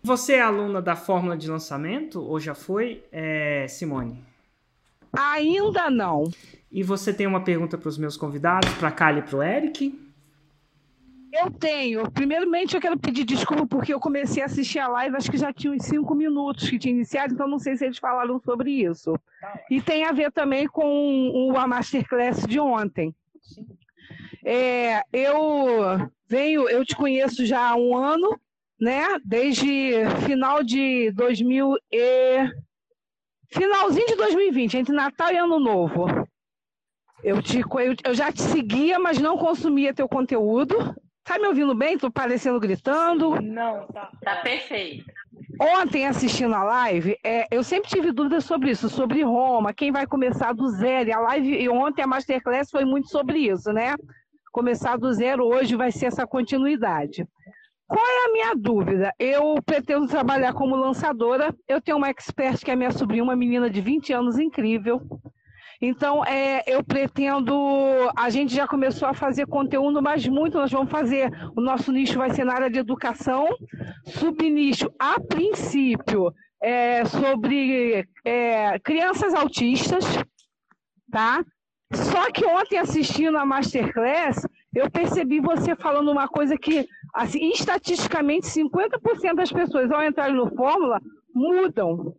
Você 0.01 0.33
é 0.33 0.41
aluna 0.41 0.81
da 0.81 0.95
fórmula 0.95 1.37
de 1.37 1.49
lançamento 1.49 2.21
ou 2.21 2.39
já 2.39 2.55
foi, 2.55 3.03
é, 3.11 3.67
Simone? 3.67 4.23
Ainda 5.11 5.89
não. 5.89 6.25
E 6.71 6.83
você 6.83 7.13
tem 7.13 7.27
uma 7.27 7.43
pergunta 7.43 7.77
para 7.77 7.89
os 7.89 7.97
meus 7.97 8.15
convidados, 8.15 8.71
para 8.75 8.89
a 8.89 8.91
Kali 8.91 9.19
e 9.19 9.23
para 9.23 9.37
o 9.37 9.43
Eric? 9.43 10.09
Eu 11.31 11.51
tenho. 11.51 12.09
Primeiramente, 12.11 12.75
eu 12.75 12.81
quero 12.81 12.97
pedir 12.97 13.23
desculpa 13.23 13.65
porque 13.65 13.93
eu 13.93 13.99
comecei 13.99 14.41
a 14.41 14.47
assistir 14.47 14.79
a 14.79 14.87
live, 14.87 15.15
acho 15.15 15.29
que 15.29 15.37
já 15.37 15.53
tinha 15.53 15.73
uns 15.73 15.85
cinco 15.85 16.15
minutos 16.15 16.67
que 16.69 16.79
tinha 16.79 16.93
iniciado, 16.93 17.33
então 17.33 17.47
não 17.47 17.59
sei 17.59 17.77
se 17.77 17.85
eles 17.85 17.99
falaram 17.99 18.39
sobre 18.39 18.71
isso. 18.71 19.13
E 19.69 19.81
tem 19.81 20.05
a 20.05 20.11
ver 20.11 20.31
também 20.31 20.67
com 20.67 21.29
o, 21.29 21.57
a 21.57 21.67
Masterclass 21.67 22.45
de 22.47 22.59
ontem. 22.59 23.13
É, 24.43 25.03
eu 25.13 26.09
venho, 26.27 26.67
eu 26.67 26.83
te 26.83 26.95
conheço 26.95 27.45
já 27.45 27.69
há 27.69 27.75
um 27.75 27.95
ano, 27.95 28.39
né? 28.79 29.17
Desde 29.23 29.93
final 30.25 30.63
de 30.63 31.11
2000 31.11 31.75
e... 31.91 32.47
Finalzinho 33.51 34.05
de 34.05 34.15
2020, 34.15 34.77
entre 34.77 34.93
Natal 34.93 35.31
e 35.31 35.37
Ano 35.37 35.59
Novo. 35.59 36.05
Eu, 37.23 37.41
te, 37.41 37.61
eu, 38.03 38.13
já 38.13 38.31
te 38.31 38.41
seguia, 38.41 38.99
mas 38.99 39.17
não 39.17 39.37
consumia 39.37 39.93
teu 39.93 40.07
conteúdo. 40.07 40.95
Tá 41.23 41.37
me 41.37 41.47
ouvindo 41.47 41.75
bem? 41.75 41.97
Tô 41.97 42.11
parecendo 42.11 42.59
gritando? 42.59 43.41
Não, 43.41 43.87
tá. 43.87 44.11
Tá 44.23 44.35
perfeito. 44.37 45.05
Ontem, 45.59 46.07
assistindo 46.07 46.55
a 46.55 46.63
live, 46.63 47.17
é, 47.23 47.45
eu 47.51 47.63
sempre 47.63 47.89
tive 47.89 48.11
dúvidas 48.11 48.45
sobre 48.45 48.71
isso, 48.71 48.87
sobre 48.87 49.23
Roma, 49.23 49.73
quem 49.73 49.91
vai 49.91 50.07
começar 50.07 50.53
do 50.53 50.69
zero. 50.69 51.09
E 51.09 51.11
a 51.11 51.19
live, 51.19 51.61
e 51.61 51.67
ontem 51.67 52.01
a 52.01 52.07
Masterclass 52.07 52.71
foi 52.71 52.85
muito 52.85 53.09
sobre 53.09 53.39
isso, 53.39 53.73
né? 53.73 53.95
Começar 54.51 54.97
do 54.97 55.11
zero 55.11 55.45
hoje 55.45 55.75
vai 55.75 55.91
ser 55.91 56.05
essa 56.05 56.25
continuidade. 56.25 57.27
Qual 57.89 58.05
é 58.05 58.25
a 58.25 58.31
minha 58.31 58.55
dúvida? 58.55 59.11
Eu 59.17 59.55
pretendo 59.65 60.07
trabalhar 60.07 60.53
como 60.53 60.75
lançadora. 60.75 61.51
Eu 61.67 61.81
tenho 61.81 61.97
uma 61.97 62.09
expert 62.09 62.63
que 62.63 62.69
é 62.69 62.75
minha 62.75 62.91
sobrinha, 62.91 63.23
uma 63.23 63.35
menina 63.35 63.67
de 63.67 63.81
20 63.81 64.13
anos 64.13 64.37
incrível. 64.37 65.01
Então, 65.81 66.23
é, 66.23 66.63
eu 66.67 66.83
pretendo. 66.83 67.51
A 68.15 68.29
gente 68.29 68.53
já 68.53 68.67
começou 68.67 69.07
a 69.07 69.13
fazer 69.15 69.47
conteúdo, 69.47 70.03
mas 70.03 70.27
muito 70.27 70.59
nós 70.59 70.71
vamos 70.71 70.91
fazer. 70.91 71.31
O 71.55 71.61
nosso 71.61 71.91
nicho 71.91 72.19
vai 72.19 72.29
ser 72.29 72.43
na 72.43 72.53
área 72.53 72.69
de 72.69 72.77
educação, 72.77 73.47
subnicho, 74.05 74.93
a 74.99 75.19
princípio, 75.19 76.31
é, 76.61 77.03
sobre 77.05 78.07
é, 78.23 78.77
crianças 78.79 79.33
autistas, 79.33 80.05
tá? 81.11 81.43
Só 81.91 82.31
que 82.31 82.45
ontem, 82.45 82.77
assistindo 82.77 83.35
a 83.39 83.45
Masterclass, 83.45 84.45
eu 84.75 84.89
percebi 84.89 85.39
você 85.39 85.75
falando 85.75 86.11
uma 86.11 86.27
coisa 86.27 86.57
que, 86.57 86.87
assim, 87.13 87.49
estatisticamente, 87.49 88.47
50% 88.47 89.35
das 89.35 89.51
pessoas, 89.51 89.91
ao 89.91 90.03
entrarem 90.03 90.35
no 90.35 90.53
Fórmula, 90.55 90.99
mudam 91.33 92.15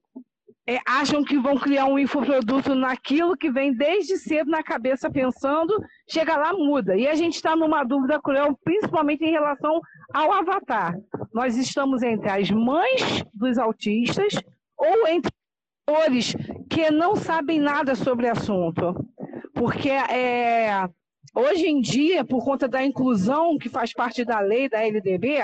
é, 0.70 0.78
acham 0.86 1.24
que 1.24 1.36
vão 1.36 1.58
criar 1.58 1.86
um 1.86 1.98
infoproduto 1.98 2.76
naquilo 2.76 3.36
que 3.36 3.50
vem 3.50 3.74
desde 3.74 4.16
cedo 4.16 4.48
na 4.48 4.62
cabeça 4.62 5.10
pensando, 5.10 5.76
chega 6.08 6.36
lá, 6.36 6.52
muda. 6.52 6.96
E 6.96 7.08
a 7.08 7.14
gente 7.16 7.34
está 7.34 7.56
numa 7.56 7.82
dúvida 7.82 8.20
cruel, 8.22 8.56
principalmente 8.62 9.24
em 9.24 9.32
relação 9.32 9.80
ao 10.14 10.32
avatar. 10.32 10.96
Nós 11.34 11.56
estamos 11.56 12.02
entre 12.02 12.30
as 12.30 12.50
mães 12.52 13.24
dos 13.34 13.58
autistas 13.58 14.34
ou 14.76 15.08
entre 15.08 15.32
atores 15.88 16.36
que 16.70 16.88
não 16.90 17.16
sabem 17.16 17.58
nada 17.58 17.96
sobre 17.96 18.28
o 18.28 18.32
assunto. 18.32 18.94
Porque 19.52 19.90
é, 19.90 20.88
hoje 21.34 21.66
em 21.66 21.80
dia, 21.80 22.24
por 22.24 22.44
conta 22.44 22.68
da 22.68 22.84
inclusão 22.84 23.58
que 23.58 23.68
faz 23.68 23.92
parte 23.92 24.24
da 24.24 24.40
lei 24.40 24.68
da 24.68 24.82
LDB, 24.82 25.42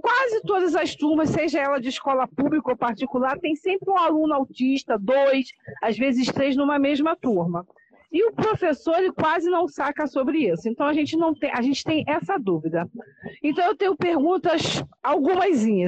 quase 0.00 0.40
todas 0.42 0.74
as 0.74 0.94
turmas, 0.94 1.30
seja 1.30 1.60
ela 1.60 1.80
de 1.80 1.88
escola 1.88 2.26
pública 2.26 2.70
ou 2.70 2.76
particular, 2.76 3.38
tem 3.38 3.54
sempre 3.54 3.90
um 3.90 3.98
aluno 3.98 4.34
autista, 4.34 4.98
dois, 4.98 5.48
às 5.82 5.96
vezes 5.96 6.26
três 6.28 6.56
numa 6.56 6.78
mesma 6.78 7.14
turma. 7.14 7.66
E 8.12 8.24
o 8.24 8.32
professor 8.32 8.98
ele 8.98 9.12
quase 9.12 9.48
não 9.48 9.68
saca 9.68 10.06
sobre 10.06 10.38
isso. 10.38 10.68
Então 10.68 10.86
a 10.86 10.92
gente 10.92 11.16
não 11.16 11.32
tem, 11.32 11.50
a 11.52 11.62
gente 11.62 11.84
tem 11.84 12.04
essa 12.08 12.36
dúvida. 12.36 12.90
Então 13.42 13.64
eu 13.64 13.76
tenho 13.76 13.96
perguntas 13.96 14.82
algumas. 15.00 15.40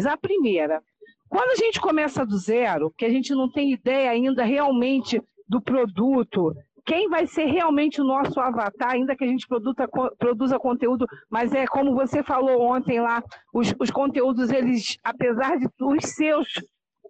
A 0.06 0.16
primeira, 0.16 0.80
quando 1.28 1.50
a 1.50 1.56
gente 1.56 1.80
começa 1.80 2.24
do 2.24 2.38
zero, 2.38 2.92
que 2.96 3.04
a 3.04 3.10
gente 3.10 3.34
não 3.34 3.50
tem 3.50 3.72
ideia 3.72 4.10
ainda 4.10 4.44
realmente 4.44 5.20
do 5.48 5.60
produto, 5.60 6.54
quem 6.84 7.08
vai 7.08 7.26
ser 7.26 7.46
realmente 7.46 8.00
o 8.00 8.04
nosso 8.04 8.38
avatar, 8.40 8.90
ainda 8.90 9.16
que 9.16 9.24
a 9.24 9.26
gente 9.26 9.46
produza, 9.46 9.88
produza 10.18 10.58
conteúdo, 10.58 11.06
mas 11.30 11.52
é 11.54 11.66
como 11.66 11.94
você 11.94 12.22
falou 12.22 12.62
ontem 12.62 13.00
lá, 13.00 13.22
os, 13.54 13.72
os 13.78 13.90
conteúdos, 13.90 14.50
eles, 14.50 14.96
apesar 15.04 15.58
de 15.58 15.68
os 15.80 16.04
seus, 16.14 16.48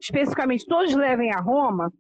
especificamente, 0.01 0.67
todos 0.67 0.95
levem 0.95 1.33
a 1.33 1.41
Roma, 1.41 1.91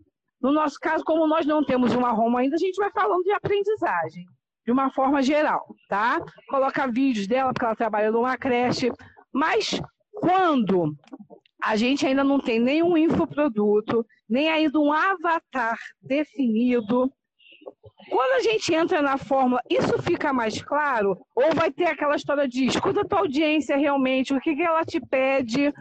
no 0.40 0.52
nosso 0.52 0.76
caso, 0.80 1.04
como 1.04 1.26
nós 1.26 1.46
não 1.46 1.64
temos 1.64 1.94
uma 1.94 2.10
Roma 2.10 2.40
ainda, 2.40 2.56
a 2.56 2.58
gente 2.58 2.76
vai 2.76 2.90
falando 2.90 3.22
de 3.22 3.32
aprendizagem, 3.32 4.24
de 4.66 4.72
uma 4.72 4.90
forma 4.90 5.22
geral, 5.22 5.64
tá? 5.88 6.20
Coloca 6.48 6.90
vídeos 6.90 7.26
dela, 7.26 7.52
porque 7.52 7.64
ela 7.64 7.76
trabalha 7.76 8.10
numa 8.10 8.36
creche, 8.36 8.90
mas 9.32 9.80
quando 10.12 10.94
a 11.62 11.76
gente 11.76 12.04
ainda 12.04 12.24
não 12.24 12.40
tem 12.40 12.58
nenhum 12.58 12.96
infoproduto, 12.96 14.04
nem 14.28 14.50
ainda 14.50 14.80
um 14.80 14.92
avatar 14.92 15.78
definido, 16.02 17.10
quando 18.10 18.32
a 18.32 18.40
gente 18.40 18.74
entra 18.74 19.00
na 19.00 19.16
fórmula, 19.16 19.60
isso 19.70 20.00
fica 20.02 20.32
mais 20.32 20.60
claro? 20.60 21.16
Ou 21.34 21.54
vai 21.54 21.70
ter 21.70 21.86
aquela 21.86 22.16
história 22.16 22.46
de 22.46 22.66
escuta 22.66 23.00
a 23.00 23.04
tua 23.04 23.20
audiência 23.20 23.76
realmente, 23.76 24.34
o 24.34 24.40
que, 24.40 24.54
que 24.54 24.62
ela 24.62 24.84
te 24.84 25.00
pede? 25.00 25.72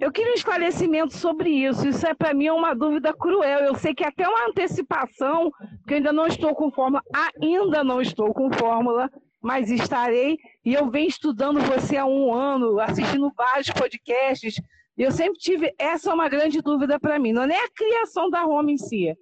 Eu 0.00 0.10
queria 0.10 0.32
um 0.32 0.34
esclarecimento 0.34 1.14
sobre 1.14 1.50
isso. 1.50 1.86
Isso 1.86 2.06
é 2.06 2.14
para 2.14 2.32
mim 2.32 2.46
é 2.46 2.52
uma 2.52 2.74
dúvida 2.74 3.12
cruel. 3.12 3.60
Eu 3.60 3.74
sei 3.74 3.94
que 3.94 4.04
é 4.04 4.08
até 4.08 4.26
uma 4.26 4.48
antecipação, 4.48 5.50
porque 5.78 5.94
eu 5.94 5.96
ainda 5.96 6.12
não 6.12 6.26
estou 6.26 6.54
com 6.54 6.70
fórmula, 6.70 7.02
ainda 7.42 7.84
não 7.84 8.00
estou 8.00 8.32
com 8.32 8.50
fórmula, 8.52 9.10
mas 9.42 9.70
estarei. 9.70 10.38
E 10.64 10.72
eu 10.72 10.90
venho 10.90 11.08
estudando 11.08 11.60
você 11.60 11.96
há 11.96 12.06
um 12.06 12.32
ano, 12.32 12.80
assistindo 12.80 13.30
vários 13.36 13.70
podcasts. 13.70 14.54
E 14.96 15.02
eu 15.02 15.10
sempre 15.10 15.38
tive 15.38 15.74
essa 15.78 16.10
é 16.10 16.14
uma 16.14 16.28
grande 16.28 16.62
dúvida 16.62 16.98
para 16.98 17.18
mim. 17.18 17.32
Não 17.32 17.42
é 17.42 17.64
a 17.64 17.70
criação 17.70 18.30
da 18.30 18.42
Roma 18.42 18.70
em 18.70 18.78
si, 18.78 19.14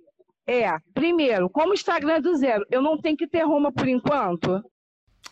é, 0.48 0.78
primeiro, 0.94 1.50
como 1.50 1.72
o 1.72 1.74
Instagram 1.74 2.14
é 2.14 2.20
do 2.22 2.34
zero, 2.34 2.64
eu 2.70 2.80
não 2.80 2.98
tenho 2.98 3.18
que 3.18 3.28
ter 3.28 3.42
Roma 3.42 3.70
por 3.70 3.86
enquanto? 3.86 4.64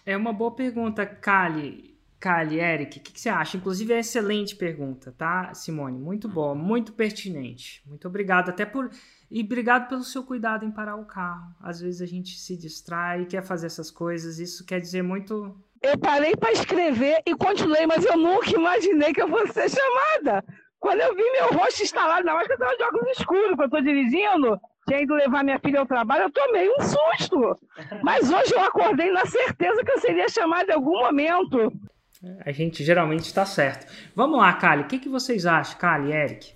É 0.05 0.14
uma 0.14 0.31
boa 0.31 0.55
pergunta, 0.55 1.07
Kali. 1.07 1.97
Kali, 2.21 2.61
Eric, 2.61 2.99
o 2.99 3.03
que, 3.03 3.12
que, 3.12 3.21
você 3.21 3.31
acha? 3.31 3.57
Inclusive 3.57 3.95
é 3.95 4.01
excelente 4.01 4.55
pergunta, 4.55 5.14
tá, 5.17 5.55
Simone? 5.55 5.99
Muito 5.99 6.29
boa, 6.29 6.55
muito 6.55 6.93
pertinente. 6.93 7.83
Muito 7.87 8.07
obrigado, 8.07 8.51
até 8.51 8.67
por. 8.67 8.91
E 9.31 9.43
obrigado 9.43 9.89
pelo 9.89 10.03
seu 10.03 10.23
cuidado 10.23 10.67
em 10.67 10.71
parar 10.71 10.97
o 10.97 11.07
carro. 11.07 11.55
Às 11.61 11.81
vezes 11.81 12.03
a 12.03 12.07
gente 12.07 12.39
se 12.39 12.57
distrai 12.57 13.25
quer 13.25 13.43
fazer 13.43 13.67
essas 13.67 13.91
coisas. 13.91 14.39
Isso 14.39 14.67
quer 14.67 14.81
dizer 14.81 15.03
muito. 15.03 15.57
Eu 15.81 15.99
parei 15.99 16.37
para 16.37 16.53
escrever 16.53 17.23
e 17.27 17.35
continuei, 17.35 17.87
mas 17.87 18.05
eu 18.05 18.19
nunca 18.19 18.51
imaginei 18.51 19.14
que 19.14 19.23
eu 19.23 19.29
fosse 19.29 19.53
ser 19.53 19.71
chamada. 19.71 20.45
Quando 20.79 21.01
eu 21.01 21.14
vi 21.14 21.25
meu 21.33 21.59
rosto 21.59 21.83
instalado 21.83 22.25
na 22.27 22.35
hora 22.35 22.47
que 22.47 22.53
eu 22.53 22.57
estava 22.57 22.77
de 22.77 22.83
óculos 22.83 23.19
escuros, 23.19 23.55
que 23.55 23.62
eu 23.62 23.64
estou 23.64 23.83
dirigindo, 23.83 24.61
tinha 24.87 25.03
ido 25.03 25.14
levar 25.14 25.43
minha 25.43 25.59
filha 25.59 25.80
ao 25.80 25.87
trabalho, 25.87 26.24
eu 26.24 26.30
tomei 26.30 26.68
um 26.68 26.80
susto. 26.80 27.59
Mas 28.03 28.30
hoje 28.30 28.55
eu 28.55 28.61
acordei 28.61 29.11
na 29.11 29.26
certeza 29.26 29.84
que 29.84 29.91
eu 29.91 29.99
seria 29.99 30.28
chamada 30.28 30.72
em 30.72 30.74
algum 30.74 31.01
momento. 31.01 31.72
A 32.45 32.53
gente 32.53 32.84
geralmente 32.84 33.24
está 33.24 33.45
certo. 33.45 33.87
Vamos 34.14 34.39
lá, 34.39 34.53
Kali. 34.55 34.82
O 34.82 34.87
que, 34.87 34.99
que 34.99 35.09
vocês 35.09 35.45
acham, 35.45 35.78
Kali 35.78 36.12
Eric? 36.12 36.55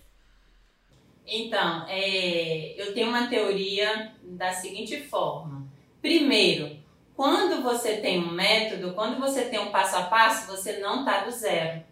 Então, 1.27 1.87
é, 1.89 2.81
eu 2.81 2.95
tenho 2.95 3.09
uma 3.09 3.29
teoria 3.29 4.13
da 4.23 4.53
seguinte 4.53 4.97
forma. 5.03 5.67
Primeiro, 6.01 6.77
quando 7.15 7.63
você 7.63 7.97
tem 7.97 8.19
um 8.19 8.33
método, 8.33 8.95
quando 8.95 9.21
você 9.21 9.45
tem 9.45 9.59
um 9.59 9.71
passo 9.71 9.97
a 9.97 10.03
passo, 10.05 10.51
você 10.51 10.79
não 10.79 11.01
está 11.01 11.25
do 11.25 11.31
zero. 11.31 11.83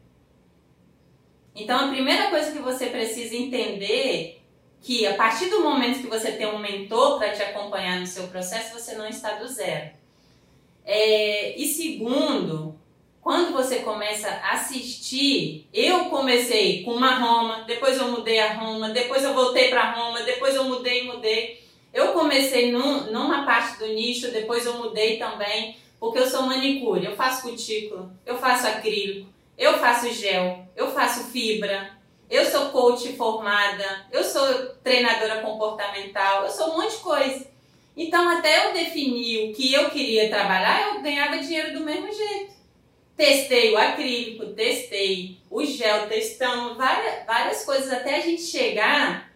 Então, 1.55 1.87
a 1.87 1.89
primeira 1.89 2.31
coisa 2.31 2.53
que 2.53 2.59
você 2.59 2.87
precisa 2.87 3.37
entender 3.37 4.38
que 4.81 5.07
a 5.07 5.15
partir 5.15 5.47
do 5.47 5.63
momento 5.63 6.01
que 6.01 6.07
você 6.07 6.33
tem 6.33 6.47
um 6.47 6.59
mentor 6.59 7.19
para 7.19 7.33
te 7.33 7.43
acompanhar 7.43 8.01
no 8.01 8.07
seu 8.07 8.29
processo, 8.29 8.79
você 8.79 8.95
não 8.95 9.09
está 9.09 9.35
do 9.35 9.49
zero. 9.49 9.91
É, 10.85 11.55
e 11.59 11.67
segundo, 11.67 12.79
quando 13.21 13.53
você 13.53 13.81
começa 13.81 14.29
a 14.29 14.53
assistir, 14.53 15.69
eu 15.73 16.07
comecei 16.07 16.83
com 16.83 16.93
uma 16.93 17.17
Roma, 17.17 17.65
depois 17.67 17.99
eu 17.99 18.09
mudei 18.09 18.39
a 18.39 18.55
Roma, 18.55 18.89
depois 18.91 19.23
eu 19.23 19.35
voltei 19.35 19.69
para 19.69 19.93
Roma, 19.93 20.23
depois 20.23 20.55
eu 20.55 20.65
mudei 20.65 21.03
e 21.03 21.07
mudei. 21.07 21.63
Eu 21.93 22.13
comecei 22.13 22.73
num, 22.73 23.11
numa 23.11 23.45
parte 23.45 23.79
do 23.79 23.87
nicho, 23.89 24.31
depois 24.31 24.65
eu 24.65 24.79
mudei 24.79 25.19
também, 25.19 25.77
porque 26.01 26.19
eu 26.19 26.27
sou 26.27 26.43
manicure, 26.43 27.05
eu 27.05 27.17
faço 27.17 27.43
cutícula, 27.43 28.11
eu 28.25 28.39
faço 28.39 28.67
acrílico, 28.67 29.29
eu 29.59 29.77
faço 29.79 30.11
gel, 30.13 30.67
eu 30.77 30.91
faço 30.91 31.25
fibra, 31.25 31.98
eu 32.31 32.45
sou 32.45 32.71
coach 32.71 33.13
formada, 33.15 34.07
eu 34.13 34.23
sou 34.23 34.67
treinadora 34.85 35.41
comportamental, 35.41 36.45
eu 36.45 36.51
sou 36.51 36.73
um 36.73 36.83
monte 36.83 36.97
de 36.97 37.03
coisa. 37.03 37.47
Então, 37.97 38.29
até 38.29 38.67
eu 38.67 38.73
definir 38.73 39.51
o 39.51 39.55
que 39.55 39.73
eu 39.73 39.91
queria 39.91 40.29
trabalhar, 40.29 40.95
eu 40.95 41.03
ganhava 41.03 41.39
dinheiro 41.39 41.73
do 41.73 41.81
mesmo 41.81 42.13
jeito. 42.13 42.53
Testei 43.17 43.73
o 43.73 43.79
acrílico, 43.79 44.47
testei 44.55 45.39
o 45.51 45.65
gel, 45.65 46.07
testamos 46.07 46.77
várias, 46.77 47.27
várias 47.27 47.65
coisas 47.65 47.93
até 47.93 48.17
a 48.17 48.21
gente 48.21 48.43
chegar, 48.43 49.33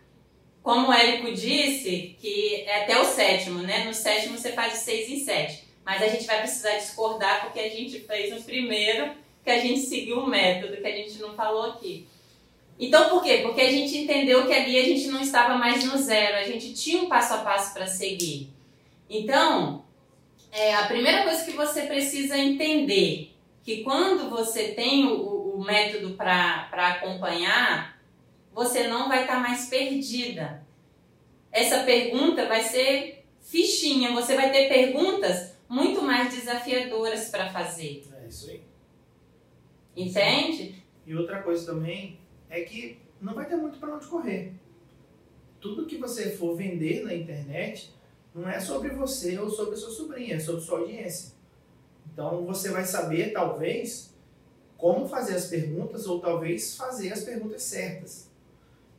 como 0.62 0.88
o 0.88 0.92
Érico 0.92 1.32
disse, 1.32 2.16
que 2.20 2.62
é 2.64 2.84
até 2.84 3.00
o 3.00 3.04
sétimo, 3.04 3.58
né? 3.62 3.84
No 3.84 3.92
sétimo 3.92 4.38
você 4.38 4.52
faz 4.52 4.74
o 4.74 4.84
seis 4.84 5.08
em 5.08 5.18
sete. 5.24 5.64
Mas 5.84 6.00
a 6.00 6.06
gente 6.06 6.26
vai 6.26 6.38
precisar 6.38 6.76
discordar 6.76 7.42
porque 7.42 7.58
a 7.58 7.68
gente 7.68 7.98
fez 7.98 8.32
no 8.32 8.40
primeiro, 8.40 9.10
que 9.42 9.50
a 9.50 9.58
gente 9.58 9.80
seguiu 9.80 10.20
um 10.20 10.28
método 10.28 10.76
que 10.76 10.86
a 10.86 10.96
gente 10.96 11.18
não 11.18 11.34
falou 11.34 11.70
aqui. 11.70 12.06
Então, 12.82 13.08
por 13.10 13.22
quê? 13.22 13.42
Porque 13.44 13.60
a 13.60 13.70
gente 13.70 13.96
entendeu 13.96 14.44
que 14.44 14.52
ali 14.52 14.76
a 14.76 14.82
gente 14.82 15.06
não 15.06 15.20
estava 15.20 15.54
mais 15.54 15.84
no 15.84 15.96
zero, 15.96 16.38
a 16.38 16.42
gente 16.42 16.74
tinha 16.74 17.00
um 17.00 17.08
passo 17.08 17.34
a 17.34 17.38
passo 17.38 17.72
para 17.72 17.86
seguir. 17.86 18.50
Então, 19.08 19.84
é, 20.50 20.74
a 20.74 20.88
primeira 20.88 21.22
coisa 21.22 21.44
que 21.44 21.52
você 21.52 21.82
precisa 21.82 22.36
entender 22.36 23.36
que 23.62 23.84
quando 23.84 24.28
você 24.28 24.70
tem 24.70 25.06
o, 25.06 25.54
o 25.54 25.64
método 25.64 26.14
para 26.14 26.68
acompanhar, 26.72 28.02
você 28.52 28.88
não 28.88 29.08
vai 29.08 29.20
estar 29.20 29.34
tá 29.34 29.38
mais 29.38 29.68
perdida. 29.68 30.66
Essa 31.52 31.84
pergunta 31.84 32.46
vai 32.46 32.64
ser 32.64 33.24
fichinha, 33.42 34.10
você 34.10 34.34
vai 34.34 34.50
ter 34.50 34.68
perguntas 34.68 35.54
muito 35.68 36.02
mais 36.02 36.34
desafiadoras 36.34 37.28
para 37.28 37.48
fazer. 37.48 38.02
É 38.24 38.26
isso 38.26 38.50
aí. 38.50 38.60
Entende? 39.96 40.82
E 41.06 41.14
outra 41.14 41.42
coisa 41.42 41.64
também 41.64 42.20
é 42.52 42.60
que 42.60 42.98
não 43.18 43.34
vai 43.34 43.46
ter 43.46 43.56
muito 43.56 43.78
para 43.78 43.94
onde 43.94 44.06
correr. 44.06 44.52
Tudo 45.58 45.86
que 45.86 45.96
você 45.96 46.30
for 46.30 46.54
vender 46.54 47.02
na 47.02 47.14
internet 47.14 47.94
não 48.34 48.48
é 48.48 48.60
sobre 48.60 48.90
você 48.90 49.38
ou 49.38 49.48
sobre 49.48 49.74
sua 49.76 49.90
sobrinha, 49.90 50.36
é 50.36 50.38
sobre 50.38 50.60
sua 50.60 50.80
audiência. 50.80 51.32
Então 52.12 52.44
você 52.44 52.70
vai 52.70 52.84
saber, 52.84 53.32
talvez, 53.32 54.14
como 54.76 55.08
fazer 55.08 55.34
as 55.34 55.46
perguntas 55.46 56.06
ou 56.06 56.20
talvez 56.20 56.76
fazer 56.76 57.10
as 57.12 57.22
perguntas 57.22 57.62
certas. 57.62 58.30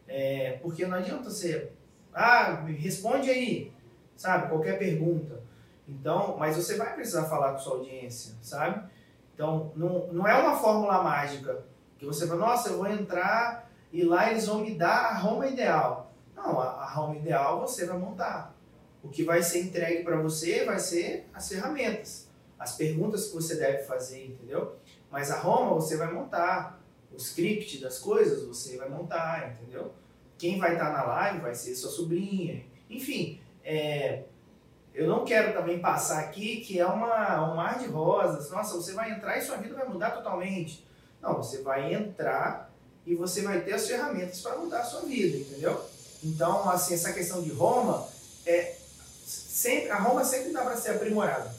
É, 0.08 0.54
porque 0.64 0.86
não 0.86 0.97
adianta 0.97 1.30
você, 1.30 1.70
ah, 2.12 2.66
responde 2.66 3.30
aí, 3.30 3.72
sabe, 4.16 4.49
qualquer 4.49 4.80
pergunta. 4.80 5.43
Então, 5.88 6.38
mas 6.38 6.56
você 6.56 6.76
vai 6.76 6.95
precisar 6.95 7.26
falar 7.26 7.54
com 7.54 7.60
sua 7.60 7.78
audiência, 7.78 8.34
sabe? 8.41 8.89
Então, 9.36 9.72
não, 9.76 10.08
não 10.12 10.28
é 10.28 10.34
uma 10.34 10.58
fórmula 10.58 11.04
mágica 11.04 11.64
que 12.04 12.08
você 12.08 12.28
fala, 12.28 12.47
nossa, 12.47 12.70
eu 12.70 12.78
vou 12.78 12.88
entrar 12.88 13.72
e 13.91 14.04
lá 14.04 14.30
eles 14.30 14.45
vão 14.45 14.60
me 14.60 14.76
dar 14.76 15.06
a 15.06 15.18
Roma 15.18 15.47
ideal. 15.47 16.12
Não, 16.36 16.60
a, 16.60 16.86
Roma 16.86 17.16
ideal 17.16 17.62
você 17.62 17.86
vai 17.86 17.97
montar. 17.97 18.54
O 19.01 19.10
que 19.10 19.24
vai 19.24 19.41
ser 19.41 19.64
entregue 19.64 20.04
para 20.04 20.18
você 20.18 20.66
vai 20.66 20.80
ser 20.80 21.28
as 21.34 21.47
ferramentas, 21.47 22.30
as 22.60 22.76
perguntas 22.76 23.28
que 23.28 23.36
você 23.36 23.56
deve 23.56 23.84
fazer, 23.84 24.26
entendeu? 24.26 24.76
Mas 25.10 25.32
a 25.32 25.39
Roma 25.39 25.76
você 25.76 25.95
vai 25.95 26.12
montar, 26.12 26.82
o 27.12 27.18
script 27.18 27.80
das 27.80 27.99
coisas 27.99 28.45
você 28.45 28.78
vai 28.78 28.89
montar, 28.89 29.54
entendeu? 29.54 29.93
Quem 30.38 30.60
vai 30.60 30.74
estar 30.74 30.91
tá 30.91 30.97
na 30.97 31.04
live 31.04 31.39
vai 31.39 31.56
ser 31.56 31.76
sua 31.76 31.91
sobrinha. 31.91 32.66
Enfim, 32.89 33.39
é, 33.64 34.24
eu 34.93 35.08
não 35.08 35.24
quero 35.24 35.54
também 35.54 35.80
passar 35.80 36.20
aqui 36.20 36.58
que 36.58 36.80
é 36.80 36.86
uma, 36.86 37.51
um 37.51 37.56
mar 37.56 37.80
de 37.80 37.88
rosas. 37.88 38.51
Nossa, 38.51 38.76
você 38.76 38.93
vai 38.93 39.12
entrar 39.12 39.38
e 39.38 39.41
sua 39.41 39.58
vida 39.58 39.76
vai 39.76 39.88
mudar 39.88 40.12
totalmente. 40.12 40.86
Não, 41.24 41.38
você 41.38 41.61
vai 41.61 41.93
entrar 41.93 42.69
e 43.05 43.15
você 43.15 43.41
vai 43.41 43.61
ter 43.61 43.74
as 43.74 43.88
ferramentas 43.88 44.41
para 44.41 44.57
mudar 44.57 44.82
a 44.82 44.86
sua 44.86 45.01
vida, 45.03 45.38
entendeu? 45.38 45.82
Então, 46.21 46.69
assim, 46.69 46.93
essa 46.93 47.13
questão 47.13 47.41
de 47.41 47.49
Roma, 47.49 48.05
é, 48.45 48.76
sempre, 49.26 49.89
a 49.89 49.99
Roma 49.99 50.26
sempre 50.26 50.51
dá 50.51 50.61
para 50.61 50.76
ser 50.76 50.91
aprimorada, 50.91 51.49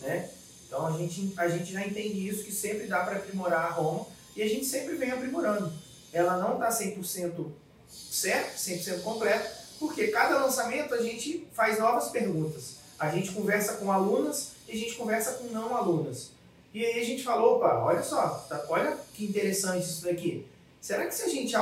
né? 0.00 0.30
Então, 0.66 0.86
a 0.86 0.92
gente, 0.96 1.34
a 1.36 1.48
gente 1.48 1.70
já 1.70 1.86
entende 1.86 2.26
isso, 2.26 2.44
que 2.44 2.52
sempre 2.52 2.86
dá 2.86 3.04
para 3.04 3.16
aprimorar 3.16 3.66
a 3.66 3.70
Roma 3.70 4.06
e 4.34 4.42
a 4.42 4.48
gente 4.48 4.64
sempre 4.64 4.96
vem 4.96 5.10
aprimorando. 5.10 5.70
Ela 6.12 6.38
não 6.38 6.54
está 6.54 6.70
100% 6.70 7.46
certo, 7.90 8.56
100% 8.56 9.02
completa, 9.02 9.50
porque 9.78 10.08
cada 10.08 10.38
lançamento 10.38 10.94
a 10.94 11.02
gente 11.02 11.46
faz 11.52 11.78
novas 11.78 12.08
perguntas. 12.08 12.76
A 12.98 13.10
gente 13.10 13.32
conversa 13.32 13.74
com 13.74 13.92
alunas 13.92 14.52
e 14.68 14.72
a 14.72 14.76
gente 14.76 14.94
conversa 14.94 15.32
com 15.32 15.44
não 15.44 15.76
alunas. 15.76 16.30
E 16.72 16.84
aí 16.84 17.00
a 17.00 17.04
gente 17.04 17.24
falou, 17.24 17.56
opa, 17.56 17.82
olha 17.84 18.02
só, 18.02 18.28
tá, 18.48 18.64
olha 18.68 18.96
que 19.12 19.24
interessante 19.24 19.84
isso 19.84 20.04
daqui. 20.04 20.46
Será 20.80 21.06
que 21.06 21.14
se 21.14 21.22
a 21.22 21.28
gente 21.28 21.54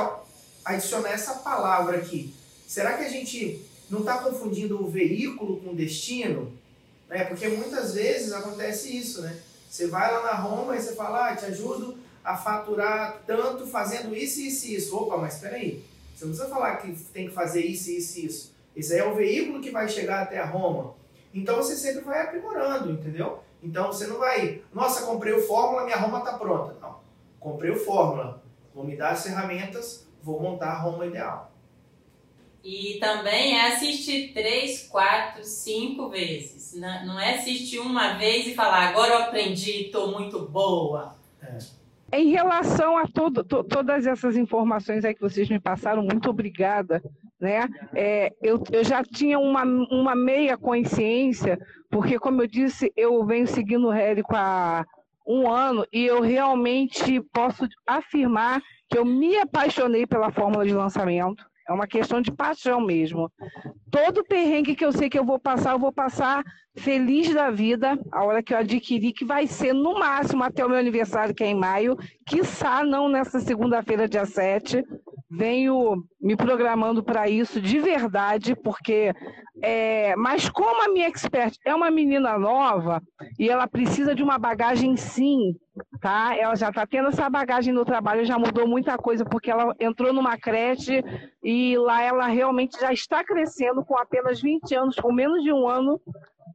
adicionar 0.63 1.09
essa 1.09 1.35
palavra 1.35 1.97
aqui, 1.97 2.33
será 2.67 2.93
que 2.93 3.03
a 3.03 3.09
gente 3.09 3.65
não 3.89 3.99
está 4.01 4.19
confundindo 4.19 4.81
o 4.83 4.87
veículo 4.87 5.59
com 5.61 5.71
o 5.71 5.75
destino? 5.75 6.53
É, 7.09 7.23
porque 7.23 7.47
muitas 7.47 7.95
vezes 7.95 8.31
acontece 8.31 8.95
isso, 8.95 9.21
né? 9.21 9.39
Você 9.67 9.87
vai 9.87 10.11
lá 10.11 10.21
na 10.21 10.33
Roma 10.33 10.75
e 10.75 10.81
você 10.81 10.93
fala, 10.95 11.29
ah, 11.29 11.35
te 11.35 11.45
ajudo 11.45 11.97
a 12.23 12.37
faturar 12.37 13.23
tanto 13.25 13.65
fazendo 13.65 14.15
isso, 14.15 14.39
isso 14.39 14.67
e 14.67 14.75
isso. 14.75 14.95
Opa, 14.95 15.17
mas 15.17 15.35
espera 15.35 15.55
aí. 15.55 15.83
Você 16.15 16.25
não 16.25 16.31
precisa 16.31 16.53
falar 16.53 16.75
que 16.77 16.91
tem 17.11 17.27
que 17.27 17.33
fazer 17.33 17.65
isso, 17.65 17.89
isso 17.89 18.19
e 18.19 18.25
isso. 18.25 18.51
Esse 18.75 18.93
aí 18.93 18.99
é 18.99 19.05
o 19.05 19.15
veículo 19.15 19.61
que 19.61 19.71
vai 19.71 19.89
chegar 19.89 20.21
até 20.21 20.37
a 20.37 20.45
Roma. 20.45 20.93
Então 21.33 21.55
você 21.57 21.75
sempre 21.75 22.01
vai 22.01 22.21
aprimorando, 22.21 22.91
entendeu? 22.91 23.43
Então 23.61 23.87
você 23.87 24.07
não 24.07 24.19
vai, 24.19 24.61
nossa, 24.73 25.05
comprei 25.05 25.33
o 25.33 25.41
Fórmula, 25.41 25.83
minha 25.83 25.97
Roma 25.97 26.19
está 26.19 26.37
pronta. 26.37 26.77
Não. 26.81 26.99
Comprei 27.39 27.71
o 27.71 27.75
Fórmula, 27.75 28.41
vou 28.73 28.83
me 28.83 28.95
dar 28.95 29.11
as 29.11 29.23
ferramentas, 29.23 30.07
vou 30.21 30.41
montar 30.41 30.71
a 30.71 30.79
Roma 30.79 31.05
ideal. 31.05 31.51
E 32.63 32.97
também 32.99 33.57
é 33.57 33.73
assistir 33.73 34.33
três, 34.33 34.87
quatro, 34.87 35.43
cinco 35.43 36.09
vezes. 36.09 36.73
Não 36.75 37.19
é 37.19 37.35
assistir 37.35 37.79
uma 37.79 38.13
vez 38.13 38.47
e 38.47 38.53
falar, 38.53 38.89
agora 38.89 39.13
eu 39.13 39.23
aprendi, 39.23 39.85
estou 39.85 40.11
muito 40.11 40.45
boa. 40.47 41.15
É. 41.41 41.57
Em 42.11 42.31
relação 42.31 42.97
a 42.97 43.07
todo, 43.07 43.43
to, 43.43 43.63
todas 43.63 44.05
essas 44.05 44.35
informações 44.35 45.05
aí 45.05 45.13
que 45.13 45.21
vocês 45.21 45.47
me 45.47 45.59
passaram, 45.59 46.03
muito 46.03 46.29
obrigada. 46.29 47.01
Né? 47.39 47.67
É, 47.95 48.33
eu, 48.41 48.61
eu 48.71 48.83
já 48.83 49.01
tinha 49.03 49.39
uma, 49.39 49.63
uma 49.63 50.13
meia 50.13 50.57
consciência, 50.57 51.57
porque, 51.89 52.19
como 52.19 52.41
eu 52.41 52.47
disse, 52.47 52.91
eu 52.97 53.25
venho 53.25 53.47
seguindo 53.47 53.87
o 53.87 53.93
Hélio 53.93 54.25
há 54.33 54.85
um 55.25 55.49
ano 55.49 55.85
e 55.93 56.05
eu 56.05 56.21
realmente 56.21 57.21
posso 57.31 57.67
afirmar 57.87 58.61
que 58.89 58.97
eu 58.97 59.05
me 59.05 59.37
apaixonei 59.37 60.05
pela 60.05 60.31
fórmula 60.31 60.65
de 60.65 60.73
lançamento. 60.73 61.45
É 61.69 61.71
uma 61.71 61.85
questão 61.85 62.19
de 62.19 62.31
paixão 62.31 62.81
mesmo. 62.81 63.31
Todo 63.91 64.25
perrengue 64.25 64.75
que 64.75 64.83
eu 64.83 64.91
sei 64.91 65.07
que 65.07 65.19
eu 65.19 65.23
vou 65.23 65.39
passar, 65.39 65.73
eu 65.73 65.79
vou 65.79 65.93
passar 65.93 66.43
feliz 66.79 67.33
da 67.33 67.51
vida 67.51 67.99
a 68.11 68.23
hora 68.23 68.41
que 68.41 68.53
eu 68.53 68.57
adquiri, 68.57 69.13
que 69.13 69.25
vai 69.25 69.45
ser 69.45 69.73
no 69.73 69.99
máximo 69.99 70.43
até 70.43 70.65
o 70.65 70.69
meu 70.69 70.77
aniversário, 70.77 71.35
que 71.35 71.43
é 71.43 71.47
em 71.47 71.55
maio, 71.55 71.97
quiçá 72.25 72.83
não 72.83 73.09
nessa 73.09 73.39
segunda-feira, 73.39 74.07
dia 74.07 74.25
7. 74.25 74.83
Venho 75.29 76.03
me 76.19 76.35
programando 76.35 77.03
para 77.03 77.29
isso 77.29 77.61
de 77.61 77.79
verdade, 77.79 78.55
porque. 78.55 79.13
É, 79.61 80.15
mas 80.15 80.49
como 80.49 80.85
a 80.85 80.87
minha 80.87 81.07
expert 81.07 81.53
é 81.65 81.75
uma 81.75 81.91
menina 81.91 82.39
nova 82.39 83.03
e 83.37 83.49
ela 83.49 83.67
precisa 83.67 84.15
de 84.15 84.23
uma 84.23 84.37
bagagem 84.37 84.95
sim, 84.95 85.53
tá? 85.99 86.33
Ela 86.37 86.55
já 86.55 86.69
está 86.69 86.87
tendo 86.87 87.09
essa 87.09 87.29
bagagem 87.29 87.73
no 87.73 87.83
trabalho, 87.83 88.23
já 88.23 88.39
mudou 88.39 88.65
muita 88.65 88.97
coisa, 88.97 89.25
porque 89.25 89.51
ela 89.51 89.75
entrou 89.77 90.13
numa 90.13 90.37
creche 90.37 91.03
e 91.43 91.77
lá 91.77 92.01
ela 92.01 92.27
realmente 92.27 92.79
já 92.79 92.93
está 92.93 93.21
crescendo 93.21 93.83
com 93.83 93.97
apenas 93.97 94.41
20 94.41 94.73
anos, 94.75 94.95
com 94.95 95.11
menos 95.11 95.43
de 95.43 95.51
um 95.51 95.67
ano 95.67 95.99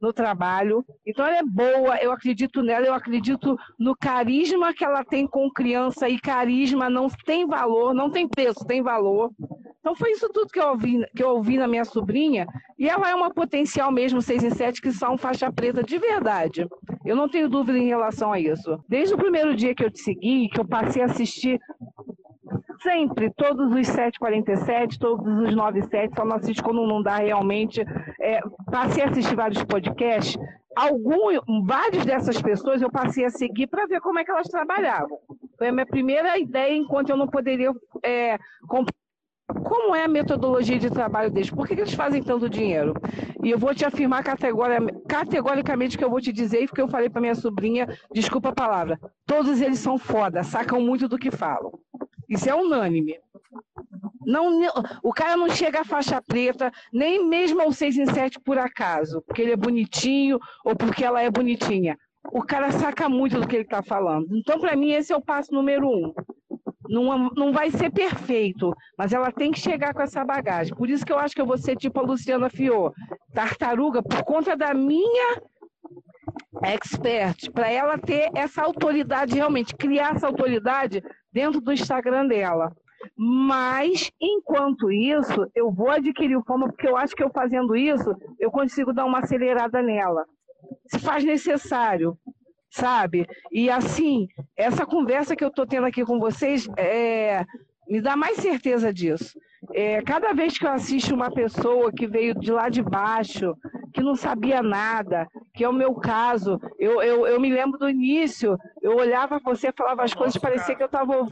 no 0.01 0.13
trabalho. 0.13 0.85
Então 1.05 1.25
ela 1.25 1.37
é 1.37 1.43
boa, 1.43 1.97
eu 1.97 2.11
acredito 2.11 2.61
nela, 2.61 2.85
eu 2.85 2.93
acredito 2.93 3.57
no 3.79 3.95
carisma 3.95 4.73
que 4.73 4.83
ela 4.83 5.03
tem 5.03 5.27
com 5.27 5.49
criança 5.49 6.09
e 6.09 6.19
carisma 6.19 6.89
não 6.89 7.07
tem 7.09 7.45
valor, 7.45 7.93
não 7.93 8.09
tem 8.09 8.27
preço, 8.27 8.65
tem 8.65 8.81
valor. 8.81 9.31
Então 9.79 9.95
foi 9.95 10.11
isso 10.11 10.27
tudo 10.29 10.51
que 10.51 10.59
eu 10.59 10.69
ouvi, 10.69 11.05
que 11.15 11.23
eu 11.23 11.29
ouvi 11.29 11.57
na 11.57 11.67
minha 11.67 11.85
sobrinha, 11.85 12.47
e 12.77 12.89
ela 12.89 13.09
é 13.09 13.13
uma 13.13 13.29
potencial 13.29 13.91
mesmo 13.91 14.19
6 14.21 14.43
em 14.43 14.49
7 14.49 14.81
que 14.81 14.91
são 14.91 15.15
faixa 15.17 15.51
preta 15.51 15.83
de 15.83 15.97
verdade. 15.99 16.67
Eu 17.05 17.15
não 17.15 17.29
tenho 17.29 17.47
dúvida 17.47 17.77
em 17.77 17.87
relação 17.87 18.33
a 18.33 18.39
isso. 18.39 18.79
Desde 18.89 19.13
o 19.13 19.17
primeiro 19.17 19.55
dia 19.55 19.75
que 19.75 19.83
eu 19.83 19.91
te 19.91 19.99
segui, 19.99 20.49
que 20.49 20.59
eu 20.59 20.65
passei 20.65 21.03
a 21.03 21.05
assistir 21.05 21.61
sempre, 22.81 23.31
todos 23.31 23.71
os 23.71 23.87
747, 23.87 24.99
todos 24.99 25.25
os 25.25 25.55
97, 25.55 26.15
só 26.15 26.25
não 26.25 26.35
assisto 26.35 26.63
quando 26.63 26.85
não 26.85 27.01
dá 27.01 27.17
realmente. 27.17 27.81
É, 28.21 28.39
passei 28.71 29.03
a 29.03 29.09
assistir 29.09 29.35
vários 29.35 29.63
podcasts, 29.63 30.37
alguns, 30.75 31.39
várias 31.65 32.05
dessas 32.05 32.41
pessoas 32.41 32.81
eu 32.81 32.91
passei 32.91 33.25
a 33.25 33.29
seguir 33.29 33.67
para 33.67 33.87
ver 33.87 34.01
como 34.01 34.19
é 34.19 34.23
que 34.23 34.31
elas 34.31 34.47
trabalhavam. 34.47 35.17
Foi 35.57 35.69
a 35.69 35.71
minha 35.71 35.85
primeira 35.85 36.37
ideia, 36.37 36.75
enquanto 36.75 37.09
eu 37.09 37.17
não 37.17 37.27
poderia 37.27 37.71
é, 38.03 38.37
como 39.63 39.95
é 39.95 40.03
a 40.03 40.07
metodologia 40.07 40.79
de 40.79 40.89
trabalho 40.89 41.29
deles? 41.29 41.51
Por 41.51 41.67
que, 41.67 41.73
eles 41.73 41.93
fazem 41.93 42.21
tanto 42.21 42.49
dinheiro? 42.49 42.93
E 43.43 43.51
eu 43.51 43.59
vou 43.59 43.75
te 43.75 43.85
afirmar 43.85 44.23
categoricamente 44.23 45.97
que 45.97 46.03
eu 46.03 46.09
vou 46.09 46.19
te 46.19 46.33
dizer, 46.33 46.63
e 46.63 46.67
que 46.67 46.81
eu 46.81 46.87
falei 46.87 47.09
para 47.09 47.21
minha 47.21 47.35
sobrinha, 47.35 47.87
desculpa 48.11 48.49
a 48.49 48.55
palavra, 48.55 48.99
todos 49.25 49.61
eles 49.61 49.79
são 49.79 49.97
foda, 49.97 50.43
sacam 50.43 50.81
muito 50.81 51.07
do 51.07 51.17
que 51.17 51.29
falam. 51.29 51.71
Isso 52.29 52.49
é 52.49 52.55
unânime. 52.55 53.19
Não, 54.25 54.49
o 55.03 55.13
cara 55.13 55.37
não 55.37 55.49
chega 55.49 55.81
à 55.81 55.85
faixa 55.85 56.21
preta, 56.21 56.71
nem 56.91 57.27
mesmo 57.27 57.61
ao 57.61 57.71
6 57.71 57.97
em 57.97 58.05
7 58.07 58.39
por 58.39 58.57
acaso, 58.57 59.21
porque 59.21 59.41
ele 59.41 59.51
é 59.51 59.57
bonitinho 59.57 60.39
ou 60.63 60.75
porque 60.75 61.05
ela 61.05 61.21
é 61.21 61.29
bonitinha. 61.29 61.97
O 62.31 62.41
cara 62.41 62.71
saca 62.71 63.07
muito 63.07 63.39
do 63.39 63.47
que 63.47 63.55
ele 63.55 63.63
está 63.63 63.83
falando. 63.83 64.35
Então, 64.35 64.59
para 64.59 64.75
mim, 64.75 64.91
esse 64.91 65.13
é 65.13 65.15
o 65.15 65.21
passo 65.21 65.53
número 65.53 65.87
um. 65.87 66.13
Não, 66.87 67.29
não 67.29 67.51
vai 67.51 67.71
ser 67.71 67.91
perfeito, 67.91 68.75
mas 68.97 69.13
ela 69.13 69.31
tem 69.31 69.51
que 69.51 69.59
chegar 69.59 69.93
com 69.93 70.01
essa 70.01 70.23
bagagem. 70.23 70.75
Por 70.75 70.89
isso 70.89 71.05
que 71.05 71.11
eu 71.11 71.19
acho 71.19 71.35
que 71.35 71.41
eu 71.41 71.45
vou 71.45 71.57
ser 71.57 71.75
tipo 71.75 71.99
a 71.99 72.03
Luciana 72.03 72.49
Fiô, 72.49 72.93
tartaruga, 73.33 74.01
por 74.01 74.23
conta 74.23 74.55
da 74.55 74.73
minha 74.73 75.41
expert, 76.63 77.51
para 77.51 77.71
ela 77.71 77.97
ter 77.97 78.29
essa 78.35 78.63
autoridade 78.63 79.35
realmente, 79.35 79.75
criar 79.75 80.15
essa 80.15 80.27
autoridade 80.27 81.03
dentro 81.35 81.59
do 81.59 81.73
Instagram 81.73 82.27
dela. 82.27 82.71
Mas, 83.17 84.09
enquanto 84.19 84.89
isso, 84.89 85.45
eu 85.53 85.69
vou 85.69 85.89
adquirir 85.91 86.37
o 86.37 86.43
Fama, 86.43 86.67
porque 86.67 86.87
eu 86.87 86.95
acho 86.95 87.13
que 87.13 87.23
eu 87.23 87.29
fazendo 87.29 87.75
isso, 87.75 88.15
eu 88.39 88.49
consigo 88.49 88.93
dar 88.93 89.03
uma 89.05 89.19
acelerada 89.19 89.81
nela. 89.81 90.25
Se 90.87 90.97
faz 90.97 91.25
necessário, 91.25 92.17
sabe? 92.71 93.27
E 93.51 93.69
assim, 93.69 94.27
essa 94.55 94.85
conversa 94.85 95.35
que 95.35 95.43
eu 95.43 95.49
estou 95.49 95.67
tendo 95.67 95.85
aqui 95.85 96.05
com 96.05 96.19
vocês 96.19 96.67
é, 96.77 97.45
me 97.87 98.01
dá 98.01 98.15
mais 98.15 98.37
certeza 98.37 98.93
disso. 98.93 99.37
É, 99.73 100.01
cada 100.01 100.33
vez 100.33 100.57
que 100.57 100.65
eu 100.65 100.71
assisto 100.71 101.13
uma 101.13 101.31
pessoa 101.31 101.91
que 101.91 102.07
veio 102.07 102.33
de 102.33 102.51
lá 102.51 102.69
de 102.69 102.81
baixo, 102.81 103.55
que 103.93 104.01
não 104.01 104.15
sabia 104.15 104.61
nada, 104.61 105.27
que 105.53 105.63
é 105.63 105.69
o 105.69 105.73
meu 105.73 105.95
caso. 105.95 106.59
Eu, 106.79 107.01
eu, 107.01 107.25
eu 107.27 107.39
me 107.39 107.49
lembro 107.51 107.79
do 107.79 107.89
início, 107.89 108.57
eu 108.81 108.95
olhava 108.95 109.39
você, 109.39 109.71
falava 109.71 110.03
as 110.03 110.11
Nossa, 110.11 110.17
coisas, 110.17 110.41
parecia 110.41 110.75
cara. 110.75 110.77
que 110.77 110.83
eu 110.83 110.85
estava. 110.85 111.27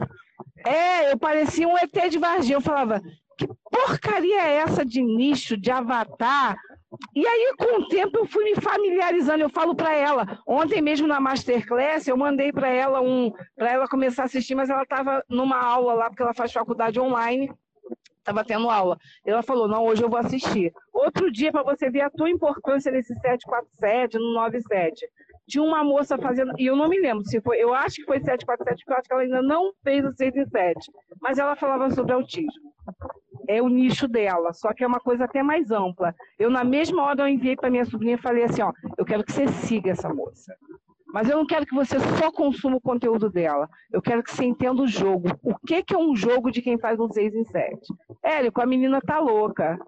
É, 0.66 1.12
eu 1.12 1.18
parecia 1.18 1.68
um 1.68 1.76
ET 1.76 2.10
de 2.10 2.18
Varginha. 2.18 2.56
Eu 2.56 2.60
falava, 2.60 3.00
que 3.36 3.46
porcaria 3.70 4.42
é 4.42 4.56
essa 4.56 4.84
de 4.84 5.02
nicho, 5.02 5.56
de 5.56 5.70
avatar? 5.70 6.56
E 7.14 7.26
aí, 7.26 7.54
com 7.58 7.80
o 7.80 7.88
tempo, 7.88 8.18
eu 8.18 8.26
fui 8.26 8.44
me 8.44 8.54
familiarizando. 8.60 9.42
Eu 9.42 9.50
falo 9.50 9.74
para 9.74 9.94
ela. 9.94 10.38
Ontem 10.46 10.80
mesmo 10.80 11.06
na 11.06 11.20
Masterclass, 11.20 12.06
eu 12.06 12.16
mandei 12.16 12.52
para 12.52 12.68
ela 12.68 13.00
um 13.00 13.32
para 13.56 13.72
ela 13.72 13.88
começar 13.88 14.22
a 14.22 14.26
assistir, 14.26 14.54
mas 14.54 14.70
ela 14.70 14.82
estava 14.82 15.22
numa 15.28 15.60
aula 15.60 15.94
lá, 15.94 16.08
porque 16.08 16.22
ela 16.22 16.34
faz 16.34 16.52
faculdade 16.52 17.00
online. 17.00 17.50
Estava 18.24 18.42
tendo 18.42 18.70
aula. 18.70 18.96
Ela 19.24 19.42
falou: 19.42 19.68
Não, 19.68 19.84
hoje 19.84 20.02
eu 20.02 20.08
vou 20.08 20.18
assistir. 20.18 20.72
Outro 20.94 21.30
dia, 21.30 21.52
para 21.52 21.62
você 21.62 21.90
ver 21.90 22.00
a 22.00 22.10
tua 22.10 22.30
importância 22.30 22.90
nesse 22.90 23.14
747, 23.20 24.18
no 24.18 24.32
97. 24.32 25.06
Tinha 25.46 25.62
uma 25.62 25.84
moça 25.84 26.16
fazendo, 26.16 26.52
e 26.58 26.64
eu 26.64 26.74
não 26.74 26.88
me 26.88 26.98
lembro 26.98 27.22
se 27.26 27.38
foi, 27.42 27.58
eu 27.58 27.74
acho 27.74 27.96
que 27.96 28.04
foi 28.04 28.18
747, 28.18 28.78
porque 28.78 28.92
eu 28.92 28.96
acho 28.96 29.08
que 29.08 29.12
ela 29.12 29.22
ainda 29.22 29.42
não 29.42 29.72
fez 29.82 30.02
o 30.02 30.10
6 30.10 30.36
e 30.36 30.46
7, 30.46 30.92
mas 31.20 31.38
ela 31.38 31.54
falava 31.54 31.90
sobre 31.90 32.14
autismo 32.14 32.72
é 33.48 33.60
o 33.60 33.68
nicho 33.68 34.08
dela, 34.08 34.52
só 34.52 34.72
que 34.72 34.84
é 34.84 34.86
uma 34.86 35.00
coisa 35.00 35.24
até 35.24 35.42
mais 35.42 35.70
ampla. 35.70 36.14
Eu, 36.38 36.50
na 36.50 36.64
mesma 36.64 37.02
hora, 37.02 37.22
eu 37.22 37.28
enviei 37.28 37.56
para 37.56 37.70
minha 37.70 37.84
sobrinha 37.84 38.14
e 38.14 38.22
falei 38.22 38.44
assim: 38.44 38.62
ó, 38.62 38.72
eu 38.96 39.04
quero 39.04 39.24
que 39.24 39.32
você 39.32 39.46
siga 39.48 39.90
essa 39.90 40.08
moça. 40.12 40.54
Mas 41.14 41.30
eu 41.30 41.36
não 41.36 41.46
quero 41.46 41.64
que 41.64 41.74
você 41.74 41.98
só 42.18 42.32
consuma 42.32 42.76
o 42.76 42.80
conteúdo 42.80 43.30
dela. 43.30 43.68
Eu 43.92 44.02
quero 44.02 44.22
que 44.22 44.34
você 44.34 44.44
entenda 44.44 44.82
o 44.82 44.86
jogo. 44.86 45.28
O 45.44 45.54
que, 45.56 45.82
que 45.82 45.94
é 45.94 45.98
um 45.98 46.16
jogo 46.16 46.50
de 46.50 46.60
quem 46.60 46.76
faz 46.76 46.98
um 46.98 47.08
6 47.08 47.34
em 47.34 47.44
7? 47.44 47.80
Érico, 48.22 48.60
a 48.60 48.66
menina 48.66 49.00
tá 49.00 49.20
louca. 49.20 49.78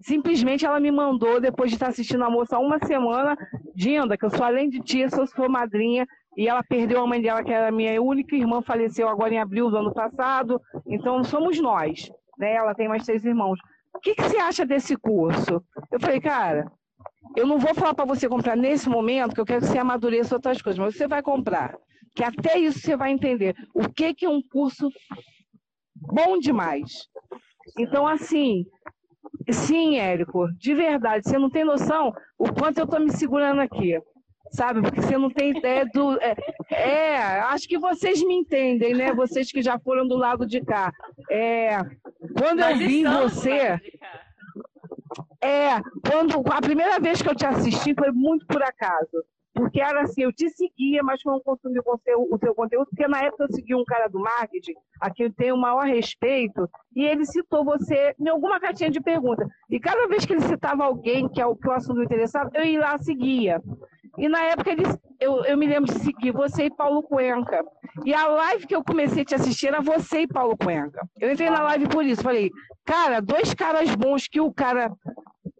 Simplesmente 0.00 0.64
ela 0.64 0.78
me 0.78 0.92
mandou, 0.92 1.40
depois 1.40 1.70
de 1.70 1.76
estar 1.76 1.88
assistindo 1.88 2.22
a 2.22 2.30
moça 2.30 2.54
há 2.54 2.60
uma 2.60 2.78
semana, 2.78 3.36
Dinda, 3.74 4.16
que 4.16 4.24
eu 4.24 4.30
sou 4.30 4.44
além 4.44 4.70
de 4.70 4.80
tia, 4.80 5.10
sou 5.10 5.26
sua 5.26 5.48
madrinha, 5.48 6.06
e 6.36 6.48
ela 6.48 6.62
perdeu 6.62 7.02
a 7.02 7.06
mãe 7.06 7.20
dela, 7.20 7.42
que 7.42 7.52
era 7.52 7.72
minha 7.72 8.00
única 8.00 8.36
irmã, 8.36 8.62
faleceu 8.62 9.08
agora 9.08 9.34
em 9.34 9.40
abril 9.40 9.68
do 9.68 9.78
ano 9.78 9.92
passado. 9.92 10.62
Então 10.86 11.24
somos 11.24 11.60
nós 11.60 12.08
né? 12.38 12.54
Ela 12.54 12.74
tem 12.74 12.88
mais 12.88 13.04
três 13.04 13.24
irmãos. 13.24 13.58
O 13.94 14.00
que, 14.00 14.14
que 14.14 14.22
você 14.22 14.36
acha 14.36 14.66
desse 14.66 14.96
curso? 14.96 15.62
Eu 15.90 15.98
falei, 15.98 16.20
cara, 16.20 16.70
eu 17.34 17.46
não 17.46 17.58
vou 17.58 17.74
falar 17.74 17.94
para 17.94 18.04
você 18.04 18.28
comprar 18.28 18.56
nesse 18.56 18.88
momento, 18.88 19.34
que 19.34 19.40
eu 19.40 19.46
quero 19.46 19.60
que 19.60 19.66
você 19.66 19.78
amadureça 19.78 20.34
outras 20.34 20.60
coisas, 20.60 20.78
mas 20.78 20.96
você 20.96 21.08
vai 21.08 21.22
comprar. 21.22 21.76
Que 22.14 22.24
até 22.24 22.58
isso 22.58 22.80
você 22.80 22.96
vai 22.96 23.10
entender. 23.10 23.54
O 23.74 23.88
que, 23.88 24.14
que 24.14 24.24
é 24.24 24.28
um 24.28 24.42
curso 24.42 24.90
bom 25.94 26.38
demais. 26.38 27.08
Então, 27.78 28.06
assim, 28.06 28.64
sim, 29.50 29.98
Érico, 29.98 30.48
de 30.58 30.74
verdade, 30.74 31.28
você 31.28 31.38
não 31.38 31.50
tem 31.50 31.64
noção 31.64 32.12
o 32.38 32.52
quanto 32.52 32.78
eu 32.78 32.84
estou 32.84 33.00
me 33.00 33.10
segurando 33.10 33.60
aqui 33.60 33.98
sabe? 34.50 34.82
Porque 34.82 35.00
você 35.00 35.18
não 35.18 35.30
tem 35.30 35.50
ideia 35.50 35.84
do. 35.86 36.18
É, 36.20 36.34
é, 36.70 37.18
acho 37.40 37.68
que 37.68 37.78
vocês 37.78 38.22
me 38.22 38.34
entendem, 38.34 38.94
né? 38.94 39.12
Vocês 39.12 39.50
que 39.50 39.62
já 39.62 39.78
foram 39.78 40.06
do 40.06 40.16
lado 40.16 40.46
de 40.46 40.60
cá. 40.60 40.92
É, 41.30 41.78
quando 42.38 42.60
Nós 42.60 42.80
eu 42.80 42.86
vi 42.86 43.04
você. 43.04 43.80
É, 45.42 45.80
quando 46.08 46.42
a 46.52 46.60
primeira 46.60 46.98
vez 46.98 47.22
que 47.22 47.28
eu 47.28 47.34
te 47.34 47.46
assisti 47.46 47.94
foi 47.94 48.10
muito 48.10 48.46
por 48.46 48.62
acaso. 48.62 49.24
Porque 49.56 49.80
era 49.80 50.02
assim, 50.02 50.22
eu 50.22 50.32
te 50.32 50.50
seguia, 50.50 51.02
mas 51.02 51.22
não 51.24 51.40
consumi 51.40 51.78
o 51.78 51.98
seu, 52.04 52.28
o 52.30 52.38
seu 52.38 52.54
conteúdo, 52.54 52.86
porque 52.90 53.08
na 53.08 53.22
época 53.22 53.44
eu 53.44 53.54
segui 53.54 53.74
um 53.74 53.84
cara 53.86 54.06
do 54.06 54.20
marketing, 54.20 54.74
a 55.00 55.10
quem 55.10 55.26
eu 55.26 55.32
tenho 55.32 55.54
o 55.54 55.58
maior 55.58 55.86
respeito, 55.86 56.68
e 56.94 57.02
ele 57.02 57.24
citou 57.24 57.64
você 57.64 58.14
em 58.20 58.28
alguma 58.28 58.60
caixinha 58.60 58.90
de 58.90 59.00
pergunta. 59.00 59.48
E 59.70 59.80
cada 59.80 60.06
vez 60.08 60.26
que 60.26 60.34
ele 60.34 60.42
citava 60.42 60.84
alguém 60.84 61.26
que 61.26 61.40
é 61.40 61.46
o 61.46 61.56
que 61.56 61.66
o 61.66 61.72
assunto 61.72 62.02
interessava, 62.02 62.50
eu 62.52 62.64
ia 62.64 62.80
lá 62.80 62.98
seguia. 62.98 63.62
E 64.18 64.28
na 64.28 64.42
época 64.42 64.72
eles, 64.72 64.98
eu, 65.18 65.42
eu 65.46 65.56
me 65.56 65.66
lembro 65.66 65.90
de 65.90 66.00
seguir 66.00 66.32
você 66.32 66.64
e 66.64 66.70
Paulo 66.70 67.02
Cuenca. 67.02 67.64
E 68.04 68.12
a 68.12 68.28
live 68.28 68.66
que 68.66 68.76
eu 68.76 68.84
comecei 68.84 69.22
a 69.22 69.24
te 69.24 69.34
assistir 69.34 69.68
era 69.68 69.80
você 69.80 70.20
e 70.20 70.28
Paulo 70.28 70.54
Cuenca. 70.54 71.08
Eu 71.18 71.32
entrei 71.32 71.48
na 71.48 71.62
live 71.62 71.88
por 71.88 72.04
isso. 72.04 72.22
Falei, 72.22 72.50
cara, 72.84 73.20
dois 73.20 73.54
caras 73.54 73.94
bons 73.94 74.28
que 74.28 74.40
o 74.40 74.52
cara 74.52 74.92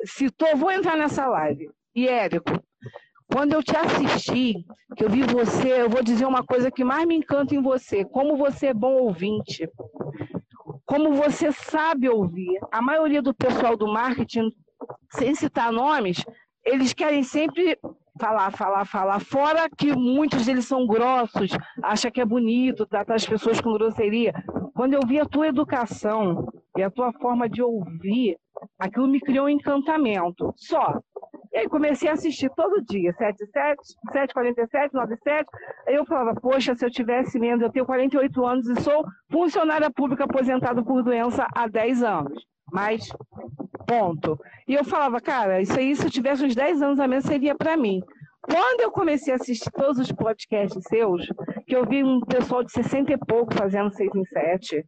citou, 0.05 0.55
vou 0.55 0.71
entrar 0.71 0.97
nessa 0.99 1.27
live. 1.27 1.71
E 1.95 2.07
Érico, 2.07 2.53
quando 3.33 3.53
eu 3.53 3.63
te 3.63 3.77
assisti, 3.77 4.65
que 4.97 5.05
eu 5.05 5.11
vi 5.11 5.23
você, 5.23 5.83
eu 5.83 5.91
vou 5.91 6.03
dizer 6.03 6.27
uma 6.27 6.45
coisa 6.45 6.71
que 6.71 6.85
mais 6.85 7.07
me 7.07 7.17
encanta 7.17 7.55
em 7.55 7.63
você: 7.63 8.05
como 8.05 8.37
você 8.37 8.69
é 8.69 8.75
bom 8.75 8.95
ouvinte. 8.95 9.69
Como 10.85 11.15
você 11.15 11.51
sabe 11.51 12.09
ouvir. 12.09 12.59
A 12.71 12.81
maioria 12.81 13.21
do 13.21 13.35
pessoal 13.35 13.77
do 13.77 13.93
marketing, 13.93 14.53
sem 15.11 15.35
citar 15.35 15.73
nomes, 15.73 16.25
eles 16.65 16.93
querem 16.93 17.23
sempre 17.23 17.79
falar, 18.19 18.51
falar, 18.53 18.85
falar. 18.85 19.21
Fora 19.21 19.69
que 19.69 19.95
muitos 19.95 20.47
deles 20.47 20.67
são 20.67 20.87
grossos, 20.87 21.51
acha 21.83 22.11
que 22.11 22.21
é 22.21 22.25
bonito 22.25 22.87
tratar 22.87 23.15
as 23.15 23.27
pessoas 23.27 23.61
com 23.61 23.73
grosseria. 23.73 24.33
Quando 24.75 24.95
eu 24.95 25.01
vi 25.07 25.19
a 25.19 25.27
tua 25.27 25.49
educação 25.49 26.47
e 26.77 26.83
a 26.83 26.91
tua 26.91 27.13
forma 27.13 27.49
de 27.49 27.63
ouvir, 27.63 28.37
aquilo 28.79 29.09
me 29.09 29.21
criou 29.21 29.47
um 29.47 29.51
encantamento. 29.51 30.53
Só. 30.57 31.01
E 31.57 31.61
aí 31.61 31.69
comecei 31.71 32.07
a 32.07 32.13
assistir 32.13 32.51
todo 32.55 32.85
dia, 32.85 33.15
77, 33.15 33.83
747, 34.13 34.93
97. 34.93 35.49
Aí 35.89 35.95
eu 35.95 36.05
falava, 36.05 36.39
poxa, 36.39 36.75
se 36.75 36.85
eu 36.85 36.91
tivesse 36.91 37.39
menos, 37.39 37.63
eu 37.63 37.73
tenho 37.73 37.87
48 37.87 38.45
anos 38.45 38.69
e 38.69 38.79
sou 38.83 39.07
funcionária 39.33 39.91
pública 39.91 40.25
aposentada 40.25 40.85
por 40.85 41.03
doença 41.03 41.49
há 41.55 41.67
10 41.67 42.03
anos. 42.03 42.47
Mas 42.71 43.11
Ponto. 43.87 44.39
E 44.67 44.75
eu 44.75 44.85
falava, 44.85 45.19
cara, 45.21 45.63
isso 45.63 45.79
aí, 45.79 45.95
se 45.95 46.05
eu 46.05 46.11
tivesse 46.11 46.45
uns 46.45 46.55
10 46.55 46.83
anos 46.83 47.01
a 47.01 47.07
menos, 47.07 47.25
seria 47.25 47.55
para 47.55 47.75
mim. 47.75 48.03
Quando 48.43 48.81
eu 48.83 48.91
comecei 48.91 49.33
a 49.33 49.37
assistir 49.37 49.71
todos 49.71 49.99
os 49.99 50.13
podcasts 50.13 50.83
seus, 50.89 51.27
que 51.67 51.75
eu 51.75 51.87
vi 51.87 52.05
um 52.05 52.21
pessoal 52.21 52.63
de 52.63 52.71
60 52.73 53.13
e 53.13 53.17
pouco 53.17 53.55
fazendo 53.55 53.91
6 53.91 54.15
em 54.15 54.25
7, 54.25 54.87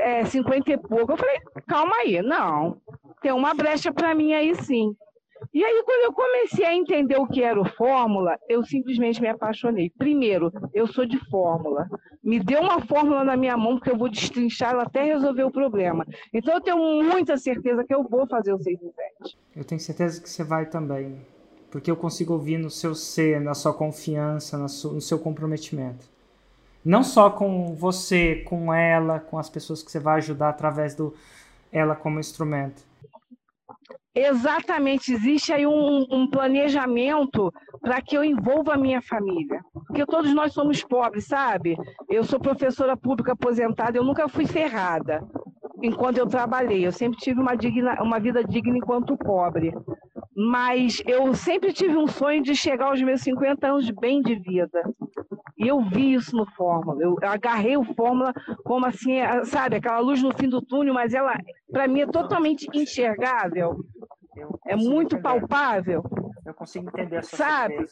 é, 0.00 0.24
50 0.24 0.72
e 0.72 0.78
pouco, 0.78 1.12
eu 1.12 1.16
falei, 1.16 1.38
calma 1.68 1.94
aí, 1.96 2.20
não, 2.22 2.76
tem 3.20 3.32
uma 3.32 3.54
brecha 3.54 3.92
para 3.92 4.14
mim 4.14 4.32
aí 4.32 4.54
sim. 4.56 4.94
E 5.54 5.62
aí, 5.62 5.82
quando 5.84 6.04
eu 6.04 6.12
comecei 6.14 6.64
a 6.64 6.74
entender 6.74 7.16
o 7.18 7.26
que 7.26 7.42
era 7.42 7.60
o 7.60 7.68
fórmula, 7.76 8.38
eu 8.48 8.64
simplesmente 8.64 9.20
me 9.20 9.28
apaixonei. 9.28 9.90
Primeiro, 9.98 10.50
eu 10.72 10.86
sou 10.86 11.04
de 11.04 11.18
fórmula. 11.28 11.86
Me 12.24 12.40
dê 12.40 12.56
uma 12.56 12.80
fórmula 12.80 13.22
na 13.22 13.36
minha 13.36 13.54
mão, 13.54 13.76
porque 13.76 13.90
eu 13.90 13.96
vou 13.96 14.08
destrinchar 14.08 14.72
ela 14.72 14.84
até 14.84 15.02
resolver 15.02 15.44
o 15.44 15.50
problema. 15.50 16.06
Então, 16.32 16.54
eu 16.54 16.60
tenho 16.62 16.78
muita 17.02 17.36
certeza 17.36 17.84
que 17.84 17.94
eu 17.94 18.02
vou 18.02 18.26
fazer 18.26 18.54
o 18.54 18.58
6 18.58 18.78
em 18.82 18.92
7. 19.24 19.38
Eu 19.54 19.64
tenho 19.64 19.80
certeza 19.80 20.22
que 20.22 20.30
você 20.30 20.42
vai 20.42 20.64
também. 20.64 21.20
Porque 21.70 21.90
eu 21.90 21.96
consigo 21.96 22.32
ouvir 22.32 22.56
no 22.56 22.70
seu 22.70 22.94
ser, 22.94 23.38
na 23.38 23.52
sua 23.52 23.74
confiança, 23.74 24.56
no 24.56 24.68
seu 24.68 25.18
comprometimento. 25.18 26.06
Não 26.82 27.02
só 27.04 27.28
com 27.28 27.74
você, 27.74 28.36
com 28.36 28.72
ela, 28.72 29.20
com 29.20 29.36
as 29.36 29.50
pessoas 29.50 29.82
que 29.82 29.90
você 29.90 30.00
vai 30.00 30.16
ajudar 30.16 30.48
através 30.48 30.94
do 30.94 31.14
ela 31.70 31.94
como 31.94 32.18
instrumento 32.18 32.90
Exatamente, 34.14 35.12
existe 35.12 35.52
aí 35.52 35.66
um, 35.66 36.06
um 36.10 36.28
planejamento 36.28 37.50
para 37.80 38.02
que 38.02 38.16
eu 38.16 38.22
envolva 38.22 38.74
a 38.74 38.78
minha 38.78 39.00
família. 39.00 39.60
Porque 39.86 40.04
todos 40.04 40.34
nós 40.34 40.52
somos 40.52 40.84
pobres, 40.84 41.26
sabe? 41.26 41.76
Eu 42.10 42.22
sou 42.22 42.38
professora 42.38 42.96
pública 42.96 43.32
aposentada, 43.32 43.96
eu 43.96 44.04
nunca 44.04 44.28
fui 44.28 44.46
ferrada 44.46 45.26
enquanto 45.82 46.18
eu 46.18 46.26
trabalhei. 46.26 46.86
Eu 46.86 46.92
sempre 46.92 47.18
tive 47.18 47.40
uma, 47.40 47.54
digna, 47.56 48.00
uma 48.02 48.18
vida 48.18 48.42
digna 48.44 48.78
enquanto 48.78 49.16
pobre. 49.16 49.74
Mas 50.34 51.02
eu 51.06 51.34
sempre 51.34 51.72
tive 51.72 51.96
um 51.96 52.06
sonho 52.06 52.42
de 52.42 52.54
chegar 52.54 52.86
aos 52.86 53.02
meus 53.02 53.20
50 53.20 53.66
anos 53.66 53.90
bem 53.90 54.22
de 54.22 54.34
vida. 54.36 54.82
E 55.58 55.68
eu 55.68 55.82
vi 55.82 56.14
isso 56.14 56.34
no 56.34 56.46
Fórmula. 56.52 57.02
Eu 57.02 57.16
agarrei 57.22 57.76
o 57.76 57.84
Fórmula 57.84 58.32
como 58.64 58.86
assim, 58.86 59.18
sabe, 59.44 59.76
aquela 59.76 59.98
luz 59.98 60.22
no 60.22 60.32
fim 60.34 60.48
do 60.48 60.62
túnel, 60.62 60.94
mas 60.94 61.12
ela, 61.12 61.34
para 61.70 61.86
mim, 61.86 62.00
é 62.00 62.06
totalmente 62.06 62.66
enxergável. 62.72 63.84
É 64.66 64.74
muito 64.74 65.16
entender. 65.16 65.22
palpável. 65.22 66.02
Eu 66.46 66.54
consigo 66.54 66.88
entender 66.88 67.16
essa 67.16 67.36
sabe? 67.36 67.86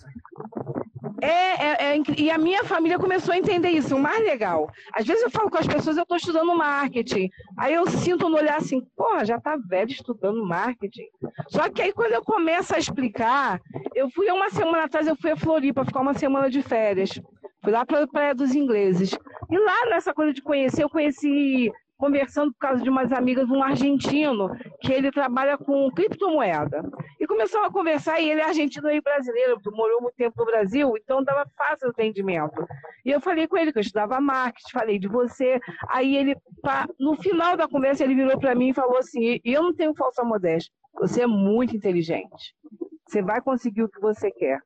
É, 1.22 1.66
é, 1.66 1.96
é, 1.96 2.02
e 2.16 2.30
a 2.30 2.38
minha 2.38 2.64
família 2.64 2.98
começou 2.98 3.34
a 3.34 3.38
entender 3.38 3.70
isso, 3.70 3.96
o 3.96 3.98
mais 3.98 4.22
legal. 4.24 4.70
Às 4.92 5.06
vezes 5.06 5.22
eu 5.22 5.30
falo 5.30 5.50
com 5.50 5.58
as 5.58 5.66
pessoas, 5.66 5.96
eu 5.96 6.02
estou 6.02 6.16
estudando 6.16 6.56
marketing. 6.56 7.28
Aí 7.56 7.74
eu 7.74 7.86
sinto 7.86 8.28
no 8.28 8.36
olhar 8.36 8.56
assim, 8.56 8.80
porra, 8.96 9.24
já 9.24 9.40
tá 9.40 9.56
velho 9.56 9.90
estudando 9.90 10.44
marketing. 10.44 11.06
Só 11.48 11.68
que 11.68 11.82
aí 11.82 11.92
quando 11.92 12.12
eu 12.12 12.22
começo 12.22 12.74
a 12.74 12.78
explicar, 12.78 13.60
eu 13.94 14.08
fui 14.10 14.30
uma 14.30 14.50
semana 14.50 14.84
atrás, 14.84 15.06
eu 15.06 15.16
fui 15.16 15.30
a 15.30 15.36
Floripa 15.36 15.84
ficar 15.84 16.00
uma 16.00 16.14
semana 16.14 16.50
de 16.50 16.62
férias. 16.62 17.20
Fui 17.62 17.72
lá 17.72 17.84
para 17.84 18.02
a 18.02 18.06
Praia 18.06 18.34
dos 18.34 18.54
Ingleses. 18.54 19.16
E 19.50 19.58
lá 19.58 19.86
nessa 19.90 20.14
coisa 20.14 20.32
de 20.32 20.40
conhecer, 20.42 20.82
eu 20.82 20.88
conheci, 20.88 21.70
conversando 22.00 22.50
por 22.52 22.58
causa 22.58 22.82
de 22.82 22.88
umas 22.88 23.12
amigas, 23.12 23.48
um 23.50 23.62
argentino, 23.62 24.56
que 24.80 24.90
ele 24.90 25.12
trabalha 25.12 25.58
com 25.58 25.90
criptomoeda. 25.90 26.82
E 27.20 27.26
começamos 27.26 27.68
a 27.68 27.70
conversar, 27.70 28.18
e 28.18 28.30
ele 28.30 28.40
é 28.40 28.44
argentino 28.44 28.90
e 28.90 29.02
brasileiro, 29.02 29.60
morou 29.66 30.00
muito 30.00 30.16
tempo 30.16 30.34
no 30.38 30.46
Brasil, 30.46 30.94
então 30.96 31.22
dava 31.22 31.46
fácil 31.56 31.90
atendimento. 31.90 32.66
E 33.04 33.10
eu 33.10 33.20
falei 33.20 33.46
com 33.46 33.58
ele 33.58 33.70
que 33.70 33.78
eu 33.78 33.82
estudava 33.82 34.18
marketing, 34.18 34.72
falei 34.72 34.98
de 34.98 35.08
você. 35.08 35.60
Aí 35.90 36.16
ele, 36.16 36.34
no 36.98 37.14
final 37.16 37.54
da 37.54 37.68
conversa, 37.68 38.02
ele 38.02 38.14
virou 38.14 38.38
para 38.38 38.54
mim 38.54 38.70
e 38.70 38.74
falou 38.74 38.96
assim: 38.96 39.38
eu 39.44 39.62
não 39.62 39.74
tenho 39.74 39.94
falsa 39.94 40.24
modéstia, 40.24 40.72
você 40.94 41.22
é 41.22 41.26
muito 41.26 41.76
inteligente. 41.76 42.54
Você 43.06 43.22
vai 43.22 43.40
conseguir 43.42 43.82
o 43.82 43.88
que 43.88 44.00
você 44.00 44.30
quer. 44.30 44.60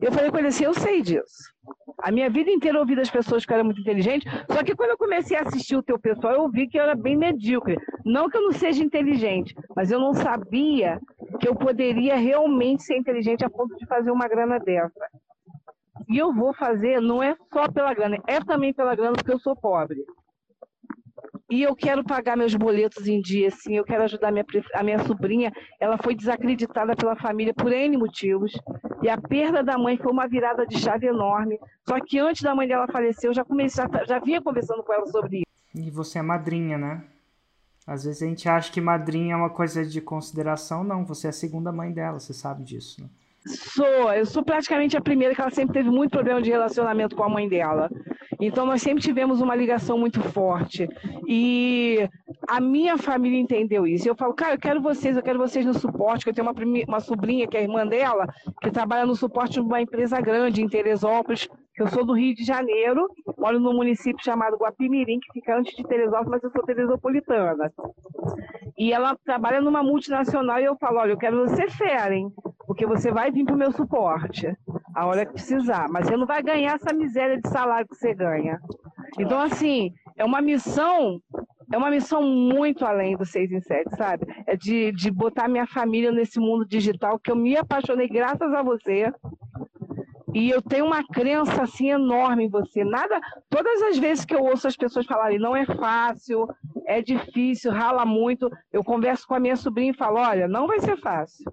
Eu 0.00 0.12
falei 0.12 0.30
com 0.30 0.38
ele 0.38 0.48
assim: 0.48 0.64
eu 0.64 0.74
sei 0.74 1.02
disso. 1.02 1.52
A 2.02 2.10
minha 2.10 2.28
vida 2.28 2.50
inteira 2.50 2.76
eu 2.76 2.80
ouvi 2.80 2.96
das 2.96 3.08
pessoas 3.08 3.46
que 3.46 3.52
eu 3.52 3.54
era 3.54 3.64
muito 3.64 3.80
inteligente, 3.80 4.26
só 4.50 4.64
que 4.64 4.74
quando 4.74 4.90
eu 4.90 4.98
comecei 4.98 5.36
a 5.36 5.42
assistir 5.42 5.76
o 5.76 5.82
teu 5.82 5.98
pessoal, 5.98 6.34
eu 6.34 6.50
vi 6.50 6.66
que 6.66 6.76
eu 6.76 6.82
era 6.82 6.96
bem 6.96 7.16
medíocre. 7.16 7.76
Não 8.04 8.28
que 8.28 8.36
eu 8.36 8.42
não 8.42 8.50
seja 8.50 8.82
inteligente, 8.82 9.54
mas 9.76 9.92
eu 9.92 10.00
não 10.00 10.12
sabia 10.12 11.00
que 11.38 11.48
eu 11.48 11.54
poderia 11.54 12.16
realmente 12.16 12.82
ser 12.82 12.96
inteligente 12.96 13.44
a 13.44 13.50
ponto 13.50 13.76
de 13.76 13.86
fazer 13.86 14.10
uma 14.10 14.26
grana 14.26 14.58
dessa. 14.58 15.06
E 16.08 16.18
eu 16.18 16.34
vou 16.34 16.52
fazer, 16.52 17.00
não 17.00 17.22
é 17.22 17.36
só 17.52 17.70
pela 17.70 17.94
grana, 17.94 18.18
é 18.26 18.40
também 18.40 18.72
pela 18.72 18.96
grana, 18.96 19.12
porque 19.12 19.32
eu 19.32 19.38
sou 19.38 19.54
pobre. 19.54 20.04
E 21.52 21.62
eu 21.62 21.76
quero 21.76 22.02
pagar 22.02 22.34
meus 22.34 22.54
boletos 22.54 23.06
em 23.06 23.20
dia, 23.20 23.50
sim. 23.50 23.76
Eu 23.76 23.84
quero 23.84 24.04
ajudar 24.04 24.32
minha, 24.32 24.46
a 24.74 24.82
minha 24.82 25.04
sobrinha. 25.04 25.52
Ela 25.78 25.98
foi 25.98 26.14
desacreditada 26.14 26.96
pela 26.96 27.14
família 27.14 27.52
por 27.52 27.70
N 27.70 27.94
motivos. 27.98 28.52
E 29.02 29.08
a 29.10 29.20
perda 29.20 29.62
da 29.62 29.76
mãe 29.76 29.98
foi 29.98 30.10
uma 30.10 30.26
virada 30.26 30.66
de 30.66 30.78
chave 30.78 31.08
enorme. 31.08 31.60
Só 31.86 32.00
que 32.00 32.18
antes 32.18 32.40
da 32.40 32.54
mãe 32.54 32.66
dela 32.66 32.86
falecer, 32.90 33.28
eu 33.28 33.34
já 33.34 33.44
comecei, 33.44 33.84
já, 33.84 34.04
já 34.06 34.18
vinha 34.18 34.40
conversando 34.40 34.82
com 34.82 34.94
ela 34.94 35.06
sobre 35.08 35.40
isso. 35.40 35.46
E 35.74 35.90
você 35.90 36.20
é 36.20 36.22
madrinha, 36.22 36.78
né? 36.78 37.04
Às 37.86 38.04
vezes 38.04 38.22
a 38.22 38.26
gente 38.26 38.48
acha 38.48 38.72
que 38.72 38.80
madrinha 38.80 39.34
é 39.34 39.36
uma 39.36 39.50
coisa 39.50 39.84
de 39.84 40.00
consideração. 40.00 40.82
Não, 40.82 41.04
você 41.04 41.26
é 41.26 41.30
a 41.30 41.34
segunda 41.34 41.70
mãe 41.70 41.92
dela, 41.92 42.18
você 42.18 42.32
sabe 42.32 42.64
disso, 42.64 43.02
né? 43.02 43.10
Sou, 43.44 44.12
eu 44.12 44.24
sou 44.24 44.44
praticamente 44.44 44.96
a 44.96 45.00
primeira 45.00 45.34
que 45.34 45.40
ela 45.40 45.50
sempre 45.50 45.74
teve 45.74 45.90
muito 45.90 46.12
problema 46.12 46.40
de 46.40 46.50
relacionamento 46.50 47.16
com 47.16 47.24
a 47.24 47.28
mãe 47.28 47.48
dela. 47.48 47.90
Então 48.40 48.64
nós 48.66 48.82
sempre 48.82 49.02
tivemos 49.02 49.40
uma 49.40 49.54
ligação 49.54 49.98
muito 49.98 50.20
forte. 50.20 50.88
E 51.26 52.08
a 52.48 52.60
minha 52.60 52.96
família 52.96 53.38
entendeu 53.38 53.86
isso. 53.86 54.08
Eu 54.08 54.14
falo, 54.14 54.34
cara, 54.34 54.54
eu 54.54 54.58
quero 54.58 54.80
vocês, 54.80 55.16
eu 55.16 55.22
quero 55.22 55.38
vocês 55.38 55.66
no 55.66 55.74
suporte, 55.74 56.26
eu 56.26 56.34
tenho 56.34 56.48
uma, 56.48 56.54
uma 56.86 57.00
sobrinha, 57.00 57.46
que 57.46 57.56
é 57.56 57.62
irmã 57.62 57.86
dela, 57.86 58.26
que 58.60 58.70
trabalha 58.70 59.06
no 59.06 59.14
suporte 59.14 59.54
de 59.54 59.60
uma 59.60 59.80
empresa 59.80 60.20
grande 60.20 60.62
em 60.62 60.68
Teresópolis. 60.68 61.48
Eu 61.78 61.88
sou 61.88 62.04
do 62.04 62.12
Rio 62.12 62.34
de 62.34 62.44
Janeiro, 62.44 63.08
moro 63.38 63.58
num 63.58 63.74
município 63.74 64.22
chamado 64.22 64.56
Guapimirim, 64.56 65.18
que 65.18 65.32
fica 65.32 65.56
antes 65.56 65.74
de 65.74 65.82
Teresópolis, 65.82 66.30
mas 66.30 66.42
eu 66.42 66.50
sou 66.50 66.62
teresopolitana. 66.64 67.72
E 68.76 68.92
ela 68.92 69.16
trabalha 69.24 69.60
numa 69.60 69.82
multinacional 69.82 70.60
e 70.60 70.64
eu 70.64 70.76
falo, 70.76 70.98
olha, 70.98 71.12
eu 71.12 71.16
quero 71.16 71.48
você 71.48 71.68
fera, 71.68 72.14
hein? 72.14 72.30
Porque 72.72 72.86
você 72.86 73.12
vai 73.12 73.30
vir 73.30 73.44
para 73.44 73.54
o 73.54 73.58
meu 73.58 73.70
suporte 73.70 74.50
a 74.94 75.04
hora 75.04 75.26
que 75.26 75.34
precisar, 75.34 75.90
mas 75.90 76.06
você 76.06 76.16
não 76.16 76.24
vai 76.26 76.42
ganhar 76.42 76.76
essa 76.76 76.90
miséria 76.94 77.38
de 77.38 77.46
salário 77.46 77.86
que 77.86 77.94
você 77.94 78.14
ganha. 78.14 78.58
Então, 79.18 79.38
assim, 79.38 79.92
é 80.16 80.24
uma 80.24 80.40
missão, 80.40 81.20
é 81.70 81.76
uma 81.76 81.90
missão 81.90 82.22
muito 82.22 82.86
além 82.86 83.14
do 83.14 83.26
6 83.26 83.52
em 83.52 83.60
7, 83.60 83.94
sabe? 83.94 84.26
É 84.46 84.56
de, 84.56 84.90
de 84.92 85.10
botar 85.10 85.48
minha 85.48 85.66
família 85.66 86.10
nesse 86.10 86.40
mundo 86.40 86.66
digital 86.66 87.18
que 87.18 87.30
eu 87.30 87.36
me 87.36 87.58
apaixonei 87.58 88.08
graças 88.08 88.50
a 88.54 88.62
você. 88.62 89.12
E 90.32 90.48
eu 90.48 90.62
tenho 90.62 90.86
uma 90.86 91.06
crença 91.06 91.64
assim 91.64 91.90
enorme 91.90 92.44
em 92.46 92.48
você. 92.48 92.84
Nada, 92.84 93.20
todas 93.50 93.82
as 93.82 93.98
vezes 93.98 94.24
que 94.24 94.34
eu 94.34 94.42
ouço 94.42 94.66
as 94.66 94.78
pessoas 94.78 95.04
falarem, 95.04 95.38
não 95.38 95.54
é 95.54 95.66
fácil, 95.66 96.48
é 96.86 97.02
difícil, 97.02 97.70
rala 97.70 98.06
muito, 98.06 98.50
eu 98.72 98.82
converso 98.82 99.26
com 99.26 99.34
a 99.34 99.40
minha 99.40 99.56
sobrinha 99.56 99.90
e 99.90 99.96
falo, 99.96 100.20
olha, 100.20 100.48
não 100.48 100.66
vai 100.66 100.80
ser 100.80 100.96
fácil. 100.96 101.52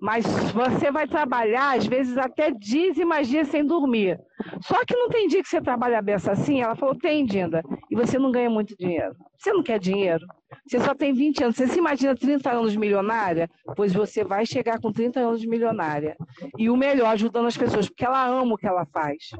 Mas 0.00 0.24
você 0.52 0.90
vai 0.90 1.06
trabalhar, 1.06 1.76
às 1.76 1.86
vezes, 1.86 2.16
até 2.16 2.50
dias 2.50 2.96
e 2.98 3.04
mais 3.04 3.28
dias 3.28 3.48
sem 3.48 3.64
dormir. 3.64 4.20
Só 4.62 4.84
que 4.84 4.96
não 4.96 5.08
tem 5.08 5.26
dia 5.26 5.42
que 5.42 5.48
você 5.48 5.60
trabalha 5.60 6.00
beça 6.02 6.32
assim? 6.32 6.60
Ela 6.60 6.76
falou, 6.76 6.94
tem, 6.94 7.24
Dinda. 7.24 7.62
E 7.90 7.96
você 7.96 8.18
não 8.18 8.30
ganha 8.30 8.48
muito 8.48 8.76
dinheiro. 8.76 9.14
Você 9.36 9.52
não 9.52 9.62
quer 9.62 9.78
dinheiro? 9.78 10.26
Você 10.66 10.78
só 10.80 10.94
tem 10.94 11.12
20 11.12 11.44
anos. 11.44 11.56
Você 11.56 11.66
se 11.66 11.78
imagina 11.78 12.14
30 12.14 12.50
anos 12.50 12.76
milionária? 12.76 13.50
Pois 13.76 13.92
você 13.92 14.24
vai 14.24 14.46
chegar 14.46 14.80
com 14.80 14.92
30 14.92 15.20
anos 15.20 15.40
de 15.40 15.48
milionária. 15.48 16.16
E 16.56 16.70
o 16.70 16.76
melhor, 16.76 17.12
ajudando 17.12 17.46
as 17.46 17.56
pessoas, 17.56 17.88
porque 17.88 18.04
ela 18.04 18.26
ama 18.26 18.54
o 18.54 18.58
que 18.58 18.66
ela 18.66 18.86
faz. 18.86 19.30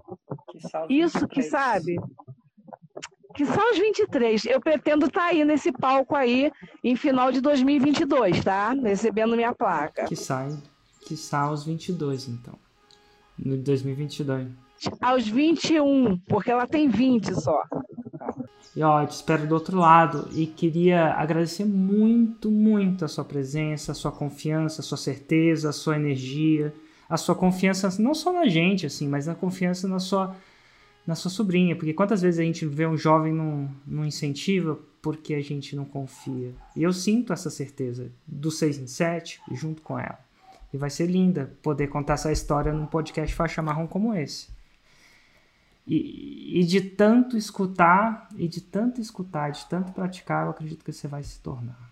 Que 0.86 0.94
Isso 0.94 1.26
que 1.28 1.42
sabe 1.42 1.96
que 3.38 3.46
são 3.46 3.70
os 3.70 3.78
23. 3.78 4.46
Eu 4.46 4.60
pretendo 4.60 5.06
estar 5.06 5.20
tá 5.20 5.26
aí 5.26 5.44
nesse 5.44 5.70
palco 5.70 6.16
aí 6.16 6.50
em 6.82 6.96
final 6.96 7.30
de 7.30 7.40
2022, 7.40 8.42
tá? 8.42 8.72
Recebendo 8.72 9.36
minha 9.36 9.54
placa. 9.54 10.06
Que 10.06 10.16
sai, 10.16 10.58
que 11.06 11.16
sai 11.16 11.46
aos 11.46 11.64
22, 11.64 12.26
então. 12.26 12.54
No 13.38 13.56
2022. 13.56 14.48
Aos 15.00 15.28
21, 15.28 16.18
porque 16.26 16.50
ela 16.50 16.66
tem 16.66 16.88
20 16.88 17.40
só. 17.40 17.62
E 18.74 18.82
ó, 18.82 19.06
te 19.06 19.12
espero 19.12 19.46
do 19.46 19.54
outro 19.54 19.78
lado 19.78 20.28
e 20.32 20.44
queria 20.44 21.14
agradecer 21.14 21.64
muito, 21.64 22.50
muito 22.50 23.04
a 23.04 23.08
sua 23.08 23.24
presença, 23.24 23.92
a 23.92 23.94
sua 23.94 24.10
confiança, 24.10 24.80
a 24.80 24.84
sua 24.84 24.98
certeza, 24.98 25.68
a 25.68 25.72
sua 25.72 25.94
energia, 25.94 26.74
a 27.08 27.16
sua 27.16 27.36
confiança 27.36 27.88
não 28.02 28.14
só 28.14 28.32
na 28.32 28.48
gente, 28.48 28.84
assim, 28.84 29.06
mas 29.06 29.28
na 29.28 29.34
confiança 29.36 29.86
na 29.86 30.00
sua 30.00 30.34
na 31.08 31.14
sua 31.14 31.30
sobrinha, 31.30 31.74
porque 31.74 31.94
quantas 31.94 32.20
vezes 32.20 32.38
a 32.38 32.42
gente 32.42 32.66
vê 32.66 32.86
um 32.86 32.94
jovem 32.94 33.32
não, 33.32 33.74
não 33.86 34.04
incentiva 34.04 34.78
porque 35.00 35.32
a 35.32 35.40
gente 35.40 35.74
não 35.74 35.86
confia. 35.86 36.52
E 36.76 36.82
eu 36.82 36.92
sinto 36.92 37.32
essa 37.32 37.48
certeza 37.48 38.12
do 38.26 38.50
6 38.50 38.76
em 38.76 38.86
7 38.86 39.40
junto 39.52 39.80
com 39.80 39.98
ela. 39.98 40.18
E 40.70 40.76
vai 40.76 40.90
ser 40.90 41.06
linda 41.06 41.50
poder 41.62 41.86
contar 41.86 42.12
essa 42.12 42.30
história 42.30 42.74
num 42.74 42.84
podcast 42.84 43.34
faixa 43.34 43.62
marrom 43.62 43.86
como 43.86 44.12
esse. 44.12 44.50
E, 45.86 46.60
e 46.60 46.64
de 46.64 46.82
tanto 46.82 47.38
escutar, 47.38 48.28
e 48.36 48.46
de 48.46 48.60
tanto 48.60 49.00
escutar, 49.00 49.50
de 49.50 49.64
tanto 49.64 49.92
praticar, 49.92 50.44
eu 50.44 50.50
acredito 50.50 50.84
que 50.84 50.92
você 50.92 51.08
vai 51.08 51.22
se 51.22 51.40
tornar. 51.40 51.90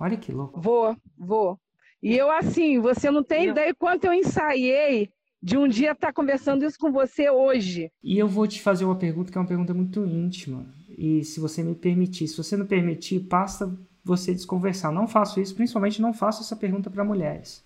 Olha 0.00 0.16
que 0.16 0.32
louco. 0.32 0.60
Vou, 0.60 0.96
vou. 1.16 1.60
E 2.02 2.16
eu 2.16 2.28
assim, 2.28 2.80
você 2.80 3.08
não 3.08 3.22
tem 3.22 3.44
eu... 3.44 3.52
ideia 3.52 3.72
quanto 3.72 4.04
eu 4.06 4.12
ensaiei 4.12 5.13
de 5.44 5.58
um 5.58 5.68
dia 5.68 5.92
estar 5.92 6.06
tá 6.06 6.12
conversando 6.12 6.64
isso 6.64 6.78
com 6.78 6.90
você 6.90 7.28
hoje. 7.28 7.92
E 8.02 8.18
eu 8.18 8.26
vou 8.26 8.48
te 8.48 8.62
fazer 8.62 8.86
uma 8.86 8.96
pergunta 8.96 9.30
que 9.30 9.36
é 9.36 9.40
uma 9.42 9.46
pergunta 9.46 9.74
muito 9.74 10.02
íntima. 10.06 10.64
E 10.96 11.22
se 11.22 11.38
você 11.38 11.62
me 11.62 11.74
permitir, 11.74 12.26
se 12.28 12.36
você 12.38 12.56
não 12.56 12.64
permitir, 12.64 13.20
basta 13.20 13.70
você 14.02 14.32
desconversar. 14.32 14.90
Não 14.90 15.06
faço 15.06 15.38
isso, 15.38 15.54
principalmente 15.54 16.00
não 16.00 16.14
faço 16.14 16.40
essa 16.40 16.56
pergunta 16.56 16.88
para 16.88 17.04
mulheres. 17.04 17.62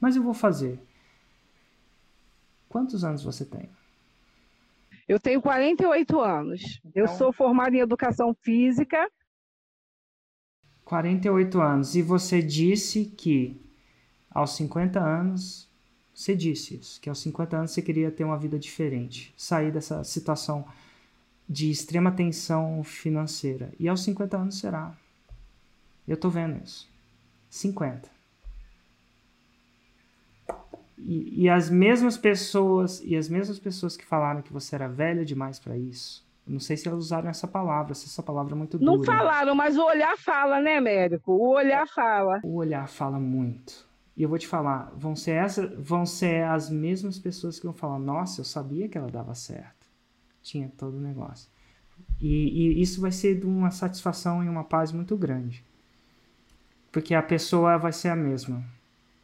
Mas 0.00 0.16
eu 0.16 0.24
vou 0.24 0.34
fazer. 0.34 0.80
Quantos 2.68 3.04
anos 3.04 3.22
você 3.22 3.44
tem? 3.44 3.70
Eu 5.06 5.20
tenho 5.20 5.40
48 5.40 6.20
anos. 6.20 6.80
Então... 6.84 7.00
Eu 7.00 7.06
sou 7.06 7.32
formada 7.32 7.76
em 7.76 7.80
educação 7.80 8.34
física. 8.42 9.08
48 10.84 11.60
anos. 11.60 11.94
E 11.94 12.02
você 12.02 12.42
disse 12.42 13.04
que 13.04 13.56
aos 14.32 14.50
50 14.56 14.98
anos 14.98 15.69
você 16.20 16.36
disse 16.36 16.74
isso, 16.74 17.00
que 17.00 17.08
aos 17.08 17.18
50 17.20 17.56
anos 17.56 17.70
você 17.70 17.80
queria 17.80 18.10
ter 18.10 18.24
uma 18.24 18.36
vida 18.36 18.58
diferente, 18.58 19.32
sair 19.38 19.72
dessa 19.72 20.04
situação 20.04 20.66
de 21.48 21.70
extrema 21.70 22.12
tensão 22.12 22.84
financeira. 22.84 23.72
E 23.78 23.88
aos 23.88 24.02
50 24.02 24.36
anos 24.36 24.58
será. 24.58 24.92
Eu 26.06 26.18
tô 26.18 26.28
vendo 26.28 26.62
isso. 26.62 26.86
50. 27.48 28.06
E, 30.98 31.44
e, 31.44 31.48
as 31.48 31.70
mesmas 31.70 32.18
pessoas 32.18 33.00
e 33.02 33.16
as 33.16 33.26
mesmas 33.30 33.58
pessoas 33.58 33.96
que 33.96 34.04
falaram 34.04 34.42
que 34.42 34.52
você 34.52 34.74
era 34.74 34.88
velha 34.88 35.24
demais 35.24 35.58
para 35.58 35.74
isso. 35.78 36.22
Não 36.46 36.60
sei 36.60 36.76
se 36.76 36.86
elas 36.86 37.00
usaram 37.00 37.30
essa 37.30 37.48
palavra, 37.48 37.94
se 37.94 38.04
essa 38.04 38.22
palavra 38.22 38.52
é 38.54 38.58
muito 38.58 38.78
dura. 38.78 38.92
Não 38.92 39.02
falaram, 39.02 39.54
mas 39.54 39.78
o 39.78 39.86
olhar 39.86 40.18
fala, 40.18 40.60
né, 40.60 40.82
médico? 40.82 41.32
O 41.32 41.54
olhar 41.54 41.88
fala. 41.88 42.40
O 42.44 42.56
olhar 42.56 42.86
fala 42.86 43.18
muito. 43.18 43.88
E 44.16 44.22
eu 44.22 44.28
vou 44.28 44.38
te 44.38 44.46
falar, 44.46 44.92
vão 44.96 45.16
ser, 45.16 45.32
essa, 45.32 45.66
vão 45.78 46.04
ser 46.04 46.44
as 46.44 46.68
mesmas 46.68 47.18
pessoas 47.18 47.58
que 47.58 47.66
vão 47.66 47.74
falar, 47.74 47.98
nossa, 47.98 48.40
eu 48.40 48.44
sabia 48.44 48.88
que 48.88 48.98
ela 48.98 49.10
dava 49.10 49.34
certo. 49.34 49.86
Tinha 50.42 50.70
todo 50.76 50.96
o 50.96 51.00
negócio. 51.00 51.48
E, 52.20 52.78
e 52.78 52.82
isso 52.82 53.00
vai 53.00 53.12
ser 53.12 53.38
de 53.38 53.46
uma 53.46 53.70
satisfação 53.70 54.44
e 54.44 54.48
uma 54.48 54.64
paz 54.64 54.92
muito 54.92 55.16
grande. 55.16 55.64
Porque 56.92 57.14
a 57.14 57.22
pessoa 57.22 57.78
vai 57.78 57.92
ser 57.92 58.08
a 58.08 58.16
mesma. 58.16 58.64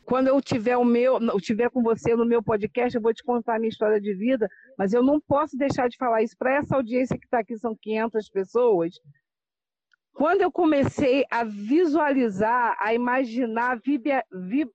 Quando 0.04 0.28
eu 0.28 0.40
tiver 0.40 0.76
o 0.76 0.84
meu, 0.84 1.20
eu 1.20 1.40
tiver 1.40 1.68
com 1.68 1.82
você 1.82 2.14
no 2.14 2.24
meu 2.24 2.40
podcast, 2.40 2.94
eu 2.94 3.02
vou 3.02 3.12
te 3.12 3.24
contar 3.24 3.56
a 3.56 3.58
minha 3.58 3.68
história 3.68 4.00
de 4.00 4.14
vida, 4.14 4.48
mas 4.78 4.92
eu 4.92 5.02
não 5.02 5.20
posso 5.20 5.56
deixar 5.56 5.88
de 5.88 5.96
falar 5.96 6.22
isso 6.22 6.36
para 6.38 6.54
essa 6.54 6.76
audiência 6.76 7.18
que 7.18 7.24
está 7.24 7.40
aqui, 7.40 7.58
são 7.58 7.74
500 7.74 8.28
pessoas. 8.30 9.00
Quando 10.16 10.40
eu 10.40 10.50
comecei 10.50 11.26
a 11.30 11.44
visualizar, 11.44 12.74
a 12.80 12.94
imaginar, 12.94 13.78
vibra, 13.78 14.24
vib, 14.32 14.70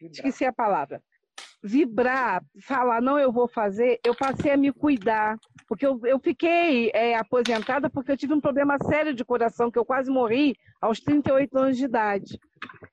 esqueci 0.00 0.44
a 0.44 0.52
palavra. 0.52 1.00
Vibrar, 1.62 2.42
falar, 2.66 3.00
não, 3.00 3.20
eu 3.20 3.30
vou 3.30 3.46
fazer, 3.46 4.00
eu 4.04 4.12
passei 4.12 4.50
a 4.50 4.56
me 4.56 4.72
cuidar. 4.72 5.38
Porque 5.68 5.86
eu, 5.86 6.00
eu 6.04 6.18
fiquei 6.18 6.90
é, 6.92 7.16
aposentada 7.16 7.88
porque 7.88 8.10
eu 8.10 8.16
tive 8.16 8.34
um 8.34 8.40
problema 8.40 8.76
sério 8.82 9.14
de 9.14 9.24
coração, 9.24 9.70
que 9.70 9.78
eu 9.78 9.84
quase 9.84 10.10
morri 10.10 10.56
aos 10.80 10.98
38 10.98 11.56
anos 11.56 11.76
de 11.76 11.84
idade. 11.84 12.40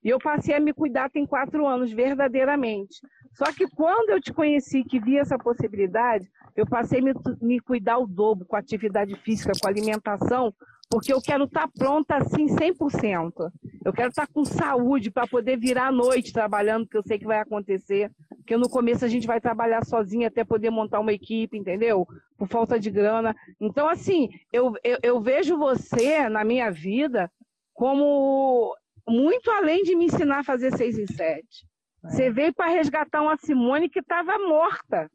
E 0.03 0.09
eu 0.09 0.20
passei 0.20 0.53
a 0.53 0.59
me 0.59 0.72
cuidar 0.72 1.09
tem 1.09 1.26
quatro 1.26 1.65
anos, 1.65 1.91
verdadeiramente. 1.91 3.01
Só 3.34 3.45
que 3.45 3.68
quando 3.68 4.11
eu 4.11 4.22
te 4.22 4.32
conheci, 4.32 4.84
que 4.84 4.99
vi 4.99 5.18
essa 5.18 5.38
possibilidade, 5.38 6.30
eu 6.55 6.68
passei 6.68 6.99
a 6.99 7.01
me, 7.01 7.13
me 7.41 7.59
cuidar 7.59 7.97
o 7.97 8.05
dobro 8.05 8.45
com 8.45 8.55
atividade 8.55 9.15
física, 9.15 9.53
com 9.59 9.68
alimentação, 9.68 10.53
porque 10.90 11.12
eu 11.12 11.22
quero 11.22 11.44
estar 11.44 11.68
tá 11.68 11.72
pronta 11.76 12.16
assim 12.18 12.48
100%. 12.48 13.52
Eu 13.84 13.94
quero 13.94 14.10
estar 14.10 14.26
tá 14.26 14.34
com 14.34 14.46
saúde 14.46 15.12
para 15.12 15.28
poder 15.28 15.58
virar 15.58 15.88
à 15.88 15.92
noite 15.92 16.34
trabalhando, 16.34 16.86
porque 16.86 16.98
eu 16.98 17.04
sei 17.04 17.20
que 17.20 17.26
vai 17.26 17.40
acontecer. 17.40 18.12
Porque 18.38 18.56
no 18.56 18.70
começo 18.70 19.04
a 19.04 19.08
gente 19.08 19.28
vai 19.28 19.42
trabalhar 19.42 19.84
sozinha 19.86 20.30
até 20.30 20.46
poder 20.46 20.70
montar 20.70 21.00
uma 21.00 21.12
equipe, 21.12 21.58
entendeu? 21.58 22.08
Por 22.38 22.48
falta 22.48 22.80
de 22.80 22.90
grana. 22.90 23.36
Então, 23.60 23.90
assim, 23.90 24.30
eu, 24.54 24.74
eu, 24.84 24.98
eu 25.04 25.20
vejo 25.20 25.58
você 25.58 26.30
na 26.30 26.46
minha 26.46 26.72
vida 26.72 27.30
como 27.74 28.74
muito 29.06 29.52
além 29.52 29.84
de 29.84 29.96
me 29.96 30.06
ensinar 30.06 30.40
a 30.40 30.44
fazer 30.44 30.76
seis 30.76 30.98
em 30.98 31.08
sete. 31.08 31.68
É. 32.06 32.10
Você 32.10 32.30
veio 32.30 32.54
para 32.54 32.72
resgatar 32.72 33.22
uma 33.22 33.36
Simone 33.38 33.90
que 33.90 34.00
estava 34.00 34.38
morta. 34.40 35.12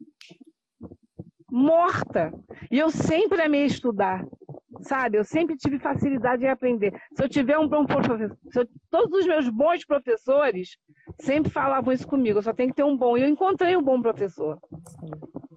Morta. 1.51 2.31
E 2.69 2.77
eu 2.77 2.91
sempre 2.91 3.41
amei 3.41 3.65
estudar 3.65 4.23
sabe? 4.83 5.17
Eu 5.17 5.23
sempre 5.23 5.55
tive 5.55 5.79
facilidade 5.79 6.43
em 6.43 6.49
aprender. 6.49 6.93
Se 7.15 7.23
eu 7.23 7.29
tiver 7.29 7.57
um 7.57 7.67
bom 7.67 7.85
professor, 7.85 8.37
eu, 8.55 8.67
todos 8.89 9.19
os 9.19 9.25
meus 9.25 9.49
bons 9.49 9.85
professores 9.85 10.77
sempre 11.19 11.51
falavam 11.51 11.93
isso 11.93 12.07
comigo, 12.07 12.39
eu 12.39 12.43
só 12.43 12.53
tenho 12.53 12.69
que 12.69 12.75
ter 12.75 12.83
um 12.83 12.97
bom. 12.97 13.17
E 13.17 13.21
eu 13.21 13.27
encontrei 13.27 13.75
um 13.75 13.81
bom 13.81 14.01
professor. 14.01 14.59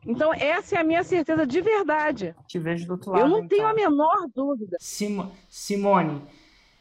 Então, 0.07 0.33
essa 0.33 0.77
é 0.77 0.79
a 0.79 0.85
minha 0.85 1.03
certeza 1.03 1.47
de 1.47 1.61
verdade. 1.61 2.35
Te 2.47 2.59
vejo 2.59 2.87
do 2.87 2.93
outro 2.93 3.11
lado. 3.11 3.22
Eu 3.22 3.29
não 3.29 3.47
tenho 3.49 3.66
a 3.66 3.74
menor 3.74 4.29
dúvida. 4.35 4.77
Sim, 4.79 5.29
Simone, 5.49 6.22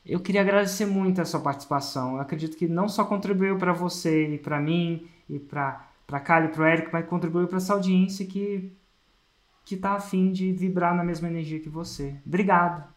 eu 0.05 0.19
queria 0.19 0.41
agradecer 0.41 0.85
muito 0.85 1.19
a 1.19 1.25
sua 1.25 1.39
participação. 1.39 2.15
Eu 2.15 2.21
acredito 2.21 2.55
que 2.55 2.67
não 2.67 2.87
só 2.87 3.03
contribuiu 3.03 3.57
para 3.57 3.73
você 3.73 4.27
e 4.27 4.37
para 4.37 4.59
mim 4.59 5.07
e 5.27 5.39
para 5.39 5.89
para 6.05 6.19
Kali 6.19 6.47
e 6.47 6.49
para 6.49 6.61
o 6.61 6.67
Eric, 6.67 6.89
mas 6.93 7.07
contribuiu 7.07 7.47
para 7.47 7.57
essa 7.57 7.73
audiência 7.73 8.25
que 8.25 8.71
que 9.65 9.73
está 9.73 9.93
afim 9.93 10.31
de 10.31 10.51
vibrar 10.51 10.95
na 10.95 11.03
mesma 11.03 11.27
energia 11.27 11.59
que 11.59 11.67
você. 11.67 12.15
Obrigado. 12.25 12.87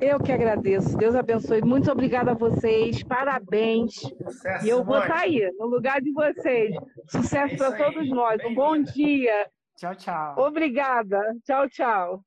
Eu 0.00 0.18
que 0.18 0.32
agradeço. 0.32 0.96
Deus 0.96 1.14
abençoe. 1.14 1.60
Muito 1.60 1.90
obrigada 1.90 2.30
a 2.30 2.34
vocês. 2.34 3.02
Parabéns. 3.02 3.94
Sucesso, 3.96 4.66
e 4.66 4.68
eu 4.68 4.82
vou 4.82 4.98
estar 4.98 5.14
tá 5.14 5.20
aí, 5.20 5.52
no 5.58 5.66
lugar 5.66 6.00
de 6.00 6.12
vocês. 6.12 6.74
Sucesso 7.08 7.56
para 7.56 7.72
todos 7.72 8.08
nós. 8.08 8.42
Um 8.44 8.54
bom 8.54 8.80
dia. 8.80 9.46
Tchau, 9.76 9.94
tchau. 9.94 10.34
Obrigada. 10.38 11.20
Tchau, 11.44 11.68
tchau. 11.68 12.24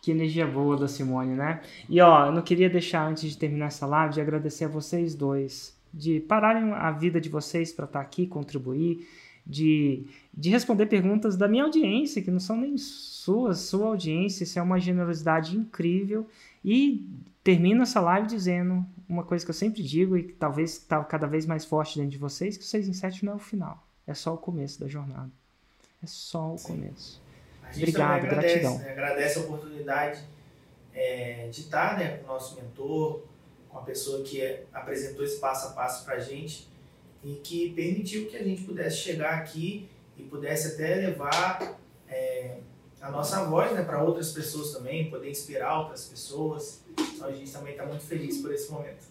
Que 0.00 0.10
energia 0.10 0.46
boa 0.46 0.76
da 0.76 0.86
Simone, 0.86 1.34
né? 1.34 1.62
E 1.88 2.00
ó, 2.00 2.26
eu 2.26 2.32
não 2.32 2.42
queria 2.42 2.68
deixar 2.68 3.08
antes 3.08 3.30
de 3.30 3.38
terminar 3.38 3.66
essa 3.66 3.86
live 3.86 4.14
de 4.14 4.20
agradecer 4.20 4.66
a 4.66 4.68
vocês 4.68 5.14
dois, 5.14 5.74
de 5.92 6.20
pararem 6.20 6.72
a 6.74 6.90
vida 6.90 7.18
de 7.18 7.30
vocês 7.30 7.72
para 7.72 7.86
estar 7.86 8.00
tá 8.00 8.04
aqui, 8.04 8.26
contribuir 8.26 9.08
de, 9.46 10.06
de 10.32 10.50
responder 10.50 10.86
perguntas 10.86 11.36
da 11.36 11.46
minha 11.46 11.64
audiência, 11.64 12.22
que 12.22 12.30
não 12.30 12.40
são 12.40 12.56
nem 12.56 12.78
suas, 12.78 13.58
sua 13.60 13.88
audiência, 13.88 14.44
isso 14.44 14.58
é 14.58 14.62
uma 14.62 14.80
generosidade 14.80 15.56
incrível. 15.56 16.26
E 16.64 17.06
termino 17.42 17.82
essa 17.82 18.00
live 18.00 18.26
dizendo 18.26 18.84
uma 19.08 19.22
coisa 19.22 19.44
que 19.44 19.50
eu 19.50 19.54
sempre 19.54 19.82
digo 19.82 20.16
e 20.16 20.22
que 20.24 20.32
talvez 20.32 20.72
está 20.72 21.02
cada 21.04 21.26
vez 21.26 21.44
mais 21.44 21.64
forte 21.64 21.98
dentro 21.98 22.12
de 22.12 22.18
vocês, 22.18 22.56
que 22.56 22.64
o 22.64 22.66
6 22.66 22.88
em 22.88 22.92
7 22.94 23.24
não 23.24 23.34
é 23.34 23.36
o 23.36 23.38
final, 23.38 23.86
é 24.06 24.14
só 24.14 24.32
o 24.34 24.38
começo 24.38 24.80
da 24.80 24.88
jornada. 24.88 25.30
É 26.02 26.06
só 26.06 26.54
o 26.54 26.58
Sim. 26.58 26.68
começo. 26.68 27.22
Obrigado, 27.76 28.24
agradece, 28.24 28.60
gratidão. 28.60 28.78
Né? 28.78 28.92
Agradece 28.92 29.38
a 29.38 29.42
oportunidade 29.42 30.20
é, 30.94 31.48
de 31.50 31.60
estar 31.60 31.98
né, 31.98 32.18
com 32.18 32.24
o 32.24 32.26
nosso 32.28 32.56
mentor, 32.56 33.22
com 33.68 33.78
a 33.78 33.82
pessoa 33.82 34.22
que 34.22 34.60
apresentou 34.72 35.24
esse 35.24 35.38
passo 35.40 35.68
a 35.68 35.70
passo 35.70 36.04
para 36.04 36.14
a 36.14 36.20
gente 36.20 36.68
e 37.24 37.36
que 37.36 37.70
permitiu 37.70 38.26
que 38.26 38.36
a 38.36 38.42
gente 38.42 38.62
pudesse 38.62 38.98
chegar 38.98 39.34
aqui 39.38 39.88
e 40.16 40.22
pudesse 40.22 40.74
até 40.74 40.96
levar 40.96 41.78
é, 42.08 42.58
a 43.00 43.10
nossa 43.10 43.44
voz 43.44 43.72
né, 43.72 43.82
para 43.82 44.02
outras 44.02 44.32
pessoas 44.32 44.72
também, 44.72 45.10
poder 45.10 45.30
inspirar 45.30 45.80
outras 45.80 46.06
pessoas. 46.06 46.84
Então 46.98 47.28
a 47.28 47.32
gente 47.32 47.50
também 47.50 47.72
está 47.72 47.86
muito 47.86 48.04
feliz 48.04 48.40
por 48.40 48.52
esse 48.52 48.70
momento. 48.70 49.04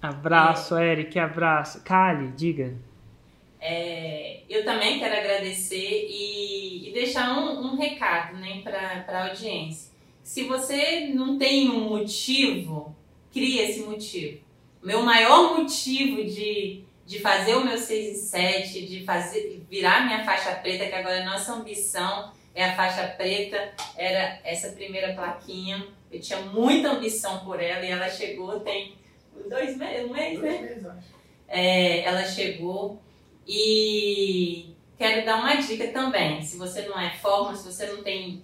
Abraço, 0.00 0.76
é. 0.76 0.92
Eric, 0.92 1.18
abraço. 1.18 1.82
Kali, 1.82 2.28
diga. 2.32 2.74
É, 3.60 4.42
eu 4.48 4.64
também 4.64 4.98
quero 4.98 5.16
agradecer 5.16 6.06
e, 6.08 6.88
e 6.88 6.92
deixar 6.92 7.36
um, 7.36 7.72
um, 7.72 7.76
recado 7.76 8.36
né, 8.36 8.60
para 8.62 9.04
a 9.08 9.28
audiência. 9.28 9.92
Se 10.22 10.44
você 10.44 11.08
não 11.08 11.38
tem 11.38 11.70
um 11.70 11.88
motivo, 11.88 12.94
crie 13.32 13.58
esse 13.58 13.80
motivo. 13.80 14.38
Meu 14.82 15.02
maior 15.02 15.58
motivo 15.58 16.22
de 16.24 16.85
de 17.06 17.20
fazer 17.20 17.54
o 17.54 17.64
meu 17.64 17.78
6 17.78 18.16
e 18.16 18.20
7, 18.20 18.86
de 18.86 19.04
fazer, 19.04 19.64
virar 19.70 20.04
minha 20.04 20.24
faixa 20.24 20.50
preta, 20.56 20.86
que 20.86 20.94
agora 20.94 21.22
a 21.22 21.24
nossa 21.24 21.52
ambição 21.52 22.32
é 22.52 22.64
a 22.64 22.74
faixa 22.74 23.06
preta, 23.06 23.72
era 23.96 24.40
essa 24.42 24.70
primeira 24.70 25.14
plaquinha. 25.14 25.86
Eu 26.10 26.20
tinha 26.20 26.40
muita 26.40 26.90
ambição 26.90 27.44
por 27.44 27.62
ela 27.62 27.84
e 27.84 27.90
ela 27.90 28.10
chegou 28.10 28.58
tem 28.60 28.96
dois 29.48 29.76
meses, 29.76 30.10
um 30.10 30.12
mês, 30.12 30.40
né? 30.40 30.58
Meses, 30.58 30.86
é, 31.46 32.00
ela 32.00 32.24
chegou 32.24 33.00
e 33.46 34.74
quero 34.98 35.24
dar 35.24 35.36
uma 35.36 35.54
dica 35.54 35.86
também. 35.88 36.42
Se 36.42 36.56
você 36.56 36.82
não 36.82 36.98
é 36.98 37.10
forma, 37.10 37.54
se 37.54 37.72
você 37.72 37.86
não 37.86 38.02
tem 38.02 38.42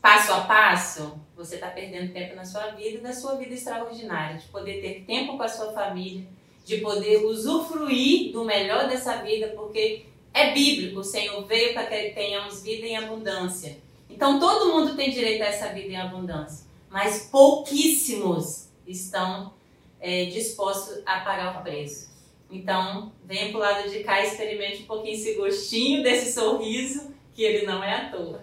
passo 0.00 0.32
a 0.32 0.40
passo, 0.42 1.20
você 1.36 1.56
está 1.56 1.68
perdendo 1.68 2.12
tempo 2.12 2.34
na 2.34 2.44
sua 2.44 2.68
vida, 2.68 3.02
da 3.02 3.12
sua 3.12 3.34
vida 3.34 3.52
extraordinária, 3.52 4.38
de 4.38 4.46
poder 4.46 4.80
ter 4.80 5.04
tempo 5.04 5.36
com 5.36 5.42
a 5.42 5.48
sua 5.48 5.72
família, 5.72 6.26
de 6.68 6.76
poder 6.82 7.24
usufruir 7.24 8.30
do 8.30 8.44
melhor 8.44 8.86
dessa 8.86 9.22
vida, 9.22 9.48
porque 9.56 10.04
é 10.34 10.52
bíblico, 10.52 11.00
o 11.00 11.04
Senhor 11.04 11.42
veio 11.46 11.72
para 11.72 11.86
que 11.86 12.10
tenhamos 12.10 12.62
vida 12.62 12.86
em 12.86 12.94
abundância. 12.94 13.78
Então 14.10 14.38
todo 14.38 14.70
mundo 14.70 14.94
tem 14.94 15.10
direito 15.10 15.42
a 15.42 15.46
essa 15.46 15.72
vida 15.72 15.88
em 15.88 15.96
abundância, 15.96 16.66
mas 16.90 17.26
pouquíssimos 17.32 18.68
estão 18.86 19.54
é, 19.98 20.26
dispostos 20.26 21.02
a 21.06 21.20
pagar 21.20 21.58
o 21.58 21.62
preço. 21.62 22.08
Então, 22.50 23.12
venha 23.24 23.48
para 23.48 23.56
o 23.56 23.60
lado 23.60 23.90
de 23.90 24.02
cá 24.02 24.20
e 24.20 24.26
experimente 24.26 24.82
um 24.82 24.86
pouquinho 24.86 25.14
esse 25.14 25.34
gostinho 25.34 26.02
desse 26.02 26.32
sorriso, 26.32 27.14
que 27.32 27.42
ele 27.42 27.66
não 27.66 27.82
é 27.82 27.94
à 27.94 28.10
toa. 28.10 28.42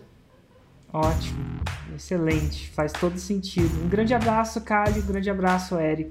Ótimo, 0.92 1.60
excelente, 1.96 2.70
faz 2.70 2.92
todo 2.92 3.20
sentido. 3.20 3.84
Um 3.84 3.90
grande 3.90 4.16
abraço, 4.16 4.62
Caio, 4.62 4.98
um 4.98 5.06
grande 5.06 5.30
abraço, 5.30 5.80
Eric. 5.80 6.10